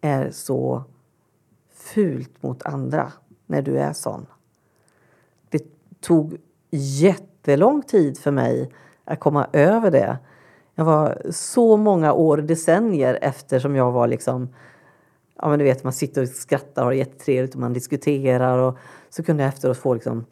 är 0.00 0.30
så 0.30 0.84
fult 1.74 2.42
mot 2.42 2.62
andra 2.62 3.12
när 3.46 3.62
du 3.62 3.78
är 3.78 3.92
sån. 3.92 4.26
Det 5.48 5.62
tog 6.00 6.36
jättelång 6.70 7.82
tid 7.82 8.18
för 8.18 8.30
mig 8.30 8.72
att 9.04 9.20
komma 9.20 9.46
över 9.52 9.90
det. 9.90 10.18
Jag 10.74 10.84
var 10.84 11.22
så 11.30 11.76
många 11.76 12.12
år, 12.12 12.36
decennier 12.36 13.18
efter 13.22 13.58
som 13.58 13.76
jag 13.76 13.92
var 13.92 14.06
liksom 14.06 14.48
Ja 15.38 15.48
men 15.48 15.58
du 15.58 15.64
vet 15.64 15.84
man 15.84 15.92
sitter 15.92 16.22
och 16.22 16.28
skrattar 16.28 16.82
och 16.82 16.86
har 16.86 16.92
jättetrevligt 16.92 17.54
och 17.54 17.60
man 17.60 17.72
diskuterar 17.72 18.58
och 18.58 18.78
så 19.10 19.22
kunde 19.22 19.42
jag 19.42 19.48
efteråt 19.48 19.76
få 19.76 19.94
liksom 19.94 20.24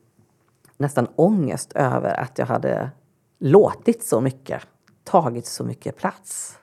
nästan 0.77 1.09
ångest 1.17 1.73
över 1.73 2.21
att 2.21 2.39
jag 2.39 2.47
hade 2.47 2.91
låtit 3.39 4.05
så 4.05 4.20
mycket, 4.20 4.62
tagit 5.05 5.47
så 5.47 5.64
mycket 5.64 5.97
plats. 5.97 6.59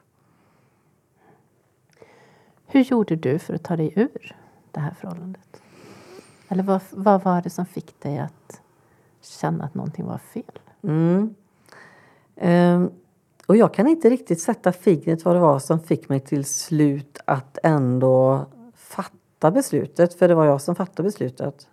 Hur 2.65 2.81
gjorde 2.81 3.15
du 3.15 3.39
för 3.39 3.53
att 3.53 3.63
ta 3.63 3.75
dig 3.75 3.93
ur 3.95 4.35
det 4.71 4.79
här 4.79 4.93
förhållandet? 4.93 5.61
Eller 6.47 6.63
vad, 6.63 6.81
vad 6.91 7.23
var 7.23 7.41
det 7.41 7.49
som 7.49 7.65
fick 7.65 7.99
dig 7.99 8.19
att 8.19 8.61
känna 9.21 9.63
att 9.63 9.73
någonting 9.73 10.05
var 10.05 10.17
fel? 10.17 10.59
Mm. 10.81 11.35
Um, 12.35 12.91
och 13.45 13.57
jag 13.57 13.73
kan 13.73 13.87
inte 13.87 14.09
riktigt 14.09 14.41
sätta 14.41 14.71
fingret 14.71 15.25
vad 15.25 15.35
det 15.35 15.39
var 15.39 15.59
som 15.59 15.79
fick 15.79 16.09
mig 16.09 16.19
till 16.19 16.45
slut 16.45 17.19
att 17.25 17.57
ändå 17.63 18.45
fatta 18.75 19.51
beslutet, 19.51 20.13
för 20.13 20.27
det 20.27 20.35
var 20.35 20.45
jag 20.45 20.61
som 20.61 20.75
fattade 20.75 21.03
beslutet. 21.03 21.67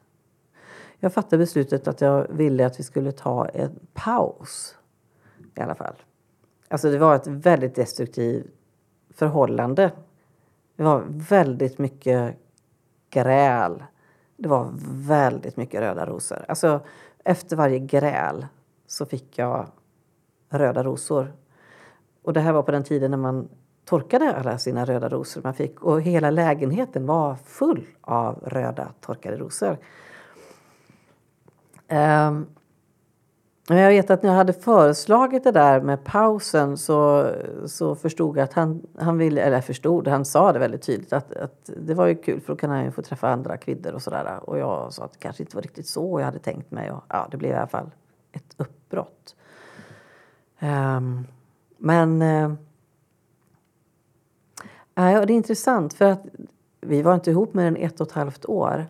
Jag 0.99 1.13
fattade 1.13 1.39
beslutet 1.39 1.89
att 1.89 2.01
jag 2.01 2.27
ville 2.31 2.67
att 2.67 2.81
vi 2.81 2.83
skulle 2.83 3.13
ta 3.13 3.49
en 3.49 3.79
paus. 3.95 4.78
I 5.59 5.61
alla 5.61 5.75
fall. 5.75 5.95
Alltså 6.69 6.91
det 6.91 6.99
var 6.99 7.17
ett 7.17 7.27
väldigt 7.27 7.75
destruktivt 7.75 8.47
förhållande. 9.11 9.93
Det 10.77 10.83
var 10.83 11.05
väldigt 11.09 11.79
mycket 11.79 12.37
gräl. 13.11 13.85
Det 14.37 14.49
var 14.49 14.71
väldigt 15.09 15.57
mycket 15.57 15.81
röda 15.81 16.07
rosor. 16.07 16.45
Alltså 16.49 16.81
efter 17.25 17.57
varje 17.57 17.79
gräl 17.79 18.47
så 18.87 19.07
fick 19.07 19.39
jag 19.39 19.67
röda 20.49 20.85
rosor 20.85 21.33
och 22.23 22.33
det 22.33 22.41
här 22.41 22.53
var 22.53 22.63
på 22.63 22.71
den 22.71 22.85
tiden 22.85 23.11
när 23.11 23.19
man 23.19 23.49
torkade 23.85 24.37
alla 24.37 24.59
sina 24.59 24.85
röda 24.85 25.09
rosor 25.09 25.41
man 25.45 25.55
fick. 25.55 25.83
Och 25.83 26.03
hela 26.03 26.31
lägenheten 26.31 27.07
var 27.07 27.35
full 27.35 27.87
av 28.01 28.35
röda 28.47 28.93
torkade 29.01 29.37
rosor. 29.37 29.79
Um, 31.89 32.47
jag 33.77 33.89
vet 33.89 34.11
att 34.11 34.23
när 34.23 34.31
jag 34.31 34.37
hade 34.37 34.53
föreslagit 34.53 35.45
det 35.45 35.53
där 35.53 35.81
med 35.81 36.05
pausen 36.05 36.77
så, 36.77 37.31
så 37.67 37.95
förstod 37.95 38.37
jag 38.37 38.45
att 38.45 38.53
han, 38.53 38.83
han 38.99 39.19
ville, 39.19 39.41
eller 39.41 39.61
förstod, 39.61 40.09
han 40.09 40.25
sa 40.25 40.53
det 40.53 40.59
väldigt 40.59 40.83
tydligt 40.83 41.13
att, 41.13 41.37
att 41.37 41.71
det 41.77 41.95
var 41.95 42.07
ju 42.07 42.15
kul 42.15 42.41
för 42.41 42.53
då 42.53 42.57
kan 42.57 42.71
han 42.71 42.85
ju 42.85 42.91
få 42.91 43.03
träffa 43.03 43.29
andra 43.29 43.57
kvinnor 43.57 43.93
och 43.93 44.03
sådär. 44.03 44.41
Och 44.43 44.59
jag 44.59 44.93
sa 44.93 45.05
att 45.05 45.13
det 45.13 45.19
kanske 45.19 45.43
inte 45.43 45.57
var 45.57 45.63
riktigt 45.63 45.87
så 45.87 46.21
jag 46.21 46.25
hade 46.25 46.39
tänkt 46.39 46.71
mig. 46.71 46.91
Och, 46.91 47.05
ja, 47.09 47.29
det 47.31 47.37
blev 47.37 47.51
i 47.51 47.55
alla 47.55 47.67
fall 47.67 47.91
ett 48.33 48.55
uppbrott. 48.57 49.37
Um, 50.61 51.27
men 51.79 52.23
uh, 52.23 52.55
ja, 54.95 55.27
det 55.27 55.33
är 55.33 55.37
intressant 55.37 55.95
för 55.95 56.05
att 56.05 56.23
vi 56.81 57.03
var 57.03 57.15
inte 57.15 57.31
ihop 57.31 57.55
mer 57.55 57.67
än 57.67 57.77
ett 57.77 58.01
och 58.01 58.07
ett 58.07 58.13
halvt 58.13 58.47
år. 58.47 58.87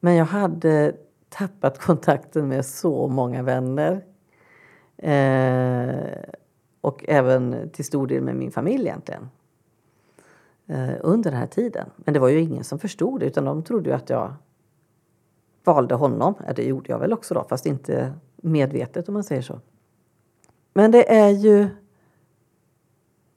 Men 0.00 0.14
jag 0.14 0.24
hade 0.24 0.96
tappat 1.30 1.78
kontakten 1.78 2.48
med 2.48 2.66
så 2.66 3.08
många 3.08 3.42
vänner. 3.42 4.04
Eh, 4.96 5.94
och 6.80 7.04
även 7.08 7.70
till 7.72 7.84
stor 7.84 8.06
del 8.06 8.22
med 8.22 8.36
min 8.36 8.50
familj 8.50 8.86
egentligen. 8.86 9.28
Eh, 10.66 10.90
under 11.00 11.30
den 11.30 11.40
här 11.40 11.46
tiden. 11.46 11.90
Men 11.96 12.14
det 12.14 12.20
var 12.20 12.28
ju 12.28 12.40
ingen 12.40 12.64
som 12.64 12.78
förstod 12.78 13.20
det 13.20 13.26
utan 13.26 13.44
de 13.44 13.62
trodde 13.62 13.90
ju 13.90 13.96
att 13.96 14.10
jag 14.10 14.34
valde 15.64 15.94
honom. 15.94 16.34
Ja, 16.46 16.52
det 16.52 16.64
gjorde 16.64 16.90
jag 16.90 16.98
väl 16.98 17.12
också 17.12 17.34
då 17.34 17.44
fast 17.48 17.66
inte 17.66 18.12
medvetet 18.36 19.08
om 19.08 19.14
man 19.14 19.24
säger 19.24 19.42
så. 19.42 19.60
Men 20.74 20.90
det 20.90 21.14
är 21.14 21.28
ju 21.28 21.68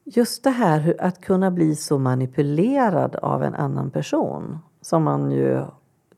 just 0.04 0.44
det 0.44 0.50
här 0.50 0.96
att 0.98 1.20
kunna 1.20 1.50
bli 1.50 1.76
så 1.76 1.98
manipulerad 1.98 3.16
av 3.16 3.42
en 3.42 3.54
annan 3.54 3.90
person 3.90 4.58
som 4.80 5.02
man 5.02 5.30
ju 5.30 5.64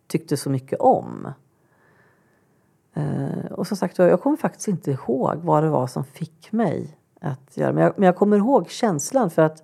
tyckte 0.06 0.36
så 0.36 0.50
mycket 0.50 0.80
om. 0.80 1.28
Eh, 2.96 3.52
och 3.52 3.66
som 3.66 3.76
sagt 3.76 3.98
jag 3.98 4.20
kommer 4.20 4.36
faktiskt 4.36 4.68
inte 4.68 4.90
ihåg 4.90 5.36
vad 5.36 5.62
det 5.62 5.70
var 5.70 5.86
som 5.86 6.04
fick 6.04 6.52
mig 6.52 6.98
att 7.20 7.56
göra 7.56 7.72
men 7.72 7.82
jag, 7.82 7.92
men 7.96 8.06
jag 8.06 8.16
kommer 8.16 8.36
ihåg 8.36 8.68
känslan 8.68 9.30
för 9.30 9.42
att 9.42 9.62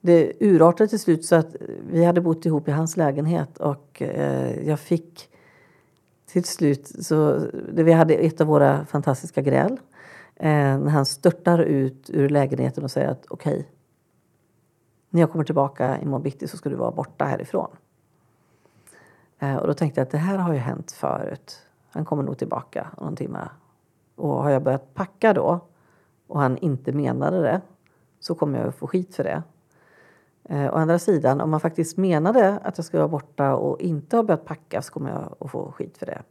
det 0.00 0.32
urartade 0.40 0.88
till 0.88 0.98
slut 0.98 1.24
så 1.24 1.34
att 1.34 1.56
vi 1.90 2.04
hade 2.04 2.20
bott 2.20 2.46
ihop 2.46 2.68
i 2.68 2.70
hans 2.70 2.96
lägenhet 2.96 3.58
och 3.58 4.02
eh, 4.02 4.68
jag 4.68 4.80
fick 4.80 5.28
till 6.26 6.44
slut 6.44 6.92
så 7.00 7.40
vi 7.72 7.92
hade 7.92 8.14
ett 8.14 8.40
av 8.40 8.46
våra 8.46 8.86
fantastiska 8.86 9.42
gräl 9.42 9.78
Eh, 10.42 10.78
när 10.78 10.90
han 10.90 11.06
störtar 11.06 11.58
ut 11.58 12.10
ur 12.10 12.28
lägenheten 12.28 12.84
och 12.84 12.90
säger 12.90 13.08
att 13.08 13.26
okej, 13.28 13.52
okay, 13.52 13.64
när 15.10 15.20
jag 15.20 15.30
kommer 15.30 15.44
tillbaka 15.44 15.98
imorgon 16.00 16.22
bitti 16.22 16.48
så 16.48 16.56
ska 16.56 16.68
du 16.68 16.76
vara 16.76 16.90
borta 16.90 17.24
härifrån. 17.24 17.76
Eh, 19.38 19.56
och 19.56 19.66
då 19.66 19.74
tänkte 19.74 20.00
jag 20.00 20.06
att 20.06 20.10
det 20.10 20.18
här 20.18 20.38
har 20.38 20.52
ju 20.52 20.58
hänt 20.58 20.92
förut. 20.92 21.66
Han 21.92 22.04
kommer 22.04 22.22
nog 22.22 22.38
tillbaka 22.38 22.88
om 22.96 23.06
någon 23.06 23.16
timme. 23.16 23.48
Och 24.16 24.42
har 24.42 24.50
jag 24.50 24.62
börjat 24.62 24.94
packa 24.94 25.32
då 25.32 25.60
och 26.26 26.40
han 26.40 26.56
inte 26.58 26.92
menade 26.92 27.42
det 27.42 27.60
så 28.20 28.34
kommer 28.34 28.58
jag 28.58 28.68
att 28.68 28.74
få 28.74 28.86
skit 28.86 29.14
för 29.14 29.24
det. 29.24 29.42
Eh, 30.44 30.74
å 30.74 30.76
andra 30.76 30.98
sidan, 30.98 31.40
om 31.40 31.50
man 31.50 31.60
faktiskt 31.60 31.96
menade 31.96 32.58
att 32.58 32.78
jag 32.78 32.84
skulle 32.84 33.00
vara 33.00 33.08
borta 33.08 33.54
och 33.54 33.80
inte 33.80 34.16
har 34.16 34.22
börjat 34.22 34.44
packa 34.44 34.82
så 34.82 34.92
kommer 34.92 35.10
jag 35.10 35.34
att 35.40 35.50
få 35.50 35.72
skit 35.72 35.98
för 35.98 36.06
det. 36.06 36.22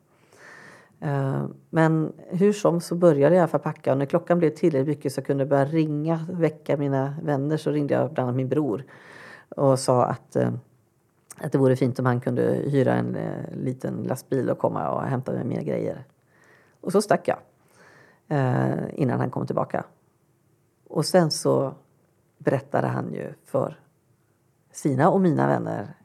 Eh, 0.99 1.45
men 1.69 2.13
hur 2.27 2.53
som 2.53 2.81
så 2.81 2.95
började 2.95 3.35
jag 3.35 3.49
i 3.49 3.51
packa 3.51 3.91
och 3.91 3.97
när 3.97 4.05
klockan 4.05 4.39
blev 4.39 4.49
tillräckligt 4.49 4.97
mycket 4.97 5.13
så 5.13 5.19
jag 5.19 5.25
kunde 5.25 5.45
börja 5.45 5.65
ringa, 5.65 6.25
väcka 6.31 6.77
mina 6.77 7.15
vänner 7.23 7.57
så 7.57 7.71
ringde 7.71 7.93
jag 7.93 8.13
bland 8.13 8.27
annat 8.27 8.35
min 8.35 8.49
bror 8.49 8.83
och 9.49 9.79
sa 9.79 10.05
att, 10.05 10.35
eh, 10.35 10.51
att 11.43 11.51
det 11.51 11.57
vore 11.57 11.75
fint 11.75 11.99
om 11.99 12.05
han 12.05 12.21
kunde 12.21 12.41
hyra 12.43 12.93
en 12.93 13.15
eh, 13.15 13.55
liten 13.55 14.03
lastbil 14.03 14.49
och 14.49 14.57
komma 14.57 14.89
och 14.89 15.01
hämta 15.01 15.31
med 15.31 15.45
mina 15.45 15.61
grejer. 15.61 16.05
Och 16.81 16.91
så 16.91 17.01
stack 17.01 17.27
jag 17.27 17.37
eh, 18.27 18.73
innan 18.93 19.19
han 19.19 19.29
kom 19.29 19.45
tillbaka. 19.45 19.83
Och 20.87 21.05
sen 21.05 21.31
så 21.31 21.73
berättade 22.37 22.87
han 22.87 23.13
ju 23.13 23.33
för 23.45 23.79
sina 24.71 25.09
och 25.09 25.21
mina 25.21 25.47
vänner 25.47 25.95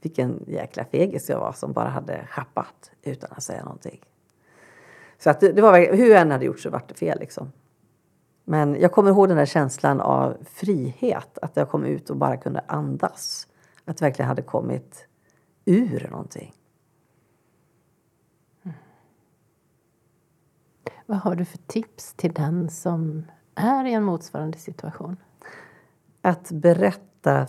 vilken 0.00 0.44
jäkla 0.46 0.84
fegis 0.84 1.28
jag 1.28 1.40
var 1.40 1.52
som 1.52 1.72
bara 1.72 1.88
hade 1.88 2.26
schappat 2.26 2.90
utan 3.02 3.30
att 3.32 3.42
säga 3.42 3.64
någonting. 3.64 4.00
Så 5.18 5.30
att 5.30 5.40
det, 5.40 5.52
det 5.52 5.62
var, 5.62 5.96
hur 5.96 6.10
jag 6.10 6.20
än 6.20 6.30
hade 6.30 6.44
gjort 6.44 6.60
så 6.60 6.70
var 6.70 6.82
det 6.88 6.94
fel. 6.94 7.18
Liksom. 7.20 7.52
Men 8.44 8.80
jag 8.80 8.92
kommer 8.92 9.10
ihåg 9.10 9.28
den 9.28 9.36
där 9.36 9.46
känslan 9.46 10.00
av 10.00 10.36
frihet. 10.44 11.38
Att 11.42 11.56
jag 11.56 11.70
kom 11.70 11.84
ut 11.84 12.10
och 12.10 12.16
bara 12.16 12.36
kunde 12.36 12.60
andas. 12.66 13.47
Att 13.88 14.02
verkligen 14.02 14.28
hade 14.28 14.42
kommit 14.42 15.06
ur 15.64 16.08
någonting. 16.10 16.54
Mm. 18.62 18.76
Vad 21.06 21.18
har 21.18 21.34
du 21.34 21.44
för 21.44 21.58
tips 21.58 22.14
till 22.14 22.32
den 22.32 22.70
som 22.70 23.26
är 23.54 23.84
i 23.84 23.92
en 23.92 24.02
motsvarande 24.02 24.58
situation? 24.58 25.16
Att 26.22 26.50
berätta 26.50 27.46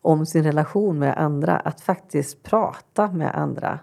om 0.00 0.26
sin 0.26 0.44
relation 0.44 0.98
med 0.98 1.18
andra, 1.18 1.56
att 1.58 1.80
faktiskt 1.80 2.42
prata 2.42 3.12
med 3.12 3.34
andra. 3.34 3.78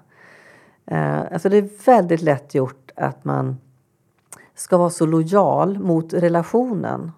Eh, 0.85 1.19
alltså 1.19 1.49
det 1.49 1.57
är 1.57 1.85
väldigt 1.85 2.21
lätt 2.21 2.55
gjort 2.55 2.91
att 2.95 3.25
man 3.25 3.57
ska 4.55 4.77
vara 4.77 4.89
så 4.89 5.05
lojal 5.05 5.79
mot 5.79 6.13
relationen. 6.13 7.11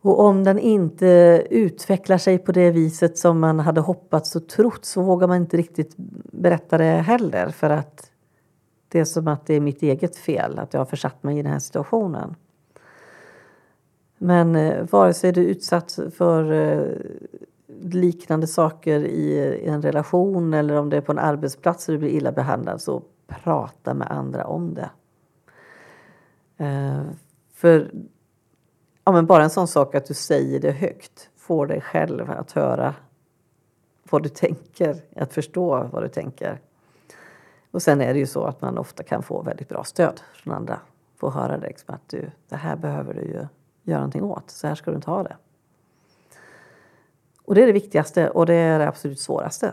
Och 0.00 0.20
om 0.20 0.44
den 0.44 0.58
inte 0.58 1.46
utvecklar 1.50 2.18
sig 2.18 2.38
på 2.38 2.52
det 2.52 2.70
viset 2.70 3.18
som 3.18 3.40
man 3.40 3.60
hade 3.60 3.80
hoppats 3.80 4.36
och 4.36 4.48
trott 4.48 4.84
så 4.84 5.02
vågar 5.02 5.28
man 5.28 5.36
inte 5.36 5.56
riktigt 5.56 5.94
berätta 6.32 6.78
det 6.78 6.84
heller 6.84 7.48
för 7.48 7.70
att 7.70 8.10
det 8.88 9.00
är 9.00 9.04
som 9.04 9.28
att 9.28 9.46
det 9.46 9.54
är 9.54 9.60
mitt 9.60 9.82
eget 9.82 10.16
fel 10.16 10.58
att 10.58 10.72
jag 10.72 10.80
har 10.80 10.86
försatt 10.86 11.22
mig 11.22 11.38
i 11.38 11.42
den 11.42 11.52
här 11.52 11.58
situationen. 11.58 12.34
Men 14.18 14.56
eh, 14.56 14.86
vare 14.90 15.14
sig 15.14 15.32
du 15.32 15.40
är 15.40 15.48
utsatt 15.48 15.98
för 16.16 16.52
eh, 16.52 16.96
liknande 17.80 18.46
saker 18.46 19.00
i, 19.00 19.34
i, 19.64 19.66
en 19.66 19.82
relation 19.82 20.54
eller 20.54 20.76
om 20.76 20.90
det 20.90 20.96
är 20.96 21.00
på 21.00 21.12
en 21.12 21.18
arbetsplats 21.18 21.88
och 21.88 21.92
du 21.92 21.98
blir 21.98 22.10
illa 22.10 22.32
behandlad 22.32 22.80
så 22.80 23.02
prata 23.26 23.94
med 23.94 24.10
andra 24.10 24.46
om 24.46 24.74
det. 24.74 24.90
Eh, 26.64 27.02
för 27.52 27.90
ja, 29.08 29.12
men 29.12 29.26
bara 29.26 29.42
en 29.42 29.50
sån 29.50 29.68
sak 29.68 29.94
att 29.94 30.06
du 30.06 30.14
säger 30.14 30.60
det 30.60 30.70
högt 30.70 31.30
får 31.36 31.66
dig 31.66 31.80
själv 31.80 32.30
att 32.30 32.52
höra 32.52 32.94
vad 34.10 34.22
du 34.22 34.28
tänker, 34.28 34.96
att 35.16 35.32
förstå 35.32 35.88
vad 35.92 36.02
du 36.02 36.08
tänker. 36.08 36.60
Och 37.70 37.82
sen 37.82 38.00
är 38.00 38.12
det 38.12 38.18
ju 38.18 38.26
så 38.26 38.44
att 38.44 38.62
man 38.62 38.78
ofta 38.78 39.02
kan 39.02 39.22
få 39.22 39.42
väldigt 39.42 39.68
bra 39.68 39.84
stöd 39.84 40.20
från 40.34 40.54
andra. 40.54 40.80
Få 41.16 41.30
höra 41.30 41.58
det, 41.58 41.66
liksom, 41.66 41.94
att 41.94 42.08
du, 42.08 42.30
det 42.48 42.56
här 42.56 42.76
behöver 42.76 43.14
du 43.14 43.20
ju 43.20 43.46
göra 43.82 43.98
någonting 43.98 44.22
åt. 44.22 44.50
Så 44.50 44.66
här 44.66 44.74
ska 44.74 44.90
du 44.90 44.96
inte 44.96 45.10
ha 45.10 45.22
det. 45.22 45.36
Och 47.44 47.54
det 47.54 47.62
är 47.62 47.66
det 47.66 47.72
viktigaste 47.72 48.30
och 48.30 48.46
det 48.46 48.54
är 48.54 48.78
det 48.78 48.88
absolut 48.88 49.20
svåraste. 49.20 49.72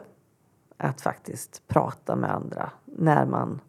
Att 0.78 1.02
faktiskt 1.02 1.68
prata 1.68 2.16
med 2.16 2.36
andra 2.36 2.72
när 2.86 3.26
man 3.26 3.62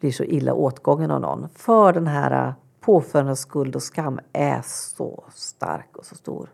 blir 0.00 0.12
så 0.12 0.24
illa 0.24 0.54
åtgången 0.54 1.10
av 1.10 1.20
någon. 1.20 1.48
För 1.54 1.92
den 1.92 2.06
här 2.06 2.54
påföljande 2.80 3.36
skuld 3.36 3.76
och 3.76 3.82
skam 3.82 4.20
är 4.32 4.62
så 4.64 5.24
stark 5.34 5.96
och 5.96 6.04
så 6.04 6.14
stor. 6.14 6.52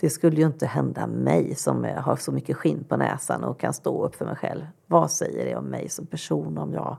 Det 0.00 0.10
skulle 0.10 0.36
ju 0.36 0.46
inte 0.46 0.66
hända 0.66 1.06
mig 1.06 1.54
som 1.54 1.84
har 1.84 2.16
så 2.16 2.32
mycket 2.32 2.56
skinn 2.56 2.84
på 2.84 2.96
näsan 2.96 3.44
och 3.44 3.60
kan 3.60 3.72
stå 3.72 4.04
upp 4.04 4.14
för 4.14 4.24
mig 4.24 4.36
själv. 4.36 4.62
Vad 4.86 5.10
säger 5.10 5.44
det 5.44 5.56
om 5.56 5.64
mig 5.64 5.88
som 5.88 6.06
person 6.06 6.58
om 6.58 6.72
jag 6.72 6.96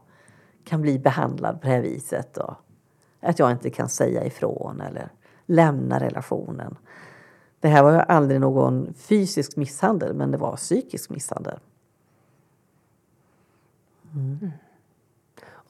kan 0.63 0.81
bli 0.81 0.99
behandlad 0.99 1.61
på 1.61 1.67
det 1.67 1.73
här 1.73 1.81
viset? 1.81 2.37
Och 2.37 2.53
att 3.19 3.39
jag 3.39 3.51
inte 3.51 3.69
kan 3.69 3.89
säga 3.89 4.25
ifrån 4.25 4.81
eller 4.81 5.11
lämna 5.45 5.99
relationen. 5.99 6.77
Det 7.59 7.67
här 7.67 7.83
var 7.83 7.91
ju 7.91 7.99
aldrig 7.99 8.39
någon 8.39 8.93
fysisk 8.93 9.57
misshandel, 9.57 10.13
men 10.13 10.31
det 10.31 10.37
var 10.37 10.55
psykisk 10.55 11.09
misshandel. 11.09 11.59
Mm. 14.13 14.51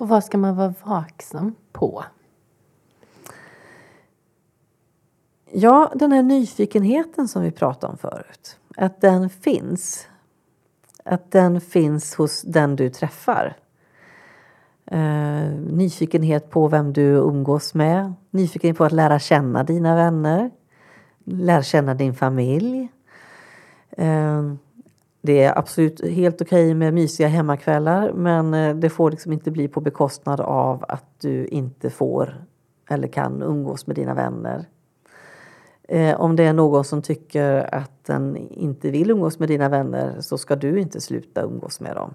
Och 0.02 0.08
vad 0.08 0.24
ska 0.24 0.38
man 0.38 0.56
vara 0.56 0.74
vaksam 0.84 1.56
på? 1.72 2.04
Ja, 5.52 5.92
den 5.96 6.12
här 6.12 6.24
nyfikenheten 6.24 7.28
som 7.28 7.42
vi 7.44 7.52
pratade 7.52 7.92
om 7.92 7.98
förut. 7.98 8.60
Att 8.78 9.02
den 9.02 9.30
finns. 9.30 10.08
Att 11.06 11.32
den 11.32 11.62
finns 11.62 12.16
hos 12.16 12.42
den 12.42 12.76
du 12.76 12.90
träffar. 12.90 13.58
Uh, 14.92 15.52
nyfikenhet 15.56 16.50
på 16.50 16.68
vem 16.68 16.94
du 16.94 17.04
umgås 17.04 17.74
med. 17.74 18.14
Nyfikenhet 18.30 18.78
på 18.78 18.84
att 18.84 18.92
lära 18.92 19.20
känna 19.20 19.64
dina 19.64 19.96
vänner. 19.96 20.52
Lära 21.24 21.64
känna 21.64 21.94
din 21.94 22.14
familj. 22.14 22.88
Uh, 24.00 24.54
det 25.22 25.44
är 25.44 25.58
absolut 25.58 26.08
helt 26.08 26.42
okej 26.42 26.66
okay 26.66 26.76
med 26.76 26.94
mysiga 26.94 27.28
hemmakvällar 27.28 28.14
men 28.14 28.54
eh, 28.54 28.76
det 28.76 28.90
får 28.90 29.12
liksom 29.12 29.34
inte 29.34 29.52
bli 29.52 29.68
på 29.68 29.82
bekostnad 29.82 30.40
av 30.40 30.86
att 30.88 31.20
du 31.20 31.46
inte 31.46 31.90
får 31.90 32.46
eller 32.90 33.08
kan 33.08 33.42
umgås 33.42 33.88
med 33.88 33.96
dina 33.96 34.14
vänner. 34.14 34.66
Eh, 35.84 36.22
om 36.22 36.36
det 36.36 36.44
är 36.44 36.54
någon 36.54 36.84
som 36.84 37.02
tycker 37.02 37.76
att 37.76 38.06
den 38.06 38.38
inte 38.38 38.92
vill 38.92 39.12
umgås 39.12 39.40
med 39.40 39.48
dina 39.48 39.70
vänner 39.70 40.22
så 40.22 40.38
ska 40.38 40.56
du 40.56 40.80
inte 40.80 41.02
sluta 41.02 41.42
umgås 41.42 41.80
med 41.80 41.96
dem. 41.96 42.14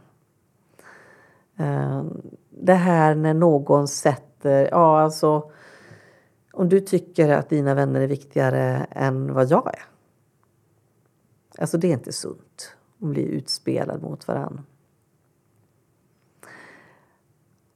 Eh, 1.58 2.04
det 2.50 2.74
här 2.74 3.14
när 3.14 3.34
någon 3.34 3.88
sätter, 3.88 4.68
ja 4.70 5.00
alltså 5.00 5.50
om 6.52 6.68
du 6.68 6.80
tycker 6.80 7.28
att 7.28 7.48
dina 7.48 7.74
vänner 7.74 8.00
är 8.00 8.06
viktigare 8.06 8.86
än 8.90 9.34
vad 9.34 9.50
jag 9.50 9.66
är. 9.66 9.84
Alltså 11.58 11.78
det 11.78 11.88
är 11.88 11.92
inte 11.92 12.12
sunt 12.12 12.45
och 13.00 13.08
bli 13.08 13.22
utspelad 13.22 14.02
mot 14.02 14.28
varann. 14.28 14.62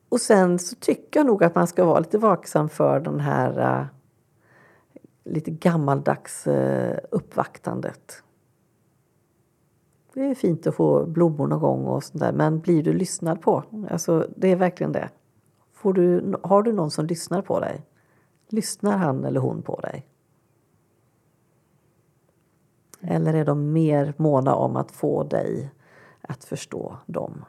Och 0.09 0.21
sen 0.21 0.59
så 0.59 0.77
tycker 0.77 1.21
jag 1.21 1.27
nog 1.27 1.45
att 1.45 1.55
man 1.55 1.67
ska 1.67 1.85
vara 1.85 1.99
lite 1.99 2.19
vaksam 2.19 2.69
för 2.69 3.01
den 3.01 3.21
här 3.21 3.81
uh, 3.81 3.87
lite 5.25 5.51
gammaldags 5.51 6.47
uh, 6.47 6.97
uppvaktandet. 7.11 8.23
Det 10.15 10.21
är 10.21 10.35
fint 10.35 10.67
att 10.67 10.75
få 10.75 11.07
blommor 11.07 11.47
någon 11.47 11.61
gång 11.61 11.85
och 11.85 12.05
sånt 12.05 12.21
där, 12.21 12.33
men 12.33 12.61
blir 12.61 12.83
du 12.83 12.93
lyssnad 12.93 13.43
på? 13.43 13.65
Alltså, 13.91 14.27
det 14.37 14.49
är 14.49 14.57
verkligen 14.57 14.93
det. 14.93 15.11
Får 15.73 15.93
du, 15.93 16.37
har 16.43 16.63
du 16.63 16.73
någon 16.73 16.91
som 16.91 17.07
lyssnar 17.07 17.43
på 17.43 17.61
dig? 17.61 17.87
Lyssnar 18.49 18.97
han 18.97 19.25
eller 19.25 19.41
hon 19.41 19.63
på 19.63 19.81
dig? 19.81 20.07
Eller 23.01 23.35
är 23.35 23.45
de 23.45 23.73
mer 23.73 24.15
måna 24.17 24.55
om 24.55 24.77
att 24.77 24.93
få 24.93 25.25
dig 25.25 25.71
att 26.21 26.45
förstå 26.45 26.97
dem? 27.07 27.45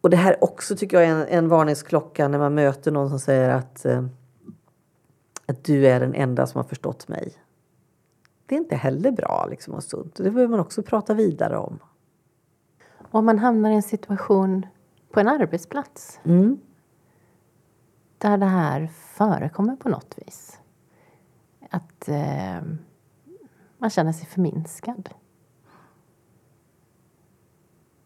Och 0.00 0.10
det 0.10 0.16
här 0.16 0.44
också 0.44 0.76
tycker 0.76 1.00
jag 1.00 1.06
är 1.06 1.14
en, 1.14 1.26
en 1.26 1.48
varningsklocka 1.48 2.28
när 2.28 2.38
man 2.38 2.54
möter 2.54 2.90
någon 2.90 3.08
som 3.08 3.18
säger 3.18 3.48
att, 3.48 3.84
eh, 3.84 4.04
att 5.46 5.64
du 5.64 5.86
är 5.86 6.00
den 6.00 6.14
enda 6.14 6.46
som 6.46 6.58
har 6.58 6.68
förstått 6.68 7.08
mig 7.08 7.36
det 8.46 8.54
är 8.54 8.58
inte 8.58 8.76
heller 8.76 9.10
bra 9.10 9.46
liksom, 9.50 9.74
och 9.74 9.84
sunt. 9.84 10.14
Det 10.14 10.30
behöver 10.30 10.48
man 10.48 10.60
också 10.60 10.82
prata 10.82 11.14
vidare 11.14 11.56
om. 11.56 11.78
Om 13.10 13.24
man 13.24 13.38
hamnar 13.38 13.70
i 13.70 13.74
en 13.74 13.82
situation 13.82 14.66
på 15.10 15.20
en 15.20 15.28
arbetsplats 15.28 16.20
mm. 16.24 16.58
där 18.18 18.38
det 18.38 18.46
här 18.46 18.86
förekommer 18.86 19.76
på 19.76 19.88
något 19.88 20.14
vis. 20.16 20.60
Att 21.70 22.08
eh, 22.08 22.62
man 23.86 23.90
känner 23.90 24.12
sig 24.12 24.26
förminskad. 24.26 25.08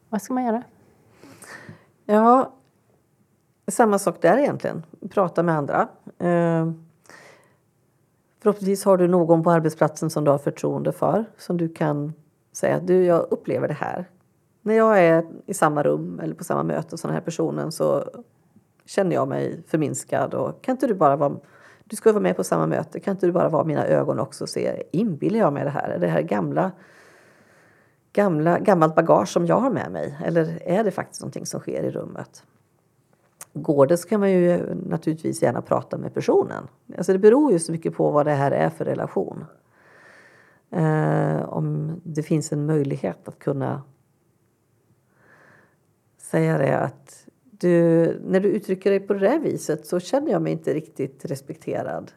Vad 0.08 0.22
ska 0.22 0.34
man 0.34 0.44
göra? 0.44 0.62
Ja, 2.06 2.52
samma 3.68 3.98
sak 3.98 4.22
där 4.22 4.38
egentligen. 4.38 4.86
Prata 5.10 5.42
med 5.42 5.54
andra. 5.56 5.88
Eh, 6.18 6.70
Förhoppningsvis 8.40 8.84
har 8.84 8.96
du 8.96 9.08
någon 9.08 9.42
på 9.42 9.50
arbetsplatsen 9.50 10.10
som 10.10 10.24
du 10.24 10.30
har 10.30 10.38
förtroende 10.38 10.92
för 10.92 11.24
som 11.38 11.56
du 11.56 11.68
kan 11.68 12.12
säga 12.52 12.76
att 12.76 12.86
du, 12.86 13.04
jag 13.04 13.26
upplever 13.30 13.68
det 13.68 13.74
här. 13.74 14.10
När 14.62 14.74
jag 14.74 15.04
är 15.04 15.26
i 15.46 15.54
samma 15.54 15.82
rum 15.82 16.20
eller 16.20 16.34
på 16.34 16.44
samma 16.44 16.62
möte 16.62 16.98
som 16.98 17.08
den 17.08 17.14
här 17.14 17.24
personen 17.24 17.72
så 17.72 18.04
känner 18.86 19.14
jag 19.14 19.28
mig 19.28 19.62
förminskad 19.66 20.34
och 20.34 20.62
kan 20.62 20.72
inte 20.72 20.86
du 20.86 20.94
bara 20.94 21.16
vara 21.16 21.36
du 21.90 21.96
ska 21.96 22.12
vara 22.12 22.22
med 22.22 22.36
på 22.36 22.44
samma 22.44 22.66
möte. 22.66 23.00
Kan 23.00 23.12
inte 23.12 23.26
du 23.26 23.32
bara 23.32 23.48
vara 23.48 23.64
mina 23.64 23.86
ögon 23.86 24.18
också 24.18 24.44
och 24.44 24.48
se, 24.48 24.82
inbillar 24.92 25.38
jag 25.38 25.52
mig 25.52 25.64
det 25.64 25.70
här? 25.70 25.88
Är 25.88 25.98
det 25.98 26.06
här 26.06 26.22
gamla, 26.22 26.72
gamla, 28.12 28.58
gammalt 28.58 28.94
bagage 28.94 29.28
som 29.28 29.46
jag 29.46 29.60
har 29.60 29.70
med 29.70 29.92
mig? 29.92 30.18
Eller 30.24 30.62
är 30.62 30.84
det 30.84 30.90
faktiskt 30.90 31.22
någonting 31.22 31.46
som 31.46 31.60
sker 31.60 31.82
i 31.82 31.90
rummet? 31.90 32.44
Går 33.52 33.86
det 33.86 33.96
så 33.96 34.08
kan 34.08 34.20
man 34.20 34.30
ju 34.30 34.74
naturligtvis 34.74 35.42
gärna 35.42 35.62
prata 35.62 35.98
med 35.98 36.14
personen. 36.14 36.68
Alltså 36.98 37.12
det 37.12 37.18
beror 37.18 37.52
ju 37.52 37.58
så 37.58 37.72
mycket 37.72 37.94
på 37.94 38.10
vad 38.10 38.26
det 38.26 38.32
här 38.32 38.50
är 38.50 38.70
för 38.70 38.84
relation. 38.84 39.44
Eh, 40.70 41.42
om 41.48 42.00
det 42.04 42.22
finns 42.22 42.52
en 42.52 42.66
möjlighet 42.66 43.28
att 43.28 43.38
kunna 43.38 43.82
säga 46.18 46.58
det 46.58 46.78
att 46.78 47.26
du, 47.60 48.20
när 48.24 48.40
du 48.40 48.48
uttrycker 48.48 48.90
dig 48.90 49.00
på 49.00 49.14
det 49.14 49.38
viset 49.38 49.86
så 49.86 50.00
känner 50.00 50.32
jag 50.32 50.42
mig 50.42 50.52
inte 50.52 50.74
riktigt 50.74 51.24
respekterad. 51.24 52.12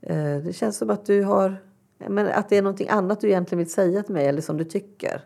Eh, 0.00 0.36
det 0.36 0.52
känns 0.52 0.76
som 0.76 0.90
att 0.90 1.06
du 1.06 1.22
har 1.22 1.56
men 1.98 2.28
att 2.28 2.48
det 2.48 2.56
är 2.56 2.62
någonting 2.62 2.88
annat 2.88 3.20
du 3.20 3.28
egentligen 3.28 3.58
vill 3.58 3.72
säga 3.72 4.02
till 4.02 4.14
mig 4.14 4.26
eller 4.26 4.42
som 4.42 4.56
du 4.56 4.64
tycker. 4.64 5.24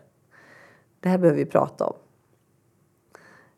Det 0.99 1.09
här 1.09 1.17
behöver 1.17 1.37
vi 1.37 1.45
prata 1.45 1.85
om. 1.85 1.95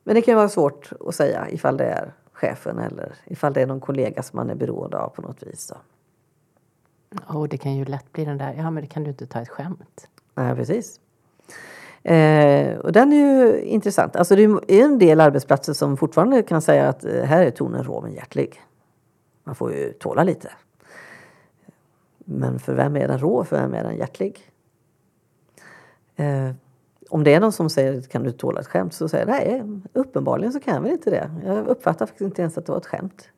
Men 0.03 0.15
det 0.15 0.21
kan 0.21 0.35
vara 0.35 0.49
svårt 0.49 0.91
att 0.99 1.15
säga 1.15 1.49
ifall 1.49 1.77
det 1.77 1.85
är 1.85 2.13
chefen 2.31 2.79
eller 2.79 3.15
ifall 3.25 3.53
det 3.53 3.61
är 3.61 3.67
någon 3.67 3.79
kollega 3.79 4.23
som 4.23 4.37
man 4.37 4.49
är 4.49 4.55
beroende 4.55 4.97
av 4.97 5.09
på 5.09 5.21
något 5.21 5.43
vis. 5.43 5.67
Då. 5.67 5.77
Oh, 7.27 7.47
det 7.47 7.57
kan 7.57 7.75
ju 7.75 7.85
lätt 7.85 8.11
bli 8.11 8.25
den 8.25 8.37
där, 8.37 8.53
ja 8.53 8.71
men 8.71 8.83
det 8.83 8.87
kan 8.87 9.03
du 9.03 9.09
inte 9.09 9.27
ta 9.27 9.41
ett 9.41 9.49
skämt. 9.49 10.07
Nej, 10.33 10.55
precis. 10.55 10.99
Eh, 12.03 12.77
och 12.77 12.91
den 12.91 13.13
är 13.13 13.17
ju 13.17 13.61
intressant. 13.61 14.15
Alltså 14.15 14.35
det 14.35 14.43
är 14.43 14.83
en 14.83 14.99
del 14.99 15.21
arbetsplatser 15.21 15.73
som 15.73 15.97
fortfarande 15.97 16.43
kan 16.43 16.61
säga 16.61 16.89
att 16.89 17.05
eh, 17.05 17.23
här 17.23 17.45
är 17.45 17.51
tonen 17.51 17.83
rå 17.83 18.01
men 18.01 18.13
hjärtlig. 18.13 18.61
Man 19.43 19.55
får 19.55 19.73
ju 19.73 19.93
tåla 19.93 20.23
lite. 20.23 20.51
Men 22.17 22.59
för 22.59 22.73
vem 22.73 22.95
är 22.95 23.07
den 23.07 23.19
rå? 23.19 23.43
För 23.43 23.57
vem 23.57 23.73
är 23.73 23.83
den 23.83 23.97
hjärtlig? 23.97 24.51
Eh, 26.15 26.51
om 27.09 27.23
det 27.23 27.33
är 27.33 27.39
någon 27.39 27.51
som 27.51 27.69
säger 27.69 28.01
kan 28.01 28.23
du 28.23 28.31
tåla 28.31 28.59
ett 28.59 28.67
skämt 28.67 28.93
så 28.93 29.09
säger 29.09 29.27
jag 29.27 29.33
nej, 29.33 29.63
uppenbarligen 29.93 30.53
så 30.53 30.59
kan 30.59 30.73
jag 30.73 30.81
väl 30.81 30.91
inte 30.91 31.09
det. 31.09 31.31
Jag 31.45 31.67
uppfattar 31.67 32.05
faktiskt 32.05 32.21
inte 32.21 32.41
ens 32.41 32.57
att 32.57 32.65
det 32.65 32.71
var 32.71 32.79
ett 32.79 32.85
skämt. 32.85 33.29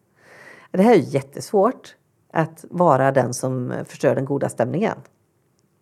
Det 0.71 0.81
här 0.81 0.93
är 0.93 0.97
jättesvårt 0.97 1.95
att 2.31 2.65
vara 2.69 3.11
den 3.11 3.33
som 3.33 3.73
förstör 3.85 4.15
den 4.15 4.25
goda 4.25 4.49
stämningen. 4.49 4.97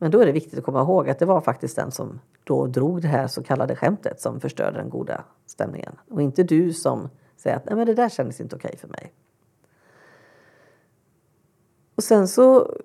Men 0.02 0.12
då 0.12 0.20
är 0.20 0.26
det 0.26 0.32
viktigt 0.32 0.60
att 0.60 0.66
komma 0.66 0.82
ihåg 0.82 1.10
att 1.10 1.20
det 1.20 1.26
var 1.26 1.42
faktiskt 1.42 1.76
den 1.76 1.92
som 1.92 2.20
då 2.44 2.68
drog 2.68 3.02
det 3.02 3.08
här 3.08 3.28
så 3.28 3.44
kallade 3.44 3.76
skämtet 3.76 4.22
som 4.22 4.40
förstörde 4.40 4.78
den 4.78 4.90
goda 4.90 5.24
stämningen. 5.46 5.96
Och 6.10 6.22
inte 6.22 6.44
du 6.44 6.74
som 6.74 7.10
säger 7.38 7.56
att 7.56 7.66
Nej, 7.66 7.76
men 7.76 7.86
det 7.86 7.94
där 7.94 8.10
kändes 8.10 8.42
inte 8.42 8.56
okej 8.56 8.78
för 8.78 8.88
mig. 8.88 9.14
Och 11.96 12.04
sen 12.04 12.28
så 12.28 12.76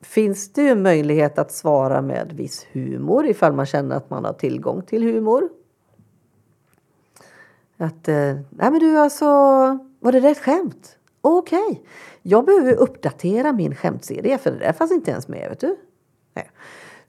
finns 0.00 0.52
det 0.52 0.62
ju 0.62 0.74
möjlighet 0.74 1.38
att 1.38 1.52
svara 1.52 2.02
med 2.02 2.32
viss 2.32 2.66
humor 2.72 3.26
ifall 3.26 3.52
man 3.52 3.66
känner 3.66 3.96
att 3.96 4.10
man 4.10 4.24
har 4.24 4.32
tillgång 4.32 4.82
till 4.82 5.02
humor. 5.02 5.48
Att, 7.76 8.08
eh, 8.08 8.34
nej 8.50 8.70
men 8.70 8.78
du 8.78 8.98
alltså, 8.98 9.26
var 10.00 10.12
det 10.12 10.20
rätt 10.20 10.38
skämt? 10.38 10.98
Okej, 11.20 11.58
okay. 11.62 11.84
jag 12.22 12.44
behöver 12.44 12.74
uppdatera 12.74 13.52
min 13.52 13.74
skämtserie 13.74 14.38
för 14.38 14.50
det 14.50 14.58
där 14.58 14.72
fanns 14.72 14.92
inte 14.92 15.10
ens 15.10 15.28
med, 15.28 15.48
vet 15.48 15.60
du. 15.60 15.76
Nej. 16.34 16.50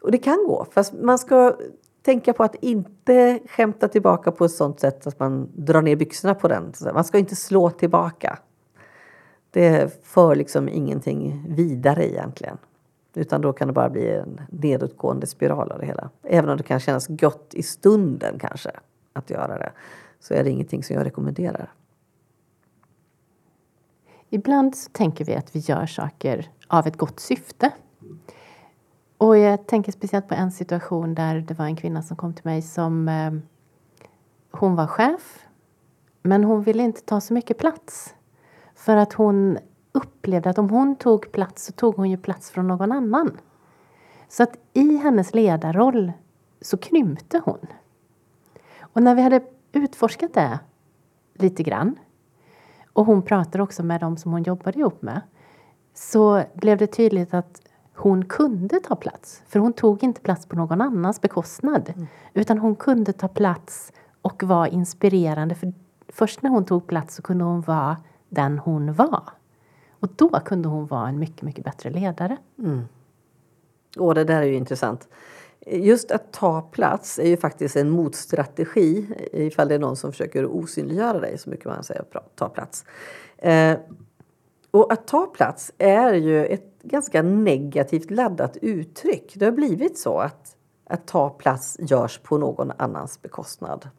Och 0.02 0.12
det 0.12 0.18
kan 0.18 0.46
gå, 0.48 0.68
fast 0.72 0.94
man 0.94 1.20
ska 1.20 1.58
tänka 2.02 2.34
på 2.34 2.44
att 2.44 2.56
inte 2.56 3.40
skämta 3.50 3.88
tillbaka 3.88 4.32
på 4.32 4.46
ett 4.46 4.52
sånt 4.52 4.80
sätt 4.80 5.08
att 5.08 5.20
man 5.20 5.50
drar 5.56 5.82
ner 5.82 5.96
byxorna 5.96 6.36
på 6.36 6.48
den. 6.48 6.74
Man 6.94 7.04
ska 7.04 7.18
inte 7.18 7.36
slå 7.36 7.70
tillbaka. 7.70 8.40
Det 9.52 10.04
för 10.04 10.36
liksom 10.36 10.70
ingenting 10.70 11.46
vidare 11.50 12.10
egentligen. 12.10 12.58
Utan 13.16 13.42
då 13.42 13.54
kan 13.54 13.68
det 13.68 13.74
bara 13.74 13.90
bli 13.90 14.12
en 14.12 14.42
nedåtgående 14.50 15.28
spiral 15.28 15.72
av 15.72 15.80
det 15.80 15.86
hela. 15.86 16.10
Även 16.24 16.50
om 16.50 16.58
det 16.58 16.64
kan 16.64 16.80
kännas 16.80 17.08
gott 17.08 17.54
i 17.54 17.64
stunden 17.64 18.40
kanske 18.40 18.72
att 19.14 19.30
göra 19.30 19.58
det 19.58 19.72
så 20.20 20.34
är 20.34 20.44
det 20.44 20.50
ingenting 20.50 20.84
som 20.84 20.96
jag 20.96 21.06
rekommenderar. 21.06 21.74
Ibland 24.30 24.76
så 24.76 24.90
tänker 24.92 25.26
vi 25.26 25.36
att 25.36 25.56
vi 25.56 25.60
gör 25.60 25.86
saker 25.86 26.52
av 26.68 26.88
ett 26.88 26.98
gott 26.98 27.20
syfte. 27.20 27.72
Och 29.24 29.38
jag 29.38 29.68
tänker 29.68 29.92
speciellt 29.92 30.28
på 30.28 30.36
en 30.36 30.52
situation 30.52 31.16
där 31.16 31.40
det 31.40 31.54
var 31.54 31.66
en 31.66 31.76
kvinna 31.76 32.02
som 32.02 32.18
kom 32.18 32.34
till 32.34 32.46
mig 32.46 32.62
som 32.62 33.08
eh, 33.08 33.32
hon 34.52 34.76
var 34.76 34.88
chef 34.88 35.48
men 36.22 36.44
hon 36.44 36.64
ville 36.64 36.84
inte 36.84 37.02
ta 37.02 37.22
så 37.22 37.34
mycket 37.34 37.58
plats. 37.58 38.16
För 38.76 38.96
att 38.96 39.14
hon 39.14 39.58
upplevde 39.92 40.50
att 40.50 40.58
om 40.58 40.70
hon 40.70 40.96
tog 40.96 41.32
plats 41.32 41.66
så 41.66 41.72
tog 41.72 41.96
hon 41.96 42.10
ju 42.10 42.18
plats 42.18 42.52
från 42.52 42.68
någon 42.68 42.92
annan. 42.92 43.38
Så 44.28 44.44
att 44.44 44.58
i 44.74 44.98
hennes 44.98 45.34
ledarroll 45.34 46.12
så 46.62 46.78
krympte 46.78 47.42
hon. 47.46 47.68
Och 48.80 49.04
när 49.04 49.16
vi 49.16 49.22
hade 49.22 49.42
utforskat 49.72 50.34
det 50.34 50.60
lite 51.34 51.64
grann 51.64 51.96
och 52.94 53.06
hon 53.06 53.22
pratade 53.22 53.64
också 53.64 53.84
med 53.84 54.02
dem 54.02 54.18
som 54.18 54.32
hon 54.32 54.44
jobbade 54.44 54.80
ihop 54.80 55.02
med 55.02 55.22
så 55.94 56.44
blev 56.54 56.78
det 56.78 56.88
tydligt 56.88 57.34
att 57.34 57.62
hon 57.96 58.26
kunde 58.26 58.80
ta 58.80 58.96
plats. 58.96 59.42
För 59.48 59.60
hon 59.60 59.74
tog 59.74 60.04
inte 60.04 60.22
plats 60.22 60.46
på 60.46 60.56
någon 60.56 60.82
annans 60.82 61.22
bekostnad. 61.22 61.94
Mm. 61.96 62.08
Utan 62.34 62.58
hon 62.58 62.76
kunde 62.76 63.14
ta 63.14 63.28
plats 63.28 63.92
och 64.22 64.44
vara 64.44 64.68
inspirerande. 64.68 65.56
För 65.56 65.74
först 66.08 66.42
när 66.42 66.50
hon 66.50 66.66
tog 66.66 66.88
plats 66.88 67.16
så 67.16 67.22
kunde 67.22 67.44
hon 67.44 67.62
vara 67.62 67.98
den 68.30 68.60
hon 68.60 68.94
var. 68.94 69.24
Och 69.90 70.10
då 70.16 70.30
kunde 70.30 70.68
hon 70.70 70.88
vara 70.88 71.10
en 71.10 71.20
mycket, 71.20 71.42
mycket 71.42 71.64
bättre 71.64 71.90
ledare. 71.90 72.38
Mm. 72.60 72.82
Och 73.98 74.16
det 74.16 74.24
där 74.24 74.42
är 74.42 74.46
ju 74.46 74.56
intressant. 74.56 75.08
Just 75.66 76.12
att 76.12 76.34
ta 76.34 76.62
plats 76.62 77.20
är 77.20 77.28
ju 77.28 77.38
faktiskt 77.38 77.76
en 77.76 77.90
motstrategi 77.90 79.08
ifall 79.34 79.68
det 79.68 79.76
är 79.76 79.80
någon 79.80 79.96
som 79.96 80.12
försöker 80.12 80.46
osynliggöra 80.46 81.20
dig 81.20 81.38
så 81.38 81.50
mycket 81.50 81.66
man 81.66 81.84
säger 81.84 82.06
ta 82.36 82.50
plats. 82.50 82.86
Eh, 83.38 83.78
och 84.74 84.94
att 84.94 85.08
ta 85.08 85.26
plats 85.26 85.72
är 85.78 86.14
ju 86.14 86.46
ett 86.46 86.82
ganska 86.84 87.22
negativt 87.22 88.12
laddat 88.12 88.58
uttryck. 88.62 89.34
Det 89.36 89.46
har 89.46 89.52
blivit 89.52 89.98
så 89.98 90.20
att, 90.20 90.58
att 90.86 91.08
ta 91.08 91.30
plats 91.30 91.78
görs 91.80 92.18
på 92.18 92.38
någon 92.38 92.72
annans 92.78 93.22
bekostnad. 93.22 93.90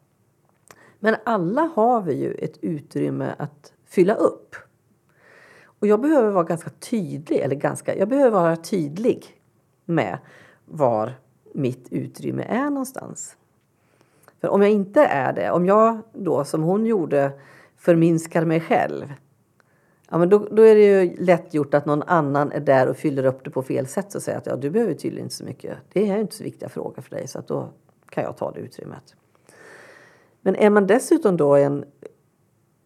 Men 0.99 1.15
alla 1.23 1.61
har 1.75 2.01
vi 2.01 2.13
ju 2.13 2.33
ett 2.33 2.57
utrymme 2.61 3.35
att 3.37 3.73
fylla 3.85 4.15
upp. 4.15 4.55
Och 5.79 5.87
jag 5.87 6.01
behöver 6.01 6.31
vara 6.31 6.43
ganska 6.43 6.69
tydlig, 6.69 7.37
eller 7.37 7.55
ganska, 7.55 7.97
jag 7.97 8.09
behöver 8.09 8.41
vara 8.41 8.55
tydlig 8.55 9.41
med 9.85 10.17
var 10.65 11.13
mitt 11.53 11.87
utrymme 11.91 12.43
är 12.43 12.69
någonstans. 12.69 13.37
För 14.41 14.47
om 14.49 14.61
jag 14.61 14.71
inte 14.71 15.05
är 15.05 15.33
det, 15.33 15.51
om 15.51 15.65
jag 15.65 16.01
då 16.13 16.45
som 16.45 16.63
hon 16.63 16.85
gjorde 16.85 17.31
förminskar 17.77 18.45
mig 18.45 18.61
själv 18.61 19.13
Ja, 20.09 20.17
men 20.17 20.29
då, 20.29 20.47
då 20.51 20.61
är 20.61 20.75
det 20.75 20.85
ju 20.85 21.15
lätt 21.25 21.53
gjort 21.53 21.73
att 21.73 21.85
någon 21.85 22.03
annan 22.03 22.51
är 22.51 22.59
där 22.59 22.87
och 22.87 22.97
fyller 22.97 23.25
upp 23.25 23.43
det 23.43 23.49
på 23.49 23.63
fel 23.63 23.87
sätt 23.87 24.15
och 24.15 24.21
säger 24.21 24.37
att 24.37 24.45
ja, 24.45 24.55
du 24.55 24.69
behöver 24.69 24.93
tydligen 24.93 25.25
inte 25.25 25.35
så 25.35 25.45
mycket. 25.45 25.77
Det 25.93 26.09
är 26.09 26.17
inte 26.17 26.35
så 26.35 26.43
viktiga 26.43 26.69
frågor 26.69 27.01
för 27.01 27.15
dig 27.15 27.27
så 27.27 27.39
att 27.39 27.47
då 27.47 27.69
kan 28.09 28.23
jag 28.23 28.37
ta 28.37 28.51
det 28.51 28.59
utrymmet. 28.59 29.15
Men 30.41 30.55
är 30.55 30.69
man 30.69 30.87
dessutom 30.87 31.37
då 31.37 31.55
en 31.55 31.85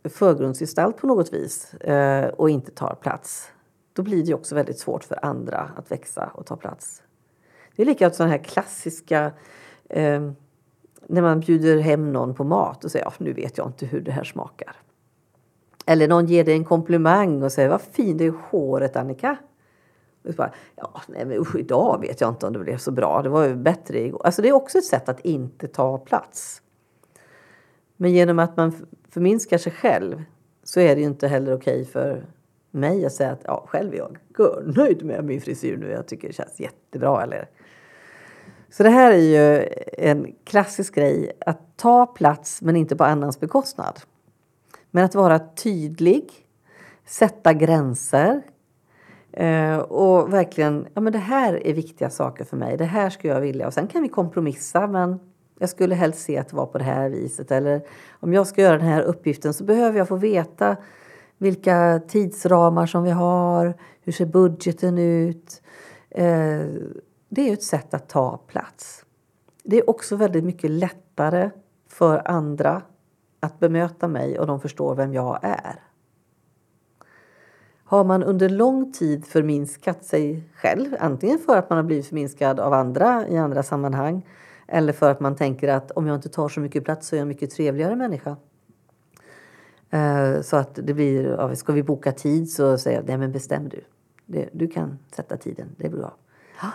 förgrundsgestalt 0.09 0.97
på 0.97 1.07
något 1.07 1.33
vis 1.33 1.73
eh, 1.73 2.27
och 2.27 2.49
inte 2.49 2.71
tar 2.71 2.95
plats 2.95 3.51
då 3.99 4.03
blir 4.03 4.25
det 4.25 4.33
också 4.33 4.55
väldigt 4.55 4.79
svårt 4.79 5.03
för 5.03 5.25
andra 5.25 5.71
att 5.75 5.91
växa 5.91 6.31
och 6.33 6.45
ta 6.45 6.55
plats. 6.55 7.03
Det 7.75 7.81
är 7.81 7.85
likadant 7.85 8.15
sådana 8.15 8.31
här 8.31 8.43
klassiska 8.43 9.31
eh, 9.89 10.31
när 11.07 11.21
man 11.21 11.39
bjuder 11.39 11.79
hem 11.79 12.13
någon 12.13 12.35
på 12.35 12.43
mat 12.43 12.85
och 12.85 12.91
säger 12.91 13.05
ja, 13.05 13.13
nu 13.17 13.33
vet 13.33 13.57
jag 13.57 13.67
inte 13.67 13.85
hur 13.85 14.01
det 14.01 14.11
här 14.11 14.23
smakar. 14.23 14.75
Eller 15.89 16.07
någon 16.07 16.25
ger 16.25 16.43
dig 16.43 16.53
en 16.53 16.65
komplimang 16.65 17.43
och 17.43 17.51
säger 17.51 17.69
vad 17.69 17.81
fin 17.81 18.17
du 18.17 18.23
är 18.23 18.29
i 18.29 18.33
håret 18.49 18.95
Annika. 18.95 19.37
Och 20.23 20.33
bara, 20.33 20.53
ja, 20.75 21.01
nej, 21.07 21.25
men 21.25 21.37
usch, 21.37 21.55
idag 21.55 22.01
vet 22.01 22.21
jag 22.21 22.29
inte 22.29 22.47
om 22.47 22.53
det 22.53 22.59
blev 22.59 22.77
så 22.77 22.91
bra. 22.91 23.21
Det 23.21 23.29
var 23.29 23.45
ju 23.45 23.55
bättre 23.55 23.99
igår. 23.99 24.25
Alltså 24.25 24.41
det 24.41 24.49
är 24.49 24.53
också 24.53 24.77
ett 24.77 24.85
sätt 24.85 25.09
att 25.09 25.19
inte 25.19 25.67
ta 25.67 25.97
plats. 25.97 26.61
Men 27.97 28.11
genom 28.11 28.39
att 28.39 28.57
man 28.57 28.87
förminskar 29.09 29.57
sig 29.57 29.71
själv 29.71 30.23
så 30.63 30.79
är 30.79 30.95
det 30.95 31.01
ju 31.01 31.07
inte 31.07 31.27
heller 31.27 31.55
okej 31.55 31.85
för 31.85 32.25
mig 32.71 33.05
att 33.05 33.13
säga 33.13 33.31
att 33.31 33.41
ja, 33.43 33.65
själv 33.67 33.93
är 33.93 33.97
jag 33.97 34.17
nöjd 34.77 35.05
med 35.05 35.23
min 35.25 35.41
frisyr 35.41 35.77
nu. 35.77 35.91
Jag 35.91 36.07
tycker 36.07 36.27
det 36.27 36.33
känns 36.33 36.59
jättebra. 36.59 37.23
Eller? 37.23 37.49
Så 38.69 38.83
det 38.83 38.89
här 38.89 39.11
är 39.11 39.17
ju 39.17 39.67
en 39.97 40.35
klassisk 40.43 40.95
grej. 40.95 41.31
Att 41.39 41.77
ta 41.77 42.05
plats 42.05 42.61
men 42.61 42.75
inte 42.75 42.95
på 42.95 43.03
annans 43.03 43.39
bekostnad. 43.39 43.99
Men 44.91 45.05
att 45.05 45.15
vara 45.15 45.39
tydlig, 45.39 46.31
sätta 47.05 47.53
gränser 47.53 48.41
eh, 49.31 49.77
och 49.77 50.33
verkligen, 50.33 50.87
ja 50.93 51.01
men 51.01 51.13
det 51.13 51.19
här 51.19 51.67
är 51.67 51.73
viktiga 51.73 52.09
saker 52.09 52.45
för 52.45 52.57
mig, 52.57 52.77
det 52.77 52.85
här 52.85 53.09
skulle 53.09 53.33
jag 53.33 53.41
vilja. 53.41 53.67
Och 53.67 53.73
sen 53.73 53.87
kan 53.87 54.01
vi 54.01 54.07
kompromissa 54.07 54.87
men 54.87 55.19
jag 55.59 55.69
skulle 55.69 55.95
helst 55.95 56.19
se 56.19 56.37
att 56.37 56.47
det 56.47 56.55
var 56.55 56.65
på 56.65 56.77
det 56.77 56.83
här 56.83 57.09
viset. 57.09 57.51
Eller 57.51 57.81
om 58.09 58.33
jag 58.33 58.47
ska 58.47 58.61
göra 58.61 58.77
den 58.77 58.87
här 58.87 59.01
uppgiften 59.01 59.53
så 59.53 59.63
behöver 59.63 59.97
jag 59.97 60.07
få 60.07 60.15
veta 60.15 60.77
vilka 61.37 62.01
tidsramar 62.07 62.85
som 62.85 63.03
vi 63.03 63.09
har, 63.09 63.73
hur 64.01 64.11
ser 64.11 64.25
budgeten 64.25 64.97
ut. 64.97 65.61
Eh, 66.09 66.65
det 67.29 67.49
är 67.49 67.53
ett 67.53 67.63
sätt 67.63 67.93
att 67.93 68.09
ta 68.09 68.37
plats. 68.37 69.05
Det 69.63 69.77
är 69.77 69.89
också 69.89 70.15
väldigt 70.15 70.43
mycket 70.43 70.69
lättare 70.69 71.49
för 71.87 72.27
andra 72.27 72.81
att 73.39 73.59
bemöta 73.59 74.07
mig 74.07 74.39
och 74.39 74.47
de 74.47 74.59
förstår 74.59 74.95
vem 74.95 75.13
jag 75.13 75.39
är. 75.41 75.83
Har 77.83 78.03
man 78.03 78.23
under 78.23 78.49
lång 78.49 78.91
tid 78.91 79.25
förminskat 79.25 80.05
sig 80.05 80.43
själv, 80.55 80.95
antingen 80.99 81.39
för 81.39 81.57
att 81.57 81.69
man 81.69 81.77
har 81.77 81.83
blivit 81.83 82.07
förminskad 82.07 82.59
av 82.59 82.73
andra 82.73 83.27
i 83.27 83.37
andra 83.37 83.63
sammanhang 83.63 84.25
eller 84.67 84.93
för 84.93 85.11
att 85.11 85.19
man 85.19 85.35
tänker 85.35 85.67
att 85.67 85.91
om 85.91 86.07
jag 86.07 86.15
inte 86.15 86.29
tar 86.29 86.49
så 86.49 86.59
mycket 86.59 86.83
plats 86.83 87.07
så 87.07 87.15
är 87.15 87.17
jag 87.17 87.21
en 87.21 87.27
mycket 87.27 87.51
trevligare 87.51 87.95
människa. 87.95 88.37
Eh, 89.89 90.41
så 90.41 90.57
att 90.57 90.75
det 90.75 90.93
blir, 90.93 91.55
ska 91.55 91.73
vi 91.73 91.83
boka 91.83 92.11
tid 92.11 92.51
så 92.51 92.77
säger 92.77 92.97
jag, 92.97 93.07
nej 93.07 93.17
men 93.17 93.31
bestäm 93.31 93.69
du. 93.69 93.83
Du 94.51 94.67
kan 94.67 94.99
sätta 95.15 95.37
tiden, 95.37 95.67
det 95.77 95.85
är 95.85 95.91
bra. 95.91 96.13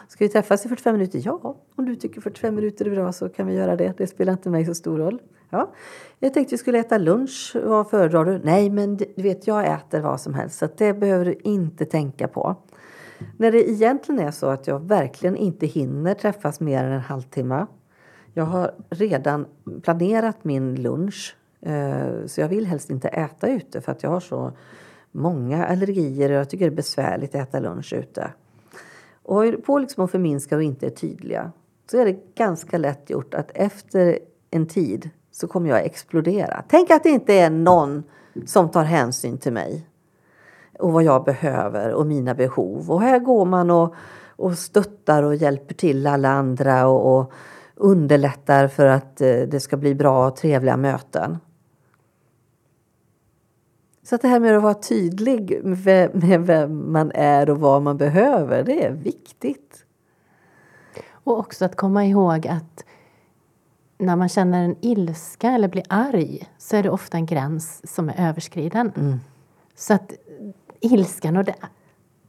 Ska 0.09 0.25
vi 0.25 0.29
träffas 0.29 0.67
i 0.67 0.69
45 0.69 0.95
minuter? 0.95 1.23
Ja, 1.25 1.57
om 1.77 1.85
du 1.85 1.97
tycker 1.97 2.21
45 2.21 2.55
minuter 2.55 2.85
är 2.85 2.91
bra 2.91 3.13
så 3.13 3.29
kan 3.29 3.47
vi 3.47 3.55
göra 3.55 3.77
det. 3.77 3.95
Det 3.97 4.07
spelar 4.07 4.33
inte 4.33 4.51
mig 4.51 4.65
så 4.65 4.75
stor 4.75 4.99
roll. 4.99 5.23
Ja. 5.55 5.73
Jag 6.19 6.35
tänkte 6.35 6.55
vi 6.55 6.59
skulle 6.59 6.79
äta 6.79 6.99
lunch. 6.99 7.57
Vad 7.65 7.91
föredrar 7.91 8.25
du? 8.25 8.41
Nej, 8.45 8.71
men 8.71 8.97
du 8.97 9.23
vet, 9.23 9.47
jag 9.47 9.67
äter 9.67 10.01
vad 10.01 10.21
som 10.21 10.35
helst 10.35 10.59
så 10.59 10.69
det 10.77 10.95
behöver 10.95 11.25
du 11.25 11.35
inte 11.43 11.85
tänka 11.85 12.29
på. 12.29 12.57
När 13.37 13.53
det 13.53 13.71
egentligen 13.71 14.21
är 14.21 14.31
så 14.31 14.47
att 14.47 14.67
jag 14.67 14.89
verkligen 14.89 15.37
inte 15.37 15.67
hinner 15.67 16.15
träffas 16.15 16.61
mer 16.61 16.85
än 16.85 16.93
en 16.93 17.01
halvtimme. 17.01 17.67
Jag 18.33 18.45
har 18.45 18.75
redan 18.91 19.47
planerat 19.83 20.45
min 20.45 20.83
lunch 20.83 21.37
eh, 21.61 22.27
så 22.27 22.41
jag 22.41 22.49
vill 22.49 22.67
helst 22.67 22.91
inte 22.91 23.09
äta 23.09 23.49
ute 23.49 23.81
för 23.81 23.93
att 23.93 24.03
jag 24.03 24.11
har 24.11 24.21
så 24.21 24.53
många 25.13 25.67
allergier 25.67 26.31
och 26.31 26.37
jag 26.37 26.51
tycker 26.51 26.65
det 26.65 26.73
är 26.73 26.77
besvärligt 26.77 27.35
att 27.35 27.49
äta 27.49 27.61
lunch 27.61 27.93
ute. 27.93 28.31
Och 29.23 29.45
på 29.67 29.79
liksom 29.79 30.05
att 30.05 30.11
förminska 30.11 30.57
och 30.57 30.63
inte 30.63 30.87
är 30.87 30.91
tydliga 30.91 31.53
så 31.91 31.99
är 31.99 32.05
det 32.05 32.35
ganska 32.35 32.79
lätt 32.79 33.11
gjort 33.11 33.35
att 33.35 33.51
efter 33.55 34.19
en 34.51 34.67
tid 34.67 35.11
så 35.35 35.47
kommer 35.47 35.71
jag 35.71 35.85
explodera. 35.85 36.65
Tänk 36.69 36.91
att 36.91 37.03
det 37.03 37.11
inte 37.11 37.35
är 37.35 37.51
någon 37.51 38.03
som 38.47 38.71
tar 38.71 38.85
hänsyn 38.85 39.39
till 39.39 39.53
mig 39.53 39.87
och 40.79 40.93
vad 40.93 41.05
jag 41.05 41.25
behöver 41.25 41.93
och 41.93 42.07
mina 42.07 42.35
behov. 42.35 42.91
Och 42.91 43.01
här 43.01 43.19
går 43.19 43.45
man 43.45 43.71
och, 43.71 43.95
och 44.37 44.59
stöttar 44.59 45.23
och 45.23 45.35
hjälper 45.35 45.75
till 45.75 46.07
alla 46.07 46.29
andra 46.29 46.87
och, 46.87 47.19
och 47.19 47.33
underlättar 47.75 48.69
för 48.69 48.87
att 48.87 49.21
eh, 49.21 49.37
det 49.37 49.61
ska 49.61 49.77
bli 49.77 49.95
bra 49.95 50.27
och 50.27 50.37
trevliga 50.37 50.77
möten. 50.77 51.39
Så 54.03 54.15
att 54.15 54.23
det 54.23 54.29
här 54.29 54.41
med 54.41 54.57
att 54.57 54.63
vara 54.63 54.75
tydlig 54.75 55.61
med 55.65 56.41
vem 56.47 56.93
man 56.93 57.13
är 57.15 57.51
och 57.51 57.61
vad 57.61 57.83
man 57.83 57.97
behöver, 57.97 58.63
det 58.63 58.85
är 58.85 58.91
viktigt. 58.93 59.85
Och 61.11 61.39
också 61.39 61.65
att 61.65 61.77
komma 61.77 62.05
ihåg 62.05 62.47
att 62.47 62.85
när 63.99 64.17
man 64.17 64.29
känner 64.29 64.65
en 64.65 64.77
ilska 64.81 65.51
eller 65.51 65.69
blir 65.69 65.85
arg 65.89 66.49
så 66.59 66.77
är 66.77 66.83
det 66.83 66.91
ofta 66.91 67.17
en 67.17 67.27
gräns 67.27 67.95
som 67.95 68.09
är 68.09 68.29
överskriden. 68.29 68.93
Mm. 68.97 69.21
Så 69.75 69.95
att 69.95 70.13
ilskan 70.81 71.37
och 71.37 71.45
det, 71.45 71.55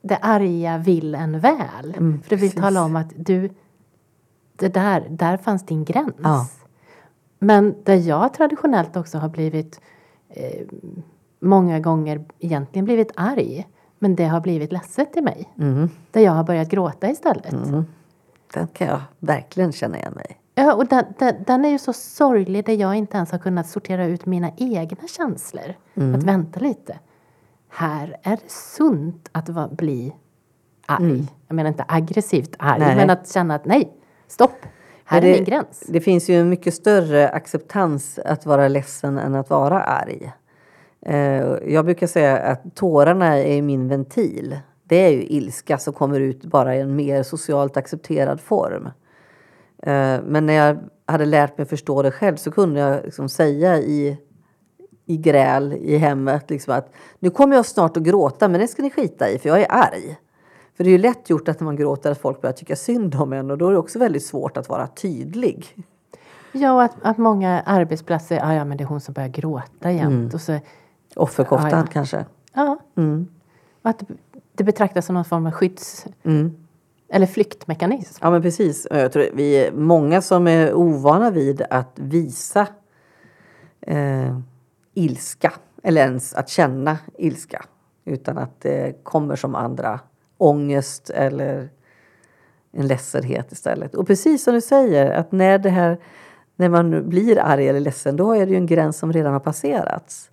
det 0.02 0.18
arga 0.18 0.78
vill 0.78 1.16
en 1.16 1.40
väl. 1.40 1.96
Mm, 1.98 2.22
För 2.22 2.30
det 2.30 2.36
vill 2.36 2.52
tala 2.52 2.84
om 2.84 2.96
att 2.96 3.14
du, 3.16 3.50
det 4.56 4.74
där, 4.74 5.08
där 5.10 5.38
fanns 5.38 5.66
din 5.66 5.86
gräns. 5.86 6.16
Ja. 6.24 6.48
Men 7.40 7.76
där 7.84 7.96
jag 7.96 8.34
traditionellt 8.34 8.96
också 8.98 9.18
har 9.18 9.30
blivit 9.30 9.82
eh, 10.30 10.68
många 11.40 11.80
gånger 11.80 12.26
egentligen 12.40 12.86
blivit 12.86 13.12
arg. 13.16 13.68
Men 14.00 14.16
det 14.16 14.26
har 14.26 14.42
blivit 14.42 14.72
ledset 14.72 15.18
i 15.18 15.22
mig. 15.22 15.54
Mm. 15.58 15.90
Där 16.12 16.22
jag 16.22 16.32
har 16.32 16.44
börjat 16.44 16.70
gråta 16.70 17.10
istället. 17.10 17.54
Mm. 17.54 17.86
Den 18.54 18.68
kan 18.68 18.88
jag 18.88 19.02
verkligen 19.20 19.72
känna 19.72 19.98
igen 19.98 20.14
mig 20.16 20.40
Ja, 20.56 20.74
och 20.74 20.88
den, 20.88 21.06
den, 21.20 21.36
den, 21.48 21.66
är 21.66 21.70
ju 21.70 21.78
så 21.78 21.94
sorglig 21.94 22.66
där 22.66 22.74
jag 22.74 22.96
inte 22.96 23.18
ens 23.18 23.32
har 23.32 23.40
kunnat 23.40 23.68
sortera 23.68 24.06
ut 24.06 24.26
mina 24.26 24.52
egna 24.58 25.08
känslor. 25.08 25.74
Mm. 25.96 26.16
Att 26.16 26.24
vänta 26.24 26.60
lite. 26.60 27.00
Här 27.70 28.18
är 28.24 28.32
det 28.32 28.52
sunt 28.52 29.30
att 29.32 29.50
va, 29.50 29.70
bli 29.72 30.16
arg. 30.86 31.04
Mm. 31.04 31.28
Jag 31.48 31.56
menar 31.56 31.70
inte 31.70 31.86
aggressivt 31.88 32.56
arg, 32.60 32.80
nej. 32.80 32.96
men 32.96 33.10
att 33.10 33.32
känna 33.32 33.56
att 33.56 33.66
nej, 33.66 33.94
stopp. 34.28 34.66
Här 35.06 35.22
det, 35.22 35.28
är 35.28 35.34
min 35.34 35.44
gräns. 35.44 35.84
Det 35.88 36.02
finns 36.02 36.30
ju 36.30 36.40
en 36.40 36.50
mycket 36.50 36.74
större 36.74 37.30
acceptans 37.30 38.20
att 38.26 38.46
vara 38.46 38.68
ledsen 38.68 39.18
än 39.18 39.36
att 39.36 39.50
vara 39.50 39.82
arg. 39.82 40.32
Eh, 41.02 41.18
jag 41.74 41.86
brukar 41.86 42.08
säga 42.08 42.38
att 42.38 42.76
tårarna 42.76 43.38
är 43.38 43.62
min 43.62 43.88
ventil. 43.88 44.60
Det 44.84 44.96
är 44.96 45.10
ju 45.10 45.24
ilska 45.24 45.78
som 45.78 45.94
kommer 45.94 46.20
ut 46.20 46.46
bara 46.46 46.76
i 46.76 46.80
en 46.80 46.96
mer 46.96 47.24
socialt 47.24 47.78
accepterad 47.78 48.42
form. 48.42 48.90
Eh, 49.86 50.22
men 50.24 50.46
när 50.46 50.54
jag 50.54 50.78
hade 51.06 51.26
lärt 51.26 51.58
mig 51.58 51.68
förstå 51.68 52.02
det 52.02 52.12
själv 52.12 52.36
så 52.36 52.52
kunde 52.52 52.80
jag 52.80 53.06
liksom 53.06 53.30
säga 53.30 53.78
i, 53.78 54.18
i 55.06 55.18
gräl 55.18 55.74
i 55.74 55.98
hemmet 55.98 56.50
liksom 56.50 56.74
att 56.74 56.94
nu 57.20 57.30
kommer 57.30 57.56
jag 57.56 57.66
snart 57.66 57.98
att 57.98 58.04
gråta 58.04 58.48
men 58.48 58.62
det 58.62 58.68
ska 58.68 58.82
ni 58.82 58.90
skita 58.90 59.30
i 59.30 59.40
för 59.40 59.50
jag 59.50 59.62
är 59.62 59.68
arg. 59.70 60.18
För 60.78 60.84
det 60.84 60.90
är 60.90 60.92
ju 60.92 60.98
lätt 60.98 61.30
gjort 61.30 61.48
att 61.48 61.60
när 61.60 61.66
man 61.66 61.76
gråter 61.76 62.12
att 62.12 62.22
folk 62.22 62.42
börjar 62.42 62.54
tycka 62.54 62.76
synd 62.76 63.16
om 63.16 63.34
en 63.34 63.52
och 63.52 63.58
då 63.58 63.68
är 63.68 63.72
det 63.72 63.78
också 63.78 64.00
väldigt 64.00 64.26
svårt 64.26 64.58
att 64.58 64.70
vara 64.70 64.88
tydlig. 64.88 65.76
Ja, 66.52 66.74
och 66.74 66.84
att, 66.84 66.96
att 67.02 67.18
många 67.18 67.62
arbetsplatser, 67.62 68.36
ja, 68.36 68.54
ja 68.54 68.66
men 68.66 68.78
det 68.78 68.84
är 68.84 68.86
hon 68.86 69.02
som 69.02 69.14
börjar 69.14 69.30
gråta 69.30 69.92
jämt. 69.92 70.14
Mm. 70.14 70.30
Och 70.34 70.42
så, 70.42 70.60
Offerkoftan 71.16 71.70
ja, 71.72 71.78
ja. 71.78 71.88
kanske? 71.92 72.26
Ja. 72.54 72.78
Mm. 72.98 73.28
Att 73.82 74.04
det 74.54 74.64
betraktas 74.64 75.06
som 75.06 75.16
någon 75.16 75.26
form 75.26 75.46
av 75.46 75.52
skydds... 75.52 76.06
Mm. 76.24 76.65
Eller 77.10 77.26
flyktmekanism. 77.26 78.20
Ja 78.22 78.32
men 78.32 78.42
precis. 78.42 78.88
Jag 78.92 79.12
tror 79.12 79.30
vi 79.34 79.66
är 79.66 79.72
många 79.72 80.22
som 80.22 80.48
är 80.48 80.74
ovana 80.74 81.32
vid 81.32 81.62
att 81.70 81.92
visa 81.96 82.68
eh, 83.82 84.40
ilska. 84.94 85.54
Eller 85.84 86.02
ens 86.02 86.34
att 86.34 86.50
känna 86.50 86.98
ilska. 87.18 87.66
Utan 88.06 88.38
att 88.38 88.62
det 88.62 89.04
kommer 89.04 89.36
som 89.36 89.56
andra 89.56 90.00
ångest 90.38 91.10
eller 91.10 91.70
en 92.72 92.88
ledsenhet 92.88 93.52
istället. 93.52 93.96
Och 93.96 94.08
precis 94.08 94.44
som 94.44 94.54
du 94.54 94.62
säger 94.62 95.12
att 95.12 95.32
när 95.32 95.58
det 95.58 95.70
här 95.70 95.98
när 96.56 96.70
man 96.70 97.10
blir 97.10 97.40
arg 97.40 97.68
eller 97.68 97.80
ledsen 97.80 98.16
då 98.16 98.32
är 98.32 98.46
det 98.46 98.52
ju 98.52 98.58
en 98.58 98.66
gräns 98.66 98.98
som 98.98 99.14
redan 99.14 99.34
har 99.34 99.40
passerats. 99.40 100.30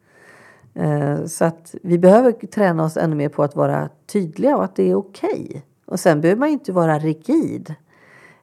Eh, 0.74 1.24
så 1.24 1.44
att 1.44 1.74
vi 1.82 1.98
behöver 1.98 2.32
träna 2.32 2.84
oss 2.84 2.96
ännu 2.96 3.16
mer 3.16 3.28
på 3.28 3.42
att 3.42 3.56
vara 3.56 3.88
tydliga 4.06 4.56
och 4.56 4.64
att 4.64 4.76
det 4.76 4.90
är 4.90 4.94
okej. 4.94 5.46
Okay. 5.48 5.62
Och 5.86 6.00
sen 6.00 6.20
behöver 6.20 6.40
man 6.40 6.48
inte 6.48 6.72
vara 6.72 6.98
rigid. 6.98 7.74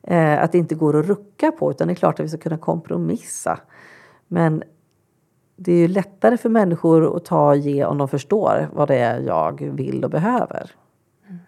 Eh, 0.04 0.44
att 0.44 0.52
det 0.52 0.58
inte 0.58 0.76
går 0.76 1.00
att 1.00 1.06
rucka 1.06 1.52
på 1.52 1.72
utan 1.72 1.88
det 1.88 1.94
är 1.94 1.96
klart 1.96 2.20
att 2.20 2.24
vi 2.24 2.30
ska 2.30 2.38
kunna 2.38 2.58
kompromissa. 2.58 3.60
Men 4.28 4.64
det 5.56 5.72
är 5.72 5.78
ju 5.78 5.88
lättare 5.88 6.38
för 6.38 6.50
människor 6.50 7.18
att 7.18 7.26
ta 7.26 7.50
och 7.50 7.58
ge 7.58 7.86
om 7.86 7.98
de 7.98 8.08
förstår 8.08 8.70
vad 8.74 8.88
det 8.88 8.98
är 8.98 9.20
jag 9.20 9.62
vill 9.62 10.04
och 10.04 10.10
behöver. 10.10 10.72
Mm. 11.28 11.40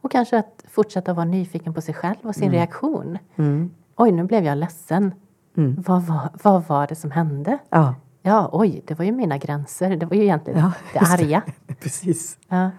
Och 0.00 0.10
kanske 0.10 0.38
att 0.38 0.64
fortsätta 0.68 1.14
vara 1.14 1.24
nyfiken 1.24 1.74
på 1.74 1.80
sig 1.80 1.94
själv 1.94 2.16
och 2.22 2.34
sin 2.34 2.44
mm. 2.44 2.54
reaktion. 2.54 3.18
Mm. 3.36 3.70
Oj, 3.96 4.12
nu 4.12 4.24
blev 4.24 4.44
jag 4.44 4.58
ledsen. 4.58 5.14
Mm. 5.56 5.82
Vad, 5.86 6.02
var, 6.02 6.28
vad 6.42 6.66
var 6.66 6.86
det 6.86 6.94
som 6.94 7.10
hände? 7.10 7.58
Ja. 7.70 7.94
ja, 8.22 8.48
oj, 8.52 8.82
det 8.84 8.94
var 8.94 9.04
ju 9.04 9.12
mina 9.12 9.38
gränser. 9.38 9.96
Det 9.96 10.06
var 10.06 10.16
ju 10.16 10.22
egentligen 10.22 10.60
ja, 10.60 10.72
det 10.92 10.98
arga. 10.98 11.42
Det. 11.66 11.74
Precis. 11.80 12.38
Ja. 12.48 12.70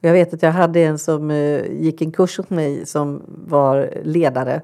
Jag 0.00 0.12
vet 0.12 0.34
att 0.34 0.42
jag 0.42 0.52
hade 0.52 0.80
en 0.80 0.98
som 0.98 1.30
eh, 1.30 1.72
gick 1.72 2.02
en 2.02 2.12
kurs 2.12 2.38
hos 2.38 2.50
mig 2.50 2.86
som 2.86 3.22
var 3.26 3.90
ledare. 4.02 4.62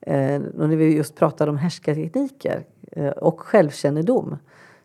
Eh, 0.00 0.42
och 0.58 0.68
när 0.68 0.76
vi 0.76 0.96
just 0.96 1.14
pratade 1.16 1.50
om 1.50 1.56
härskartekniker 1.56 2.64
eh, 2.92 3.08
och 3.08 3.40
självkännedom 3.40 4.36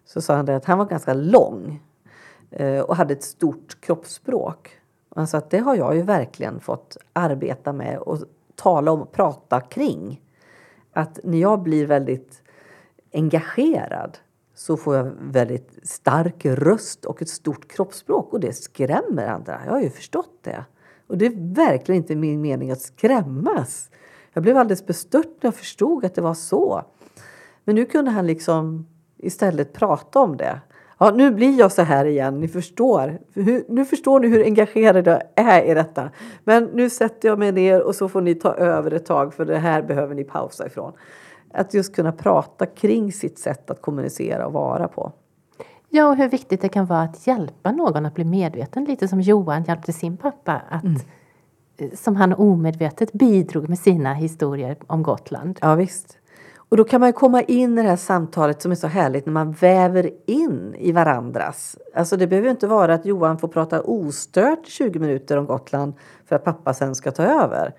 så 0.05 0.21
sa 0.21 0.35
han 0.35 0.45
det 0.45 0.55
att 0.55 0.65
han 0.65 0.77
var 0.77 0.85
ganska 0.85 1.13
lång 1.13 1.83
och 2.87 2.95
hade 2.95 3.13
ett 3.13 3.23
stort 3.23 3.81
kroppsspråk. 3.81 4.69
Och 5.09 5.17
han 5.17 5.27
sa 5.27 5.37
att 5.37 5.49
det 5.49 5.57
har 5.57 5.75
jag 5.75 5.95
ju 5.95 6.01
verkligen 6.01 6.59
fått 6.59 6.97
arbeta 7.13 7.73
med 7.73 7.97
och 7.97 8.19
tala 8.55 8.91
om 8.91 9.01
och 9.01 9.11
prata 9.11 9.61
kring. 9.61 10.21
Att 10.93 11.19
när 11.23 11.37
jag 11.37 11.61
blir 11.61 11.85
väldigt 11.85 12.41
engagerad 13.13 14.17
så 14.57 14.77
får 14.77 14.95
jag 14.95 15.11
väldigt 15.21 15.79
stark 15.83 16.45
röst 16.45 17.05
och 17.05 17.21
ett 17.21 17.29
stort 17.29 17.71
kroppsspråk 17.71 18.33
och 18.33 18.39
det 18.39 18.53
skrämmer 18.53 19.27
andra. 19.27 19.59
Jag 19.65 19.71
har 19.71 19.81
ju 19.81 19.89
förstått 19.89 20.39
det. 20.41 20.65
Och 21.07 21.17
det 21.17 21.25
är 21.25 21.55
verkligen 21.55 22.01
inte 22.01 22.15
min 22.15 22.41
mening 22.41 22.71
att 22.71 22.81
skrämmas. 22.81 23.89
Jag 24.33 24.43
blev 24.43 24.57
alldeles 24.57 24.85
bestört 24.85 25.25
när 25.25 25.47
jag 25.47 25.55
förstod 25.55 26.05
att 26.05 26.15
det 26.15 26.21
var 26.21 26.33
så. 26.33 26.81
Men 27.63 27.75
nu 27.75 27.85
kunde 27.85 28.11
han 28.11 28.27
liksom 28.27 28.87
istället 29.17 29.73
prata 29.73 30.19
om 30.19 30.37
det. 30.37 30.61
Ja, 30.97 31.11
nu 31.11 31.31
blir 31.31 31.59
jag 31.59 31.71
så 31.71 31.81
här 31.81 32.05
igen, 32.05 32.39
ni 32.39 32.47
förstår. 32.47 33.19
nu 33.67 33.85
förstår 33.85 34.19
ni 34.19 34.27
hur 34.27 34.43
engagerad 34.43 35.07
jag 35.07 35.21
är 35.35 35.63
i 35.63 35.73
detta. 35.73 36.09
Men 36.43 36.63
nu 36.63 36.89
sätter 36.89 37.29
jag 37.29 37.39
mig 37.39 37.51
ner 37.51 37.81
och 37.81 37.95
så 37.95 38.09
får 38.09 38.21
ni 38.21 38.35
ta 38.35 38.53
över 38.53 38.91
ett 38.91 39.05
tag 39.05 39.33
för 39.33 39.45
det 39.45 39.57
här 39.57 39.81
behöver 39.81 40.15
ni 40.15 40.23
pausa 40.23 40.67
ifrån. 40.67 40.93
Att 41.53 41.73
just 41.73 41.95
kunna 41.95 42.11
prata 42.11 42.65
kring 42.65 43.11
sitt 43.11 43.39
sätt 43.39 43.71
att 43.71 43.81
kommunicera 43.81 44.47
och 44.47 44.53
vara 44.53 44.87
på. 44.87 45.11
Ja, 45.89 46.07
och 46.09 46.15
hur 46.15 46.29
viktigt 46.29 46.61
det 46.61 46.69
kan 46.69 46.85
vara 46.85 47.01
att 47.01 47.27
hjälpa 47.27 47.71
någon 47.71 48.05
att 48.05 48.13
bli 48.15 48.25
medveten. 48.25 48.85
Lite 48.85 49.07
som 49.07 49.21
Johan 49.21 49.63
hjälpte 49.63 49.93
sin 49.93 50.17
pappa 50.17 50.61
att 50.69 50.83
Mm. 50.83 51.91
som 51.93 52.15
han 52.15 52.33
omedvetet 52.33 53.13
bidrog 53.13 53.69
med 53.69 53.79
sina 53.79 54.13
historier 54.13 54.77
om 54.87 55.03
Gotland. 55.03 55.59
Ja, 55.61 55.75
visst. 55.75 56.17
Och 56.69 56.77
då 56.77 56.83
kan 56.83 57.01
man 57.01 57.13
komma 57.13 57.41
in 57.41 57.77
i 57.77 57.81
det 57.81 57.89
här 57.89 57.95
samtalet 57.95 58.61
som 58.61 58.71
är 58.71 58.75
så 58.75 58.87
härligt 58.87 59.25
när 59.25 59.33
man 59.33 59.51
väver 59.51 60.11
in 60.25 60.75
i 60.77 60.91
varandras. 60.91 61.77
Alltså 61.95 62.17
det 62.17 62.27
behöver 62.27 62.49
inte 62.49 62.67
vara 62.67 62.93
att 62.93 63.05
Johan 63.05 63.37
får 63.37 63.47
prata 63.47 63.81
ostört 63.81 64.67
i 64.67 64.71
20 64.71 64.99
minuter 64.99 65.37
om 65.37 65.45
Gotland 65.45 65.93
för 66.25 66.35
att 66.35 66.43
pappa 66.43 66.73
sen 66.73 66.95
ska 66.95 67.11
ta 67.11 67.23
över. 67.23 67.73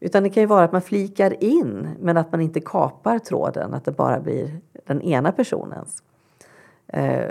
Utan 0.00 0.22
det 0.22 0.30
kan 0.30 0.42
ju 0.42 0.46
vara 0.46 0.64
att 0.64 0.72
man 0.72 0.82
flikar 0.82 1.44
in 1.44 1.88
men 2.00 2.16
att 2.16 2.32
man 2.32 2.40
inte 2.40 2.60
kapar 2.60 3.18
tråden, 3.18 3.74
att 3.74 3.84
det 3.84 3.92
bara 3.92 4.20
blir 4.20 4.60
den 4.86 5.02
ena 5.02 5.32
personens. 5.32 6.02
Eh, 6.86 7.30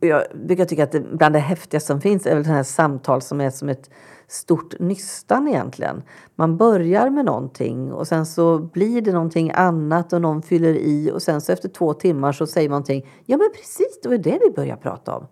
jag 0.00 0.22
brukar 0.34 0.64
tycka 0.64 0.84
att 0.84 0.92
det, 0.92 1.00
bland 1.00 1.34
det 1.34 1.38
häftigaste 1.38 1.86
som 1.86 2.00
finns 2.00 2.26
är 2.26 2.34
väl 2.34 2.44
den 2.44 2.54
här 2.54 2.62
samtal 2.62 3.22
som 3.22 3.40
är 3.40 3.50
som 3.50 3.68
ett 3.68 3.90
stort 4.26 4.80
nystan 4.80 5.48
egentligen. 5.48 6.02
Man 6.34 6.56
börjar 6.56 7.10
med 7.10 7.24
någonting 7.24 7.92
och 7.92 8.08
sen 8.08 8.26
så 8.26 8.58
blir 8.58 9.02
det 9.02 9.12
någonting 9.12 9.50
annat 9.54 10.12
och 10.12 10.22
någon 10.22 10.42
fyller 10.42 10.74
i 10.74 11.10
och 11.14 11.22
sen 11.22 11.40
så 11.40 11.52
efter 11.52 11.68
två 11.68 11.94
timmar 11.94 12.32
så 12.32 12.46
säger 12.46 12.68
man 12.68 12.74
någonting. 12.74 13.10
Ja 13.26 13.36
men 13.36 13.48
precis, 13.54 14.00
det 14.02 14.08
var 14.08 14.18
det 14.18 14.38
vi 14.42 14.50
började 14.50 14.82
prata 14.82 15.16
om. 15.16 15.26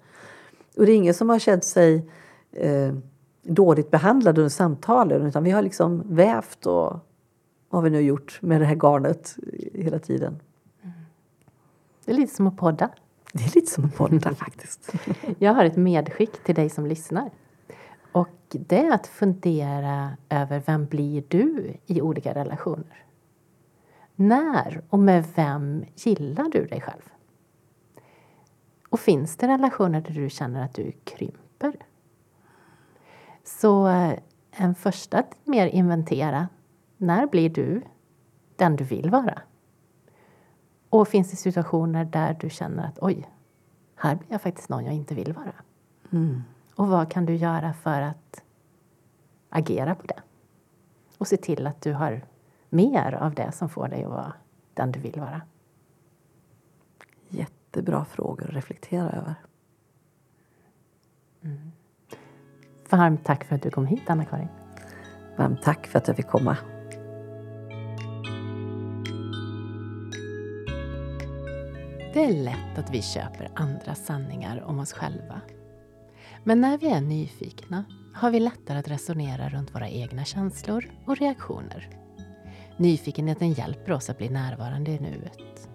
Och 0.76 0.86
det 0.86 0.92
är 0.92 0.96
ingen 0.96 1.14
som 1.14 1.28
har 1.28 1.38
känt 1.38 1.64
sig 1.64 2.10
eh, 2.52 2.92
dåligt 3.48 3.90
behandlad 3.90 4.38
under 4.38 4.48
samtalen 4.48 5.26
utan 5.26 5.44
vi 5.44 5.50
har 5.50 5.62
liksom 5.62 6.02
vävt 6.14 6.66
och 6.66 6.98
vad 7.68 7.82
har 7.82 7.82
vi 7.82 7.90
nu 7.90 8.00
gjort 8.00 8.38
med 8.42 8.60
det 8.60 8.64
här 8.64 8.76
garnet 8.76 9.36
hela 9.74 9.98
tiden. 9.98 10.40
Det 12.04 12.12
är 12.12 12.16
lite 12.16 12.34
som 12.34 12.46
att 12.46 12.56
podda. 12.56 12.90
Det 13.32 13.44
är 13.44 13.54
lite 13.54 13.72
som 13.72 13.84
en 13.84 13.90
podd 13.90 14.36
faktiskt. 14.38 14.92
Jag 15.38 15.54
har 15.54 15.64
ett 15.64 15.76
medskick 15.76 16.44
till 16.44 16.54
dig 16.54 16.70
som 16.70 16.86
lyssnar. 16.86 17.30
Och 18.12 18.28
det 18.48 18.78
är 18.78 18.94
att 18.94 19.06
fundera 19.06 20.16
över 20.28 20.62
vem 20.66 20.86
blir 20.86 21.24
du 21.28 21.74
i 21.86 22.00
olika 22.00 22.34
relationer? 22.34 23.04
När 24.14 24.82
och 24.90 24.98
med 24.98 25.24
vem 25.34 25.84
gillar 25.94 26.48
du 26.48 26.66
dig 26.66 26.80
själv? 26.80 27.12
Och 28.88 29.00
finns 29.00 29.36
det 29.36 29.48
relationer 29.48 30.00
där 30.00 30.14
du 30.14 30.30
känner 30.30 30.64
att 30.64 30.74
du 30.74 30.92
krymper? 31.04 31.85
Så 33.46 33.88
eh, 33.88 34.18
en 34.50 34.74
första 34.74 35.18
att 35.18 35.36
mer 35.44 35.66
inventera. 35.66 36.48
När 36.96 37.26
blir 37.26 37.50
du 37.50 37.82
den 38.56 38.76
du 38.76 38.84
vill 38.84 39.10
vara? 39.10 39.42
Och 40.88 41.08
finns 41.08 41.30
det 41.30 41.36
situationer 41.36 42.04
där 42.04 42.36
du 42.40 42.50
känner 42.50 42.86
att 42.86 42.98
oj, 43.00 43.30
här 43.96 44.16
blir 44.16 44.32
jag 44.32 44.42
faktiskt 44.42 44.68
någon 44.68 44.84
jag 44.84 44.94
inte 44.94 45.14
vill 45.14 45.32
vara? 45.32 45.54
Och 46.74 46.88
vad 46.88 47.10
kan 47.10 47.26
du 47.26 47.34
göra 47.34 47.72
för 47.72 48.00
att 48.00 48.42
agera 49.48 49.94
på 49.94 50.06
det? 50.06 50.22
Och 51.18 51.28
se 51.28 51.36
till 51.36 51.66
att 51.66 51.80
du 51.80 51.92
har 51.92 52.24
mer 52.68 53.14
av 53.14 53.34
det 53.34 53.52
som 53.52 53.68
får 53.68 53.88
dig 53.88 54.04
att 54.04 54.10
vara 54.10 54.32
den 54.74 54.92
du 54.92 55.00
vill 55.00 55.20
vara. 55.20 55.42
Jättebra 57.28 58.04
frågor 58.04 58.48
att 58.48 58.54
reflektera 58.54 59.10
över. 59.10 59.34
Varmt 62.90 63.24
tack 63.24 63.44
för 63.44 63.54
att 63.54 63.62
du 63.62 63.70
kom 63.70 63.86
hit, 63.86 64.02
Anna-Karin. 64.06 64.48
Varmt 65.36 65.62
tack 65.62 65.86
för 65.86 65.98
att 65.98 66.08
jag 66.08 66.16
fick 66.16 66.26
komma. 66.26 66.56
Det 72.14 72.24
är 72.24 72.44
lätt 72.44 72.78
att 72.78 72.90
vi 72.90 73.02
köper 73.02 73.50
andra 73.54 73.94
sanningar 73.94 74.62
om 74.66 74.78
oss 74.78 74.92
själva. 74.92 75.40
Men 76.44 76.60
när 76.60 76.78
vi 76.78 76.88
är 76.90 77.00
nyfikna 77.00 77.84
har 78.14 78.30
vi 78.30 78.40
lättare 78.40 78.78
att 78.78 78.88
resonera 78.88 79.48
runt 79.48 79.74
våra 79.74 79.88
egna 79.88 80.24
känslor 80.24 80.90
och 81.04 81.16
reaktioner. 81.16 81.88
Nyfikenheten 82.76 83.52
hjälper 83.52 83.92
oss 83.92 84.10
att 84.10 84.18
bli 84.18 84.28
närvarande 84.28 84.90
i 84.90 85.00
nuet. 85.00 85.68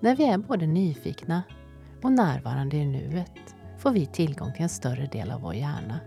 När 0.00 0.16
vi 0.16 0.24
är 0.24 0.38
både 0.38 0.66
nyfikna 0.66 1.42
och 2.02 2.12
närvarande 2.12 2.76
i 2.76 2.86
nuet 2.86 3.54
får 3.78 3.90
vi 3.90 4.06
tillgång 4.06 4.52
till 4.52 4.62
en 4.62 4.68
större 4.68 5.06
del 5.06 5.30
av 5.30 5.40
vår 5.40 5.54
hjärna 5.54 6.00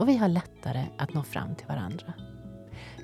och 0.00 0.08
vi 0.08 0.16
har 0.16 0.28
lättare 0.28 0.86
att 0.98 1.14
nå 1.14 1.22
fram 1.22 1.54
till 1.54 1.66
varandra. 1.66 2.12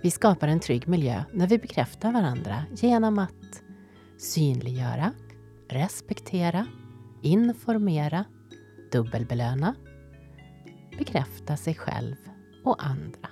Vi 0.03 0.11
skapar 0.11 0.49
en 0.49 0.61
trygg 0.61 0.89
miljö 0.89 1.23
när 1.33 1.47
vi 1.47 1.59
bekräftar 1.59 2.13
varandra 2.13 2.65
genom 2.75 3.19
att 3.19 3.63
synliggöra, 4.19 5.13
respektera, 5.69 6.67
informera, 7.23 8.25
dubbelbelöna, 8.93 9.75
bekräfta 10.99 11.57
sig 11.57 11.75
själv 11.75 12.17
och 12.65 12.87
andra. 12.87 13.29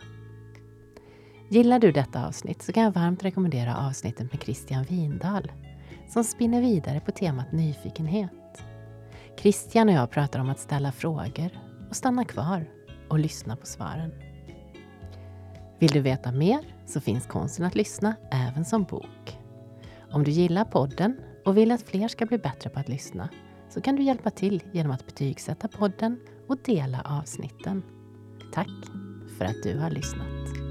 Gillar 1.51 1.79
du 1.79 1.93
detta 1.93 2.27
avsnitt 2.27 2.62
så 2.62 2.73
kan 2.73 2.83
jag 2.83 2.93
varmt 2.93 3.25
rekommendera 3.25 3.77
avsnittet 3.77 4.33
med 4.33 4.43
Christian 4.43 4.85
Windahl 4.85 5.53
som 6.09 6.25
spinner 6.25 6.61
vidare 6.61 7.01
på 7.01 7.11
temat 7.11 7.53
nyfikenhet. 7.53 8.65
Christian 9.39 9.89
och 9.89 9.95
jag 9.95 10.11
pratar 10.11 10.41
om 10.41 10.51
att 10.51 10.61
ställa 10.61 10.93
frågor 10.93 11.51
och 11.91 11.97
stanna 11.97 12.25
kvar 12.25 12.67
och 13.15 13.21
lyssna 13.21 13.57
på 13.57 13.67
svaren. 13.67 14.12
Vill 15.79 15.91
du 15.91 16.01
veta 16.01 16.33
mer 16.33 16.61
så 16.87 17.01
finns 17.01 17.27
Konsten 17.27 17.67
att 17.67 17.75
lyssna 17.75 18.15
även 18.33 18.65
som 18.65 18.85
bok. 18.85 19.39
Om 20.12 20.25
du 20.25 20.31
gillar 20.31 20.65
podden 20.65 21.17
och 21.45 21.57
vill 21.57 21.73
att 21.73 21.83
fler 21.83 22.09
ska 22.09 22.27
bli 22.27 22.39
bättre 22.39 22.71
på 22.71 22.81
att 22.81 22.89
lyssna 22.89 23.29
så 23.69 23.81
kan 23.81 23.97
du 23.97 24.03
hjälpa 24.03 24.31
till 24.31 24.62
genom 24.73 24.93
att 24.93 25.07
betygsätta 25.07 25.69
podden 25.69 26.21
och 26.49 26.59
dela 26.65 27.01
avsnitten. 27.21 27.83
Tack 28.53 28.71
för 29.39 29.45
att 29.45 29.62
du 29.62 29.79
har 29.79 29.91
lyssnat. 29.91 30.64